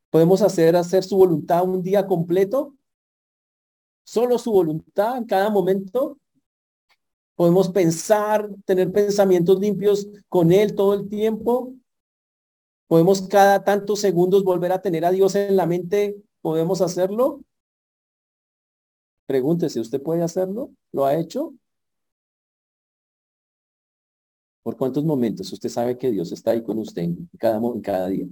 ¿Podemos 0.09 0.43
hacer, 0.43 0.77
hacer 0.77 1.05
su 1.05 1.17
voluntad 1.17 1.65
un 1.65 1.83
día 1.83 2.07
completo? 2.07 2.75
¿Solo 4.05 4.39
su 4.39 4.51
voluntad 4.51 5.19
en 5.19 5.25
cada 5.25 5.51
momento? 5.51 6.19
¿Podemos 7.35 7.69
pensar, 7.69 8.49
tener 8.65 8.91
pensamientos 8.91 9.61
limpios 9.61 10.09
con 10.29 10.53
Él 10.53 10.75
todo 10.75 10.95
el 10.95 11.09
tiempo? 11.09 11.75
¿Podemos 12.91 13.23
cada 13.29 13.63
tantos 13.63 14.01
segundos 14.01 14.43
volver 14.43 14.73
a 14.73 14.83
tener 14.83 15.05
a 15.05 15.13
Dios 15.13 15.37
en 15.37 15.57
la 15.57 15.65
mente? 15.65 16.17
¿Podemos 16.43 16.81
hacerlo? 16.81 17.45
Pregúntese, 19.27 19.79
¿usted 19.81 20.03
puede 20.03 20.23
hacerlo? 20.23 20.71
¿Lo 20.93 21.05
ha 21.07 21.15
hecho? 21.15 21.55
¿Por 24.63 24.77
cuántos 24.77 25.05
momentos 25.05 25.53
usted 25.53 25.69
sabe 25.69 25.97
que 25.99 26.11
Dios 26.11 26.33
está 26.33 26.51
ahí 26.51 26.63
con 26.65 26.79
usted 26.79 27.03
en 27.03 27.29
cada, 27.39 28.09
día? 28.09 28.27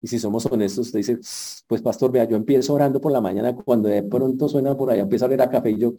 Y 0.00 0.06
si 0.06 0.18
somos 0.18 0.46
honestos, 0.46 0.86
usted 0.86 0.98
dice, 0.98 1.18
pues 1.66 1.82
pastor, 1.82 2.12
vea, 2.12 2.24
yo 2.28 2.36
empiezo 2.36 2.72
orando 2.74 3.00
por 3.00 3.10
la 3.10 3.20
mañana, 3.20 3.54
cuando 3.56 3.88
de 3.88 4.02
pronto 4.04 4.48
suena 4.48 4.76
por 4.76 4.90
allá, 4.90 5.02
empieza 5.02 5.24
a 5.24 5.28
ver 5.28 5.42
a 5.42 5.50
café 5.50 5.70
y 5.70 5.78
yo... 5.78 5.94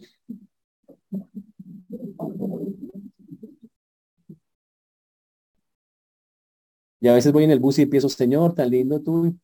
Y 7.00 7.08
a 7.08 7.14
veces 7.14 7.32
voy 7.32 7.44
en 7.44 7.50
el 7.50 7.60
bus 7.60 7.78
y 7.78 7.82
empiezo, 7.82 8.08
Señor, 8.08 8.54
tan 8.54 8.70
lindo 8.70 9.00
tú, 9.00 9.34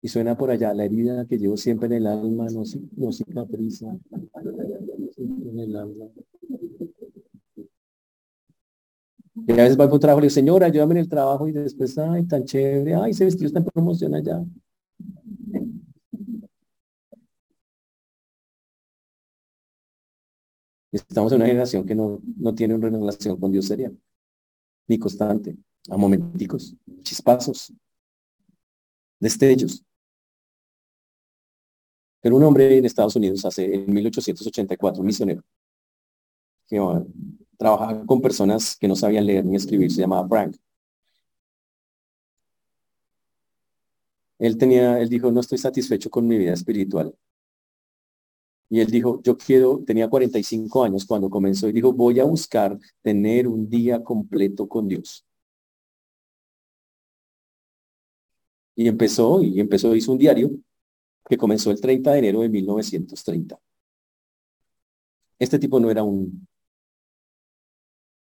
y 0.00 0.08
suena 0.08 0.36
por 0.36 0.50
allá 0.50 0.72
la 0.72 0.84
herida 0.84 1.26
que 1.26 1.36
llevo 1.38 1.56
siempre 1.56 1.86
en 1.88 1.94
el 1.94 2.06
alma, 2.06 2.46
no, 2.50 2.62
no 2.96 3.12
cicatriza. 3.12 3.96
Y 9.48 9.52
a 9.52 9.56
veces 9.56 9.78
va 9.78 9.90
por 9.90 9.98
trabajo 9.98 10.20
y 10.20 10.22
le 10.22 10.28
digo, 10.28 10.34
señora, 10.34 10.66
ayúdame 10.66 10.94
en 10.94 11.00
el 11.00 11.08
trabajo 11.08 11.48
y 11.48 11.52
después, 11.52 11.98
ay, 11.98 12.24
tan 12.26 12.44
chévere, 12.44 12.94
ay, 12.94 13.10
ese 13.10 13.24
vestido 13.24 13.48
está 13.48 13.58
en 13.58 13.64
promoción 13.64 14.14
allá. 14.14 14.44
Estamos 20.92 21.32
en 21.32 21.36
una 21.36 21.46
generación 21.46 21.84
que 21.84 21.94
no, 21.94 22.20
no 22.38 22.54
tiene 22.54 22.74
una 22.74 22.88
relación 22.88 23.38
con 23.38 23.52
Dios 23.52 23.66
seria, 23.66 23.92
ni 24.88 24.98
constante, 24.98 25.56
a 25.90 25.96
momenticos, 25.96 26.74
chispazos, 27.02 27.72
destellos. 29.20 29.82
Pero 32.20 32.36
un 32.36 32.42
hombre 32.42 32.76
en 32.78 32.84
Estados 32.84 33.16
Unidos 33.16 33.44
hace 33.44 33.74
en 33.74 33.92
1884, 33.92 35.00
un 35.00 35.06
misionero, 35.06 35.42
que 36.66 36.80
trabajaba 37.56 38.04
con 38.04 38.20
personas 38.20 38.76
que 38.76 38.88
no 38.88 38.96
sabían 38.96 39.26
leer 39.26 39.44
ni 39.44 39.56
escribir, 39.56 39.90
se 39.90 40.00
llamaba 40.00 40.28
Frank. 40.28 40.56
Él 44.38 44.58
tenía, 44.58 45.00
él 45.00 45.08
dijo, 45.08 45.30
no 45.30 45.40
estoy 45.40 45.58
satisfecho 45.58 46.10
con 46.10 46.26
mi 46.26 46.36
vida 46.36 46.52
espiritual. 46.52 47.14
Y 48.68 48.80
él 48.80 48.88
dijo, 48.88 49.20
yo 49.22 49.36
quiero, 49.36 49.82
tenía 49.86 50.08
45 50.08 50.84
años 50.84 51.06
cuando 51.06 51.30
comenzó 51.30 51.68
y 51.68 51.72
dijo, 51.72 51.92
voy 51.92 52.20
a 52.20 52.24
buscar 52.24 52.78
tener 53.02 53.46
un 53.46 53.68
día 53.68 54.02
completo 54.02 54.68
con 54.68 54.88
Dios. 54.88 55.25
Y 58.76 58.86
empezó, 58.88 59.42
y 59.42 59.58
empezó, 59.58 59.96
hizo 59.96 60.12
un 60.12 60.18
diario 60.18 60.50
que 61.28 61.36
comenzó 61.36 61.70
el 61.70 61.80
30 61.80 62.12
de 62.12 62.18
enero 62.18 62.40
de 62.42 62.48
1930. 62.48 63.58
Este 65.38 65.58
tipo 65.58 65.80
no 65.80 65.90
era 65.90 66.02
un, 66.02 66.46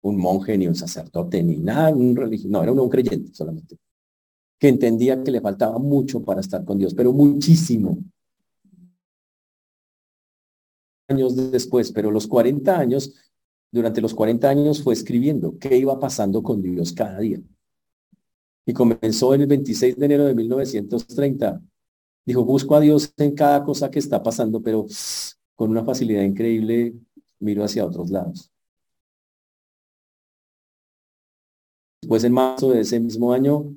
un 0.02 0.18
monje, 0.18 0.58
ni 0.58 0.68
un 0.68 0.76
sacerdote, 0.76 1.43
ni 1.43 1.58
nada, 1.58 1.89
un 1.89 2.16
religioso, 2.16 2.50
no, 2.50 2.64
era 2.64 2.72
un, 2.72 2.80
un 2.80 2.89
creyente 2.89 3.34
solamente, 3.34 3.78
que 4.60 4.68
entendía 4.70 5.22
que 5.24 5.32
le 5.32 5.41
faltaba 5.41 5.78
mucho 5.80 6.24
para 6.24 6.41
estar 6.41 6.64
con 6.64 6.78
Dios, 6.78 6.93
pero 6.93 7.12
muchísimo 7.12 7.98
años 11.08 11.52
después, 11.52 11.91
pero 11.91 12.12
los 12.12 12.28
40 12.28 12.78
años, 12.78 13.14
durante 13.72 14.02
los 14.02 14.14
40 14.14 14.50
años 14.50 14.84
fue 14.84 14.93
escribiendo 14.93 15.58
qué 15.60 15.78
iba 15.78 16.00
pasando 16.00 16.41
con 16.41 16.62
Dios 16.62 16.93
cada 16.93 17.20
día. 17.20 17.39
Y 18.66 18.74
comenzó 18.74 19.34
en 19.34 19.41
el 19.41 19.47
26 19.47 19.97
de 19.97 20.05
enero 20.05 20.26
de 20.26 20.36
1930. 20.36 21.61
Dijo, 22.26 22.43
busco 22.43 22.76
a 22.76 22.80
Dios 22.80 23.13
en 23.18 23.36
cada 23.36 23.63
cosa 23.63 23.91
que 23.91 23.99
está 23.99 24.24
pasando, 24.24 24.61
pero 24.61 24.86
con 25.55 25.70
una 25.70 25.84
facilidad 25.84 26.24
increíble 26.24 26.95
miro 27.39 27.63
hacia 27.63 27.86
otros 27.86 28.09
lados. 28.09 28.51
Después, 32.01 32.24
en 32.24 32.34
marzo 32.34 32.72
de 32.72 32.82
ese 32.82 32.99
mismo 32.99 33.34
año, 33.34 33.76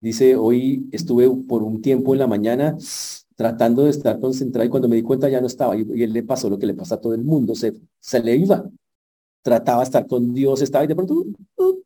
dice, 0.00 0.36
hoy 0.36 0.88
estuve 0.92 1.30
por 1.48 1.62
un 1.62 1.80
tiempo 1.80 2.12
en 2.12 2.18
la 2.18 2.26
mañana 2.26 2.76
tratando 3.36 3.84
de 3.84 3.90
estar 3.90 4.20
concentrado 4.20 4.66
y 4.66 4.70
cuando 4.70 4.88
me 4.88 4.96
di 4.96 5.02
cuenta 5.02 5.28
ya 5.28 5.40
no 5.40 5.46
estaba 5.46 5.76
y, 5.76 5.80
él 6.02 6.12
le 6.12 6.22
pasó 6.22 6.50
lo 6.50 6.58
que 6.58 6.66
le 6.66 6.74
pasa 6.74 6.96
a 6.96 7.00
todo 7.00 7.14
el 7.14 7.24
mundo, 7.24 7.54
se, 7.54 7.72
le 8.22 8.36
iba, 8.36 8.64
trataba 9.42 9.78
de 9.78 9.84
estar 9.84 10.06
con 10.06 10.34
Dios, 10.34 10.62
estaba 10.62 10.84
y 10.84 10.88
de 10.88 10.94
pronto, 10.94 11.24
uh, 11.56 11.81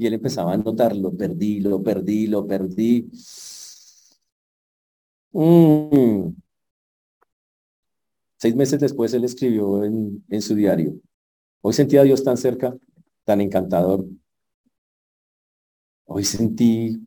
y 0.00 0.06
él 0.06 0.14
empezaba 0.14 0.54
a 0.54 0.56
notar, 0.56 0.96
lo 0.96 1.14
perdí, 1.14 1.60
lo 1.60 1.82
perdí, 1.82 2.26
lo 2.26 2.46
perdí. 2.46 3.10
Mm. 5.32 6.32
Seis 8.38 8.56
meses 8.56 8.80
después 8.80 9.12
él 9.12 9.24
escribió 9.24 9.84
en, 9.84 10.24
en 10.30 10.40
su 10.40 10.54
diario, 10.54 10.94
hoy 11.60 11.74
sentí 11.74 11.98
a 11.98 12.02
Dios 12.02 12.24
tan 12.24 12.38
cerca, 12.38 12.74
tan 13.24 13.42
encantador. 13.42 14.06
Hoy 16.06 16.24
sentí 16.24 17.06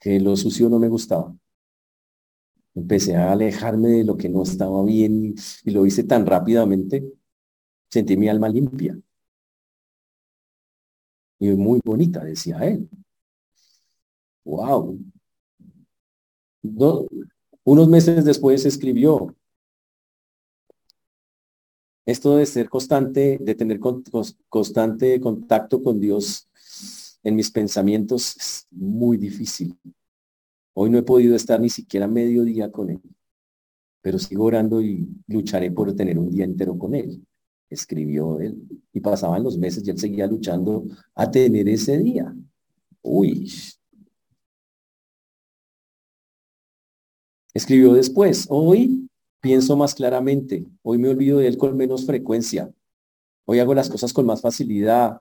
que 0.00 0.18
lo 0.20 0.36
sucio 0.36 0.70
no 0.70 0.78
me 0.78 0.88
gustaba. 0.88 1.36
Empecé 2.74 3.14
a 3.14 3.32
alejarme 3.32 3.88
de 3.90 4.04
lo 4.04 4.16
que 4.16 4.30
no 4.30 4.42
estaba 4.42 4.82
bien 4.84 5.34
y, 5.64 5.70
lo 5.70 5.84
hice 5.84 6.04
tan 6.04 6.24
rápidamente. 6.24 7.04
Sentí 7.90 8.16
mi 8.16 8.28
alma 8.30 8.48
limpia. 8.48 8.98
Muy 11.52 11.80
bonita, 11.84 12.24
decía 12.24 12.58
él. 12.58 12.88
Wow. 14.44 14.98
unos 17.64 17.88
meses 17.88 18.24
después 18.24 18.64
escribió, 18.66 19.34
esto 22.06 22.36
de 22.36 22.44
ser 22.44 22.68
constante, 22.68 23.38
de 23.40 23.54
tener 23.54 23.80
constante 24.48 25.20
contacto 25.20 25.82
con 25.82 25.98
Dios 26.00 26.48
en 27.22 27.34
mis 27.34 27.50
pensamientos 27.50 28.36
es 28.36 28.66
muy 28.70 29.16
difícil. 29.16 29.78
Hoy 30.74 30.90
no 30.90 30.98
he 30.98 31.02
podido 31.02 31.34
estar 31.34 31.60
ni 31.60 31.70
siquiera 31.70 32.06
medio 32.06 32.44
día 32.44 32.70
con 32.70 32.90
él, 32.90 33.00
pero 34.02 34.18
sigo 34.18 34.44
orando 34.44 34.82
y 34.82 35.08
lucharé 35.28 35.70
por 35.70 35.94
tener 35.96 36.18
un 36.18 36.30
día 36.30 36.44
entero 36.44 36.76
con 36.78 36.94
él. 36.94 37.24
Escribió 37.70 38.40
él. 38.40 38.62
Y 38.92 39.00
pasaban 39.00 39.42
los 39.42 39.58
meses 39.58 39.86
y 39.86 39.90
él 39.90 39.98
seguía 39.98 40.26
luchando 40.26 40.84
a 41.14 41.30
tener 41.30 41.68
ese 41.68 41.98
día. 41.98 42.34
Uy. 43.02 43.50
Escribió 47.54 47.92
después, 47.92 48.46
hoy 48.48 49.08
pienso 49.40 49.76
más 49.76 49.94
claramente, 49.94 50.66
hoy 50.82 50.98
me 50.98 51.08
olvido 51.08 51.38
de 51.38 51.46
él 51.46 51.56
con 51.56 51.76
menos 51.76 52.04
frecuencia, 52.04 52.72
hoy 53.44 53.60
hago 53.60 53.74
las 53.74 53.88
cosas 53.88 54.12
con 54.12 54.26
más 54.26 54.40
facilidad, 54.40 55.20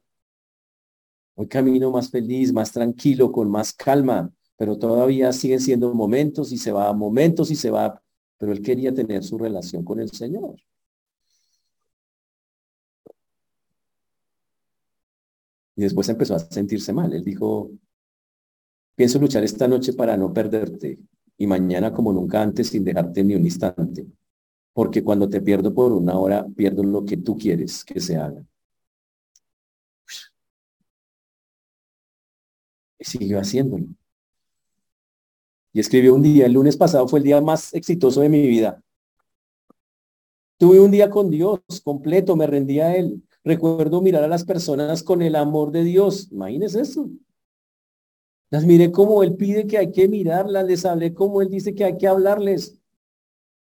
hoy 1.36 1.48
camino 1.48 1.92
más 1.92 2.10
feliz, 2.10 2.52
más 2.52 2.72
tranquilo, 2.72 3.32
con 3.32 3.52
más 3.52 3.72
calma, 3.74 4.32
pero 4.56 4.80
todavía 4.80 5.32
siguen 5.32 5.60
siendo 5.60 5.94
momentos 5.94 6.52
y 6.52 6.58
se 6.58 6.72
va, 6.72 6.92
momentos 6.94 7.52
y 7.52 7.56
se 7.56 7.70
va, 7.70 8.02
pero 8.38 8.52
él 8.52 8.64
quería 8.64 8.94
tener 8.94 9.24
su 9.24 9.38
relación 9.38 9.84
con 9.84 10.00
el 10.00 10.10
Señor. 10.10 10.56
Y 15.76 15.82
después 15.82 16.08
empezó 16.10 16.36
a 16.36 16.40
sentirse 16.40 16.94
mal. 16.94 17.14
Él 17.14 17.24
dijo, 17.24 17.72
pienso 18.96 19.20
luchar 19.20 19.44
esta 19.44 19.68
noche 19.68 19.94
para 19.94 20.16
no 20.18 20.34
perderte 20.34 21.00
y 21.38 21.48
mañana 21.48 21.94
como 21.94 22.14
nunca 22.14 22.42
antes 22.42 22.70
sin 22.70 22.84
dejarte 22.84 23.24
ni 23.24 23.36
un 23.36 23.44
instante. 23.44 24.06
Porque 24.74 25.04
cuando 25.04 25.30
te 25.30 25.42
pierdo 25.42 25.74
por 25.74 25.92
una 25.92 26.18
hora, 26.18 26.46
pierdo 26.56 26.84
lo 26.84 27.06
que 27.06 27.18
tú 27.18 27.38
quieres 27.38 27.84
que 27.84 28.00
se 28.00 28.18
haga. 28.18 28.44
Y 33.00 33.06
siguió 33.06 33.40
haciéndolo. 33.40 33.86
Y 35.74 35.80
escribió 35.80 36.14
un 36.14 36.22
día, 36.22 36.46
el 36.46 36.54
lunes 36.54 36.78
pasado 36.78 37.08
fue 37.08 37.20
el 37.20 37.26
día 37.26 37.42
más 37.42 37.74
exitoso 37.74 38.22
de 38.22 38.30
mi 38.30 38.48
vida. 38.48 38.82
Tuve 40.58 40.80
un 40.80 40.92
día 40.92 41.10
con 41.10 41.30
Dios 41.30 41.60
completo, 41.84 42.36
me 42.36 42.48
rendí 42.48 42.80
a 42.80 42.96
Él. 42.96 43.22
Recuerdo 43.44 44.02
mirar 44.02 44.24
a 44.24 44.28
las 44.28 44.46
personas 44.46 45.04
con 45.04 45.22
el 45.22 45.36
amor 45.36 45.72
de 45.72 45.84
Dios. 45.84 46.32
Imagínense 46.32 46.82
eso. 46.82 47.10
Las 48.50 48.66
miré 48.66 48.92
como 48.92 49.24
Él 49.24 49.36
pide 49.36 49.68
que 49.68 49.78
hay 49.78 49.92
que 49.92 50.08
mirarlas, 50.08 50.66
les 50.66 50.86
hablé 50.86 51.14
como 51.14 51.42
Él 51.42 51.50
dice 51.50 51.74
que 51.74 51.84
hay 51.84 51.98
que 51.98 52.08
hablarles. 52.08 52.80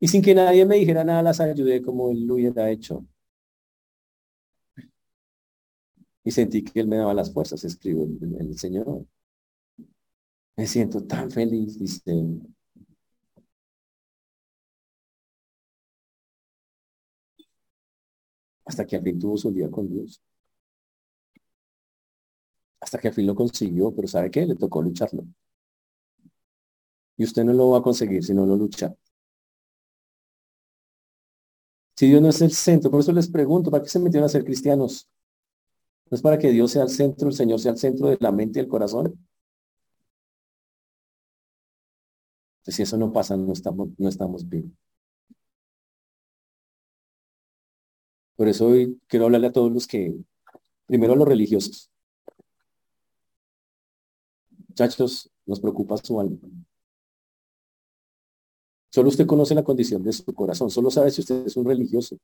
Y 0.01 0.09
sin 0.09 0.23
que 0.23 0.35
nadie 0.35 0.67
me 0.67 0.77
dijera 0.77 1.05
nada, 1.05 1.23
las 1.23 1.41
ayudé 1.41 1.81
como 1.81 2.11
Él 2.11 2.27
lo 2.27 2.35
hubiera 2.35 2.69
hecho. 2.71 3.07
Y 6.25 6.31
sentí 6.31 6.63
que 6.65 6.81
Él 6.81 6.89
me 6.89 6.97
daba 6.97 7.15
las 7.15 7.33
fuerzas, 7.33 7.65
escribo 7.65 8.05
el, 8.05 8.37
el 8.41 8.59
Señor. 8.59 9.07
Me 10.57 10.67
siento 10.67 11.05
tan 11.05 11.31
feliz, 11.31 11.79
dice. 11.79 12.03
Hasta 18.73 18.87
que 18.87 18.97
al 18.97 19.03
fin 19.03 19.19
tuvo 19.19 19.37
su 19.37 19.53
día 19.53 19.71
con 19.71 19.87
Dios. 19.87 20.23
Hasta 22.81 22.99
que 22.99 23.09
al 23.09 23.15
fin 23.15 23.27
lo 23.27 23.35
consiguió, 23.35 23.95
pero 23.95 24.09
¿sabe 24.09 24.31
qué? 24.31 24.47
Le 24.47 24.57
tocó 24.57 24.81
lucharlo. 24.81 25.25
Y 27.19 27.25
usted 27.25 27.45
no 27.45 27.53
lo 27.53 27.69
va 27.71 27.79
a 27.79 27.83
conseguir 27.83 28.25
si 28.25 28.33
no 28.33 28.47
lo 28.47 28.57
lucha. 28.57 28.95
Si 31.97 32.07
Dios 32.07 32.23
no 32.23 32.31
es 32.31 32.41
el 32.41 32.51
centro, 32.53 32.91
por 32.91 33.01
eso 33.01 33.13
les 33.13 33.29
pregunto, 33.29 33.71
¿para 33.71 33.83
qué 33.85 33.91
se 33.91 33.99
metieron 33.99 34.25
a 34.25 34.29
ser 34.31 34.45
cristianos? 34.45 35.07
¿No 36.11 36.17
es 36.17 36.23
para 36.23 36.39
que 36.39 36.51
Dios 36.51 36.71
sea 36.73 36.85
el 36.85 36.89
centro, 36.89 37.29
el 37.29 37.35
Señor 37.35 37.61
sea 37.61 37.73
el 37.73 37.79
centro 37.79 38.09
de 38.09 38.17
la 38.21 38.33
mente 38.33 38.59
y 38.59 38.63
el 38.63 38.69
corazón? 38.69 39.19
si 42.65 42.83
eso 42.83 42.97
no 42.97 43.13
pasa, 43.13 43.37
no 43.37 43.53
estamos, 43.53 43.89
no 43.99 44.09
estamos 44.09 44.49
bien. 44.49 44.75
Por 48.43 48.49
eso 48.49 48.67
hoy 48.67 49.01
quiero 49.07 49.27
hablarle 49.27 49.47
a 49.47 49.53
todos 49.53 49.71
los 49.71 49.87
que, 49.87 50.17
primero 50.87 51.13
a 51.13 51.17
los 51.17 51.29
religiosos. 51.29 51.89
Muchachos, 54.67 55.31
nos 55.47 55.61
preocupa 55.61 55.97
su 55.99 56.19
alma. 56.19 56.39
Solo 58.91 59.11
usted 59.11 59.29
conoce 59.29 59.55
la 59.55 59.63
condición 59.63 60.03
de 60.03 60.13
su 60.13 60.25
corazón, 60.35 60.71
solo 60.71 60.91
sabe 60.91 61.13
si 61.13 61.21
usted 61.21 61.47
es 61.47 61.57
un 61.57 61.67
religioso. 61.67 62.19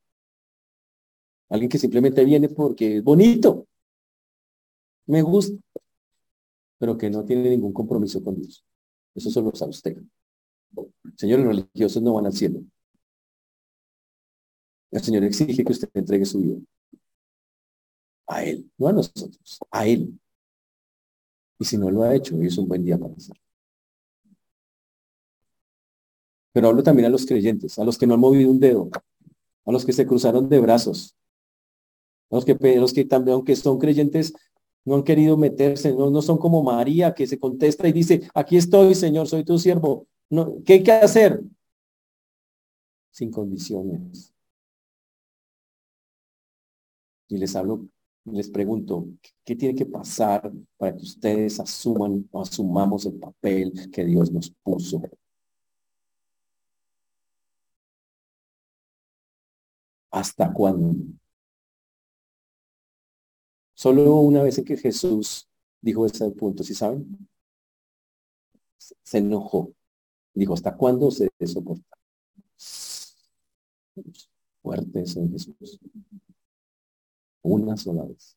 Alguien 1.50 1.68
que 1.68 1.78
simplemente 1.78 2.24
viene 2.24 2.48
porque 2.48 2.96
es 2.96 3.04
bonito, 3.04 3.68
me 5.06 5.22
gusta, 5.22 5.56
pero 6.78 6.98
que 6.98 7.10
no 7.10 7.24
tiene 7.24 7.48
ningún 7.48 7.72
compromiso 7.72 8.24
con 8.24 8.34
Dios. 8.34 8.64
Eso 9.14 9.30
solo 9.30 9.54
sabe 9.54 9.70
usted. 9.70 10.02
Señores 11.16 11.46
religiosos 11.46 12.02
no 12.02 12.14
van 12.14 12.26
al 12.26 12.32
cielo. 12.32 12.64
El 14.90 15.02
Señor 15.02 15.24
exige 15.24 15.64
que 15.64 15.72
usted 15.72 15.88
entregue 15.94 16.24
su 16.24 16.40
vida. 16.40 16.58
A 18.26 18.44
Él, 18.44 18.70
no 18.78 18.88
a 18.88 18.92
nosotros, 18.92 19.58
a 19.70 19.86
Él. 19.86 20.18
Y 21.58 21.64
si 21.64 21.76
no 21.76 21.90
lo 21.90 22.02
ha 22.02 22.14
hecho, 22.14 22.40
es 22.40 22.56
un 22.58 22.68
buen 22.68 22.84
día 22.84 22.98
para 22.98 23.14
hacerlo. 23.14 23.42
Pero 26.52 26.68
hablo 26.68 26.82
también 26.82 27.06
a 27.06 27.10
los 27.10 27.26
creyentes, 27.26 27.78
a 27.78 27.84
los 27.84 27.98
que 27.98 28.06
no 28.06 28.14
han 28.14 28.20
movido 28.20 28.50
un 28.50 28.60
dedo, 28.60 28.90
a 29.64 29.72
los 29.72 29.84
que 29.84 29.92
se 29.92 30.06
cruzaron 30.06 30.48
de 30.48 30.60
brazos, 30.60 31.14
a 32.30 32.36
los 32.36 32.44
que, 32.44 32.54
los 32.76 32.92
que 32.92 33.04
también, 33.04 33.34
aunque 33.34 33.54
son 33.56 33.78
creyentes, 33.78 34.32
no 34.84 34.96
han 34.96 35.02
querido 35.02 35.36
meterse, 35.36 35.92
no, 35.92 36.10
no 36.10 36.22
son 36.22 36.38
como 36.38 36.62
María 36.62 37.14
que 37.14 37.26
se 37.26 37.38
contesta 37.38 37.86
y 37.86 37.92
dice, 37.92 38.28
aquí 38.34 38.56
estoy, 38.56 38.94
Señor, 38.94 39.28
soy 39.28 39.44
tu 39.44 39.58
siervo. 39.58 40.06
¿Qué 40.64 40.74
hay 40.74 40.82
que 40.82 40.92
hacer? 40.92 41.42
Sin 43.10 43.30
condiciones. 43.30 44.32
Y 47.28 47.38
les 47.38 47.54
hablo, 47.56 47.86
les 48.24 48.48
pregunto, 48.50 49.06
¿qué 49.44 49.54
tiene 49.56 49.74
que 49.74 49.86
pasar 49.86 50.50
para 50.76 50.96
que 50.96 51.02
ustedes 51.02 51.60
asuman 51.60 52.28
o 52.32 52.42
asumamos 52.42 53.06
el 53.06 53.18
papel 53.18 53.72
que 53.92 54.04
Dios 54.04 54.30
nos 54.32 54.50
puso? 54.62 55.02
¿Hasta 60.10 60.52
cuándo? 60.52 60.94
Solo 63.74 64.16
una 64.20 64.42
vez 64.42 64.60
que 64.66 64.76
Jesús 64.76 65.48
dijo 65.80 66.04
ese 66.06 66.30
punto, 66.32 66.64
¿sí 66.64 66.74
saben? 66.74 67.28
Se 68.78 69.18
enojó. 69.18 69.72
Dijo, 70.34 70.54
¿hasta 70.54 70.76
cuándo 70.76 71.10
se 71.10 71.28
soporta? 71.46 71.96
Fuerte 74.62 74.98
en 75.00 75.32
Jesús. 75.32 75.78
Una 77.42 77.76
sola 77.76 78.04
vez. 78.04 78.36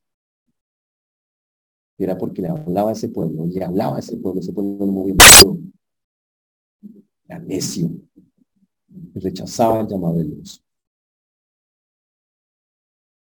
era 1.98 2.18
porque 2.18 2.42
le 2.42 2.48
hablaba 2.48 2.90
a 2.90 2.92
ese 2.92 3.08
pueblo, 3.08 3.46
y 3.46 3.60
hablaba 3.62 3.96
a 3.96 4.00
ese 4.00 4.16
pueblo, 4.16 4.40
ese 4.40 4.52
pueblo 4.52 4.86
no 4.86 4.92
movía 4.92 5.14
Era 7.28 7.38
necio. 7.38 7.90
Rechazaba 9.14 9.80
el 9.80 9.88
llamado 9.88 10.18
de 10.18 10.24
Dios. 10.24 10.62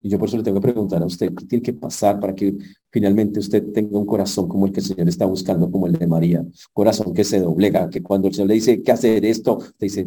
Y 0.01 0.11
yo 0.11 0.19
por 0.19 0.29
eso 0.29 0.37
le 0.37 0.45
tengo 0.45 0.61
que 0.61 0.69
preguntar 0.69 1.03
a 1.03 1.07
usted, 1.07 1.35
¿qué 1.35 1.45
tiene 1.47 1.63
que 1.63 1.73
pasar 1.73 2.21
para 2.21 2.35
que 2.35 2.57
finalmente 2.91 3.41
usted 3.41 3.73
tenga 3.73 3.99
un 3.99 4.07
corazón 4.07 4.49
como 4.49 4.67
el 4.67 4.73
que 4.73 4.81
el 4.81 4.87
Señor 4.87 5.09
está 5.09 5.27
buscando, 5.27 5.71
como 5.71 5.87
el 5.87 5.95
de 5.95 6.07
María? 6.07 6.47
Corazón 6.73 7.13
que 7.13 7.25
se 7.25 7.41
doblega, 7.41 7.91
que 7.91 8.03
cuando 8.03 8.29
el 8.29 8.35
Señor 8.35 8.49
le 8.49 8.55
dice 8.55 8.81
que 8.83 8.93
hacer 8.93 9.25
esto, 9.25 9.59
te 9.77 9.87
dice, 9.87 10.07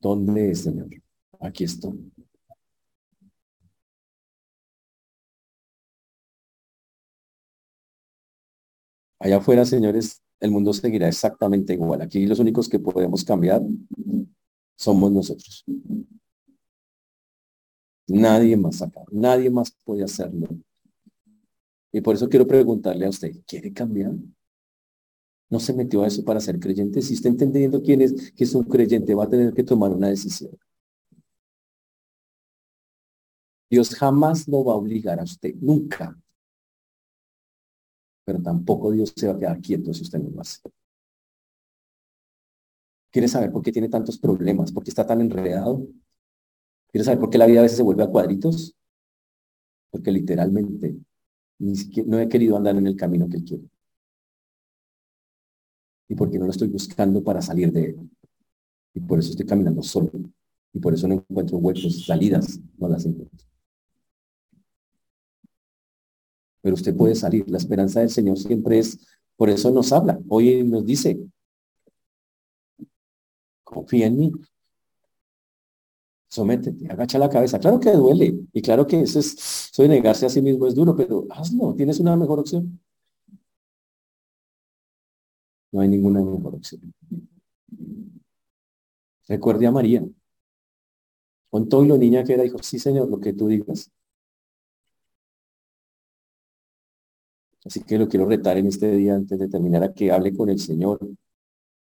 ¿dónde 0.00 0.50
es, 0.50 0.60
Señor? 0.60 0.88
Aquí 1.40 1.64
estoy. 1.64 2.12
Allá 9.18 9.38
afuera, 9.38 9.64
señores, 9.64 10.22
el 10.40 10.50
mundo 10.50 10.72
seguirá 10.72 11.08
exactamente 11.08 11.72
igual. 11.74 12.02
Aquí 12.02 12.26
los 12.26 12.38
únicos 12.38 12.68
que 12.68 12.78
podemos 12.78 13.24
cambiar 13.24 13.62
somos 14.76 15.10
nosotros. 15.10 15.64
Nadie 18.06 18.56
más 18.56 18.80
acá, 18.80 19.02
nadie 19.10 19.50
más 19.50 19.70
puede 19.84 20.04
hacerlo. 20.04 20.48
Y 21.92 22.00
por 22.00 22.14
eso 22.14 22.28
quiero 22.28 22.46
preguntarle 22.46 23.06
a 23.06 23.10
usted, 23.10 23.32
¿quiere 23.46 23.72
cambiar? 23.72 24.12
No 25.50 25.60
se 25.60 25.72
metió 25.72 26.02
a 26.02 26.06
eso 26.06 26.24
para 26.24 26.40
ser 26.40 26.58
creyente. 26.60 27.02
Si 27.02 27.14
está 27.14 27.28
entendiendo 27.28 27.82
quién 27.82 28.02
es, 28.02 28.32
que 28.32 28.44
es 28.44 28.54
un 28.54 28.64
creyente, 28.64 29.14
va 29.14 29.24
a 29.24 29.28
tener 29.28 29.54
que 29.54 29.64
tomar 29.64 29.90
una 29.92 30.08
decisión. 30.08 30.50
Dios 33.70 33.94
jamás 33.94 34.46
lo 34.48 34.64
va 34.64 34.72
a 34.74 34.76
obligar 34.76 35.20
a 35.20 35.24
usted, 35.24 35.54
nunca. 35.56 36.16
Pero 38.28 38.42
tampoco 38.42 38.90
Dios 38.90 39.14
se 39.16 39.26
va 39.26 39.32
a 39.32 39.38
quedar 39.38 39.58
quieto 39.58 39.94
si 39.94 40.02
usted 40.02 40.18
no 40.18 40.28
lo 40.28 40.42
hace. 40.42 40.60
¿Quiere 43.10 43.26
saber 43.26 43.50
por 43.50 43.62
qué 43.62 43.72
tiene 43.72 43.88
tantos 43.88 44.18
problemas? 44.18 44.70
¿Por 44.70 44.84
qué 44.84 44.90
está 44.90 45.06
tan 45.06 45.22
enredado? 45.22 45.86
¿Quieres 46.92 47.06
saber 47.06 47.20
por 47.20 47.30
qué 47.30 47.38
la 47.38 47.46
vida 47.46 47.60
a 47.60 47.62
veces 47.62 47.78
se 47.78 47.82
vuelve 47.82 48.02
a 48.02 48.06
cuadritos? 48.06 48.76
Porque 49.90 50.12
literalmente 50.12 50.98
ni 51.58 51.74
siquiera, 51.74 52.06
no 52.06 52.20
he 52.20 52.28
querido 52.28 52.58
andar 52.58 52.76
en 52.76 52.86
el 52.86 52.96
camino 52.96 53.30
que 53.30 53.42
quiero. 53.42 53.64
Y 56.06 56.14
porque 56.14 56.38
no 56.38 56.44
lo 56.44 56.50
estoy 56.50 56.68
buscando 56.68 57.24
para 57.24 57.40
salir 57.40 57.72
de 57.72 57.84
él. 57.86 58.10
Y 58.92 59.00
por 59.00 59.20
eso 59.20 59.30
estoy 59.30 59.46
caminando 59.46 59.82
solo. 59.82 60.10
Y 60.74 60.80
por 60.80 60.92
eso 60.92 61.08
no 61.08 61.14
encuentro 61.14 61.56
huecos, 61.56 62.04
salidas, 62.04 62.60
no 62.76 62.90
las 62.90 63.06
encuentro. 63.06 63.47
Pero 66.68 66.74
usted 66.74 66.94
puede 66.94 67.14
salir. 67.14 67.48
La 67.48 67.56
esperanza 67.56 68.00
del 68.00 68.10
Señor 68.10 68.36
siempre 68.36 68.78
es, 68.78 68.98
por 69.36 69.48
eso 69.48 69.70
nos 69.70 69.90
habla. 69.90 70.20
Hoy 70.28 70.62
nos 70.64 70.84
dice, 70.84 71.18
confía 73.64 74.04
en 74.04 74.18
mí, 74.18 74.32
sométete, 76.28 76.92
agacha 76.92 77.18
la 77.18 77.30
cabeza. 77.30 77.58
Claro 77.58 77.80
que 77.80 77.90
duele 77.92 78.38
y 78.52 78.60
claro 78.60 78.86
que 78.86 79.00
eso 79.00 79.18
es, 79.18 79.34
soy 79.72 79.88
negarse 79.88 80.26
a 80.26 80.28
sí 80.28 80.42
mismo 80.42 80.66
es 80.66 80.74
duro, 80.74 80.94
pero 80.94 81.24
hazlo, 81.30 81.74
tienes 81.74 82.00
una 82.00 82.14
mejor 82.16 82.40
opción. 82.40 82.78
No 85.72 85.80
hay 85.80 85.88
ninguna 85.88 86.20
mejor 86.20 86.56
opción. 86.56 86.92
Recuerde 89.26 89.66
a 89.66 89.70
María. 89.72 90.04
Con 91.48 91.66
todo 91.66 91.82
y 91.82 91.88
lo 91.88 91.96
niña 91.96 92.24
que 92.24 92.34
era, 92.34 92.42
dijo, 92.42 92.58
sí, 92.62 92.78
Señor, 92.78 93.08
lo 93.08 93.18
que 93.20 93.32
tú 93.32 93.48
digas. 93.48 93.90
Así 97.68 97.82
que 97.82 97.98
lo 97.98 98.08
quiero 98.08 98.24
retar 98.24 98.56
en 98.56 98.66
este 98.66 98.90
día 98.96 99.14
antes 99.14 99.38
de 99.38 99.46
terminar 99.46 99.82
a 99.84 99.92
que 99.92 100.10
hable 100.10 100.34
con 100.34 100.48
el 100.48 100.58
Señor, 100.58 100.98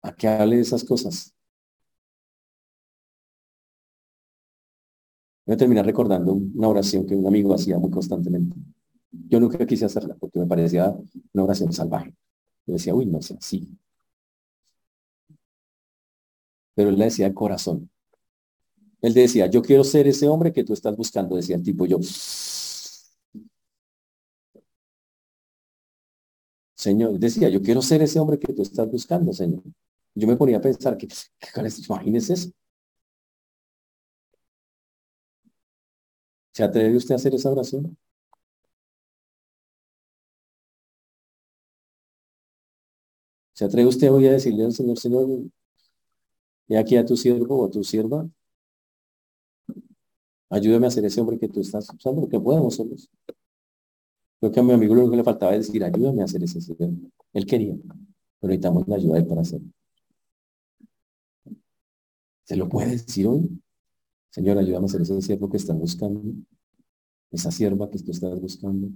a 0.02 0.12
que 0.12 0.26
hable 0.26 0.56
de 0.56 0.62
esas 0.62 0.82
cosas. 0.82 1.32
Voy 5.46 5.54
a 5.54 5.56
terminar 5.56 5.86
recordando 5.86 6.32
una 6.32 6.66
oración 6.66 7.06
que 7.06 7.14
un 7.14 7.28
amigo 7.28 7.54
hacía 7.54 7.78
muy 7.78 7.92
constantemente. 7.92 8.56
Yo 9.12 9.38
nunca 9.38 9.64
quise 9.64 9.84
hacerla 9.84 10.16
porque 10.18 10.40
me 10.40 10.46
parecía 10.46 10.92
una 11.32 11.44
oración 11.44 11.72
salvaje. 11.72 12.12
Yo 12.66 12.72
decía, 12.72 12.92
uy, 12.92 13.06
no 13.06 13.22
sé, 13.22 13.36
sí. 13.40 13.68
Pero 16.74 16.90
él 16.90 16.98
le 16.98 17.04
decía 17.04 17.28
el 17.28 17.34
corazón. 17.34 17.88
Él 19.00 19.14
decía, 19.14 19.46
yo 19.46 19.62
quiero 19.62 19.84
ser 19.84 20.08
ese 20.08 20.26
hombre 20.26 20.52
que 20.52 20.64
tú 20.64 20.72
estás 20.72 20.96
buscando, 20.96 21.36
decía 21.36 21.54
el 21.54 21.62
tipo. 21.62 21.86
Yo, 21.86 21.98
Señor, 26.78 27.18
decía, 27.18 27.48
yo 27.48 27.60
quiero 27.62 27.82
ser 27.82 28.02
ese 28.02 28.20
hombre 28.20 28.38
que 28.38 28.52
tú 28.52 28.62
estás 28.62 28.88
buscando, 28.90 29.32
Señor. 29.32 29.62
Yo 30.14 30.28
me 30.28 30.36
ponía 30.36 30.58
a 30.58 30.60
pensar 30.60 30.96
que, 30.96 31.08
imagínese 31.88 32.34
eso. 32.34 32.50
¿Se 36.52 36.62
atreve 36.62 36.96
usted 36.96 37.14
a 37.14 37.16
hacer 37.16 37.34
esa 37.34 37.50
oración? 37.50 37.96
¿Se 43.52 43.64
atreve 43.64 43.88
usted 43.88 44.10
hoy 44.10 44.26
a 44.26 44.32
decirle 44.32 44.64
al 44.64 44.72
Señor, 44.72 44.98
Señor, 44.98 45.28
y 46.68 46.76
aquí 46.76 46.96
a 46.96 47.04
tu 47.04 47.16
siervo 47.16 47.62
o 47.62 47.66
a 47.66 47.70
tu 47.70 47.82
sierva? 47.84 48.28
Ayúdame 50.50 50.86
a 50.86 50.90
ser 50.90 51.04
ese 51.04 51.20
hombre 51.20 51.38
que 51.38 51.48
tú 51.48 51.60
estás 51.60 51.88
usando, 51.92 52.20
porque 52.22 52.38
podemos 52.40 52.76
solos. 52.76 53.08
Creo 54.40 54.52
que 54.52 54.60
a 54.60 54.62
mi 54.62 54.72
amigo 54.72 54.94
lo 54.94 55.10
que 55.10 55.16
le 55.16 55.24
faltaba 55.24 55.54
es 55.54 55.66
decir, 55.66 55.82
ayúdame 55.84 56.22
a 56.22 56.24
hacer 56.26 56.42
ese 56.42 56.60
siervo. 56.60 57.10
Él 57.32 57.46
quería, 57.46 57.74
pero 58.40 58.48
necesitamos 58.48 58.86
la 58.88 58.96
ayuda 58.96 59.14
de 59.14 59.20
él 59.20 59.26
para 59.26 59.40
hacerlo. 59.42 59.68
¿Se 62.44 62.56
lo 62.56 62.68
puede 62.68 62.90
decir 62.92 63.26
hoy? 63.26 63.48
Señor, 64.30 64.58
ayúdame 64.58 64.86
a 64.86 64.88
ser 64.88 65.02
ese 65.02 65.20
siervo 65.22 65.50
que 65.50 65.56
estás 65.56 65.76
buscando, 65.78 66.22
esa 67.30 67.50
sierva 67.50 67.90
que 67.90 67.98
tú 67.98 68.10
estás 68.10 68.40
buscando. 68.40 68.88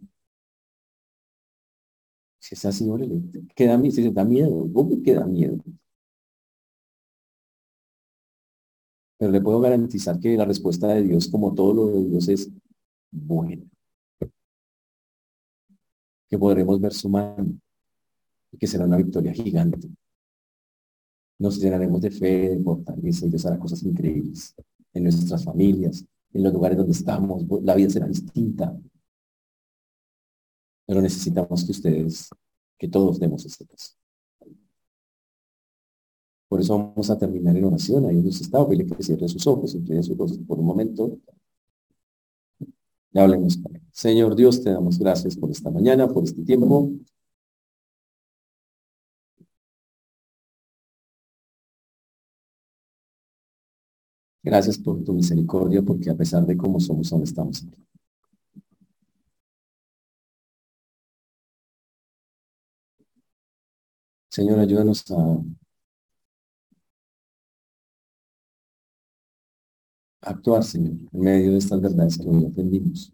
Si 2.39 2.55
es 2.55 2.65
así, 2.65 2.89
órale, 2.89 3.23
queda, 3.55 3.81
si 3.91 4.11
da 4.11 4.25
miedo, 4.25 4.69
¿cómo 4.73 5.03
queda 5.03 5.27
miedo? 5.27 5.59
Pero 9.19 9.31
le 9.33 9.41
puedo 9.41 9.61
garantizar 9.61 10.19
que 10.19 10.37
la 10.37 10.45
respuesta 10.45 10.89
de 10.89 11.03
Dios, 11.03 11.29
como 11.29 11.55
todo 11.55 11.73
lo 11.75 11.87
de 11.93 12.05
Dios, 12.09 12.29
es 12.29 12.51
buena. 13.11 13.72
Que 16.33 16.39
podremos 16.39 16.81
ver 16.81 16.95
su 16.95 17.11
mano 17.11 17.47
y 18.51 18.57
que 18.57 18.67
será 18.67 18.87
una 18.87 18.97
victoria 18.97 19.35
gigante. 19.35 19.87
nos 21.39 21.61
llenaremos 21.61 22.01
de 22.01 22.11
fe, 22.11 22.57
de 22.57 22.63
fortaleza 22.63 23.27
y 23.27 23.29
Dios 23.29 23.45
hará 23.45 23.59
cosas 23.59 23.83
increíbles 23.83 24.55
en 24.95 25.03
nuestras 25.03 25.45
familias, 25.45 26.07
en 26.33 26.43
los 26.43 26.51
lugares 26.55 26.79
donde 26.79 26.93
estamos. 26.93 27.45
La 27.63 27.75
vida 27.75 27.91
será 27.91 28.07
distinta. 28.07 28.75
Pero 30.87 31.03
necesitamos 31.03 31.67
que 31.67 31.73
ustedes, 31.73 32.31
que 32.79 32.89
todos 32.89 33.21
demos 33.21 33.45
este 33.45 33.67
paso. 33.67 33.91
Por 36.49 36.63
eso 36.63 36.79
vamos 36.79 37.11
a 37.11 37.19
terminar 37.19 37.55
en 37.55 37.65
oración. 37.67 38.07
Ahí 38.07 38.23
donde 38.23 38.31
está, 38.31 38.67
que 38.67 39.03
cierre 39.03 39.29
sus 39.29 39.47
ojos, 39.47 39.75
incline 39.75 40.03
sus 40.03 40.19
ojos 40.19 40.39
por 40.49 40.59
un 40.59 40.65
momento. 40.65 41.19
Y 43.13 43.19
hablemos. 43.19 43.59
Señor 43.93 44.35
Dios, 44.37 44.63
te 44.63 44.71
damos 44.71 44.99
gracias 44.99 45.37
por 45.37 45.51
esta 45.51 45.71
mañana, 45.71 46.09
por 46.09 46.25
este 46.25 46.43
tiempo. 46.43 46.91
Gracias 54.45 54.79
por 54.79 55.03
tu 55.05 55.13
misericordia, 55.13 55.83
porque 55.83 56.11
a 56.11 56.17
pesar 56.17 56.45
de 56.47 56.57
cómo 56.57 56.79
somos, 56.81 57.13
aún 57.13 57.23
estamos 57.25 57.65
aquí. 57.65 57.83
Señor, 64.31 64.59
ayúdanos 64.59 65.05
a 65.11 65.39
actuar, 70.23 70.65
Señor, 70.65 70.97
en 71.13 71.21
medio 71.21 71.53
de 71.53 71.59
estas 71.59 71.81
verdades 71.81 72.19
que 72.19 72.29
hoy 72.29 72.47
aprendimos. 72.47 73.13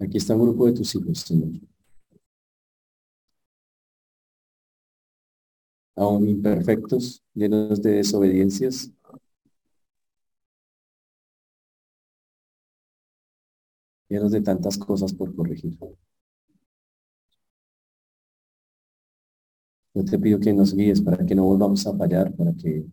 Aquí 0.00 0.16
está 0.16 0.34
un 0.34 0.42
grupo 0.42 0.66
de 0.66 0.72
tus 0.72 0.94
hijos, 0.94 1.20
Señor. 1.20 1.60
Aún 5.94 6.28
imperfectos, 6.28 7.22
llenos 7.34 7.82
de 7.82 7.90
desobediencias. 7.92 8.90
Llenos 14.08 14.32
de 14.32 14.40
tantas 14.40 14.76
cosas 14.78 15.12
por 15.12 15.34
corregir. 15.34 15.78
Te 20.04 20.18
pido 20.18 20.40
que 20.40 20.52
nos 20.52 20.74
guíes 20.74 21.00
para 21.00 21.24
que 21.24 21.34
no 21.34 21.44
volvamos 21.44 21.86
a 21.86 21.96
fallar, 21.96 22.32
para 22.34 22.52
que, 22.54 22.84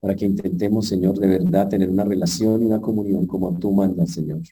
para 0.00 0.14
que 0.14 0.26
intentemos, 0.26 0.86
Señor, 0.88 1.18
de 1.18 1.26
verdad 1.28 1.68
tener 1.68 1.88
una 1.88 2.04
relación 2.04 2.62
y 2.62 2.66
una 2.66 2.80
comunión 2.80 3.26
como 3.26 3.58
tú 3.58 3.72
mandas, 3.72 4.10
Señor. 4.12 4.42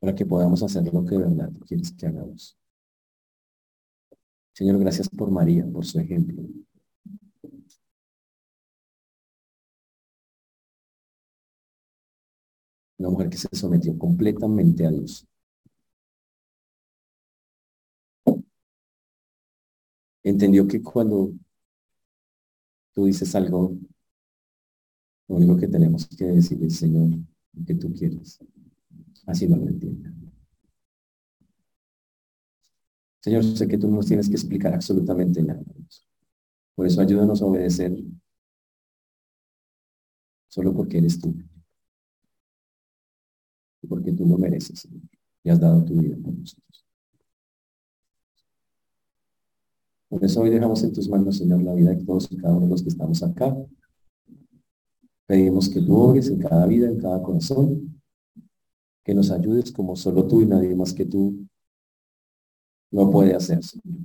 Para 0.00 0.14
que 0.14 0.26
podamos 0.26 0.62
hacer 0.62 0.84
lo 0.92 1.02
que 1.04 1.16
de 1.16 1.22
verdad 1.22 1.50
quieres 1.66 1.92
que 1.92 2.06
hagamos. 2.06 2.56
Señor, 4.54 4.78
gracias 4.78 5.08
por 5.10 5.30
María, 5.30 5.66
por 5.70 5.84
su 5.84 5.98
ejemplo. 6.00 6.42
Una 12.98 13.10
mujer 13.10 13.28
que 13.28 13.36
se 13.36 13.48
sometió 13.52 13.98
completamente 13.98 14.86
a 14.86 14.90
Dios. 14.90 15.26
Entendió 20.22 20.66
que 20.66 20.82
cuando 20.82 21.32
tú 22.92 23.06
dices 23.06 23.34
algo, 23.34 23.76
lo 25.28 25.36
único 25.36 25.56
que 25.56 25.68
tenemos 25.68 26.06
que 26.06 26.24
decir 26.24 26.62
es, 26.62 26.76
Señor, 26.76 27.08
lo 27.52 27.64
que 27.64 27.74
tú 27.74 27.92
quieres. 27.92 28.38
Así 29.26 29.48
no 29.48 29.56
lo 29.56 29.68
entienda. 29.68 30.12
Señor, 33.20 33.44
sé 33.44 33.68
que 33.68 33.78
tú 33.78 33.88
no 33.88 33.96
nos 33.96 34.06
tienes 34.06 34.28
que 34.28 34.34
explicar 34.34 34.74
absolutamente 34.74 35.42
nada. 35.42 35.62
Por 36.74 36.86
eso 36.86 37.00
ayúdanos 37.00 37.40
a 37.40 37.46
obedecer 37.46 37.96
solo 40.48 40.74
porque 40.74 40.98
eres 40.98 41.20
tú. 41.20 41.34
Y 43.82 43.86
porque 43.86 44.12
tú 44.12 44.26
lo 44.26 44.38
mereces. 44.38 44.88
Y 45.44 45.50
has 45.50 45.60
dado 45.60 45.84
tu 45.84 45.96
vida 45.96 46.16
por 46.22 46.34
nosotros. 46.34 46.81
Por 50.12 50.22
eso 50.22 50.42
hoy 50.42 50.50
dejamos 50.50 50.82
en 50.82 50.92
tus 50.92 51.08
manos, 51.08 51.38
Señor, 51.38 51.62
la 51.62 51.72
vida 51.72 51.88
de 51.88 52.04
todos 52.04 52.30
y 52.30 52.36
cada 52.36 52.54
uno 52.54 52.66
de 52.66 52.72
los 52.72 52.82
que 52.82 52.90
estamos 52.90 53.22
acá. 53.22 53.56
Pedimos 55.24 55.70
que 55.70 55.80
tú 55.80 55.96
obres 55.96 56.28
en 56.28 56.38
cada 56.38 56.66
vida, 56.66 56.86
en 56.86 57.00
cada 57.00 57.22
corazón, 57.22 57.98
que 59.02 59.14
nos 59.14 59.30
ayudes 59.30 59.72
como 59.72 59.96
solo 59.96 60.28
tú 60.28 60.42
y 60.42 60.46
nadie 60.46 60.76
más 60.76 60.92
que 60.92 61.06
tú 61.06 61.48
no 62.90 63.10
puede 63.10 63.34
hacer, 63.34 63.64
Señor. 63.64 64.00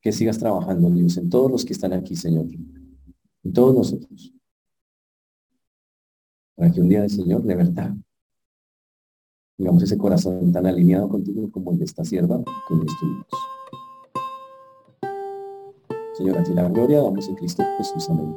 Que 0.00 0.10
sigas 0.10 0.38
trabajando, 0.38 0.88
Dios, 0.88 1.18
en 1.18 1.28
todos 1.28 1.50
los 1.50 1.62
que 1.62 1.74
están 1.74 1.92
aquí, 1.92 2.16
Señor, 2.16 2.46
en 2.46 3.52
todos 3.52 3.74
nosotros. 3.74 4.32
Para 6.54 6.72
que 6.72 6.80
un 6.80 6.88
día, 6.88 7.06
Señor, 7.06 7.42
de 7.42 7.54
verdad, 7.54 7.94
digamos, 9.56 9.82
ese 9.82 9.98
corazón 9.98 10.52
tan 10.52 10.66
alineado 10.66 11.08
contigo 11.08 11.50
como 11.50 11.72
el 11.72 11.78
de 11.78 11.84
esta 11.84 12.04
sierva 12.04 12.42
que 12.68 12.74
hoy 12.74 12.86
estuvimos. 12.86 13.26
Señor, 16.14 16.38
a 16.38 16.42
ti 16.44 16.52
la 16.52 16.68
gloria, 16.68 17.02
damos 17.02 17.28
en 17.28 17.34
Cristo 17.34 17.62
Jesús. 17.78 18.08
Amén. 18.08 18.34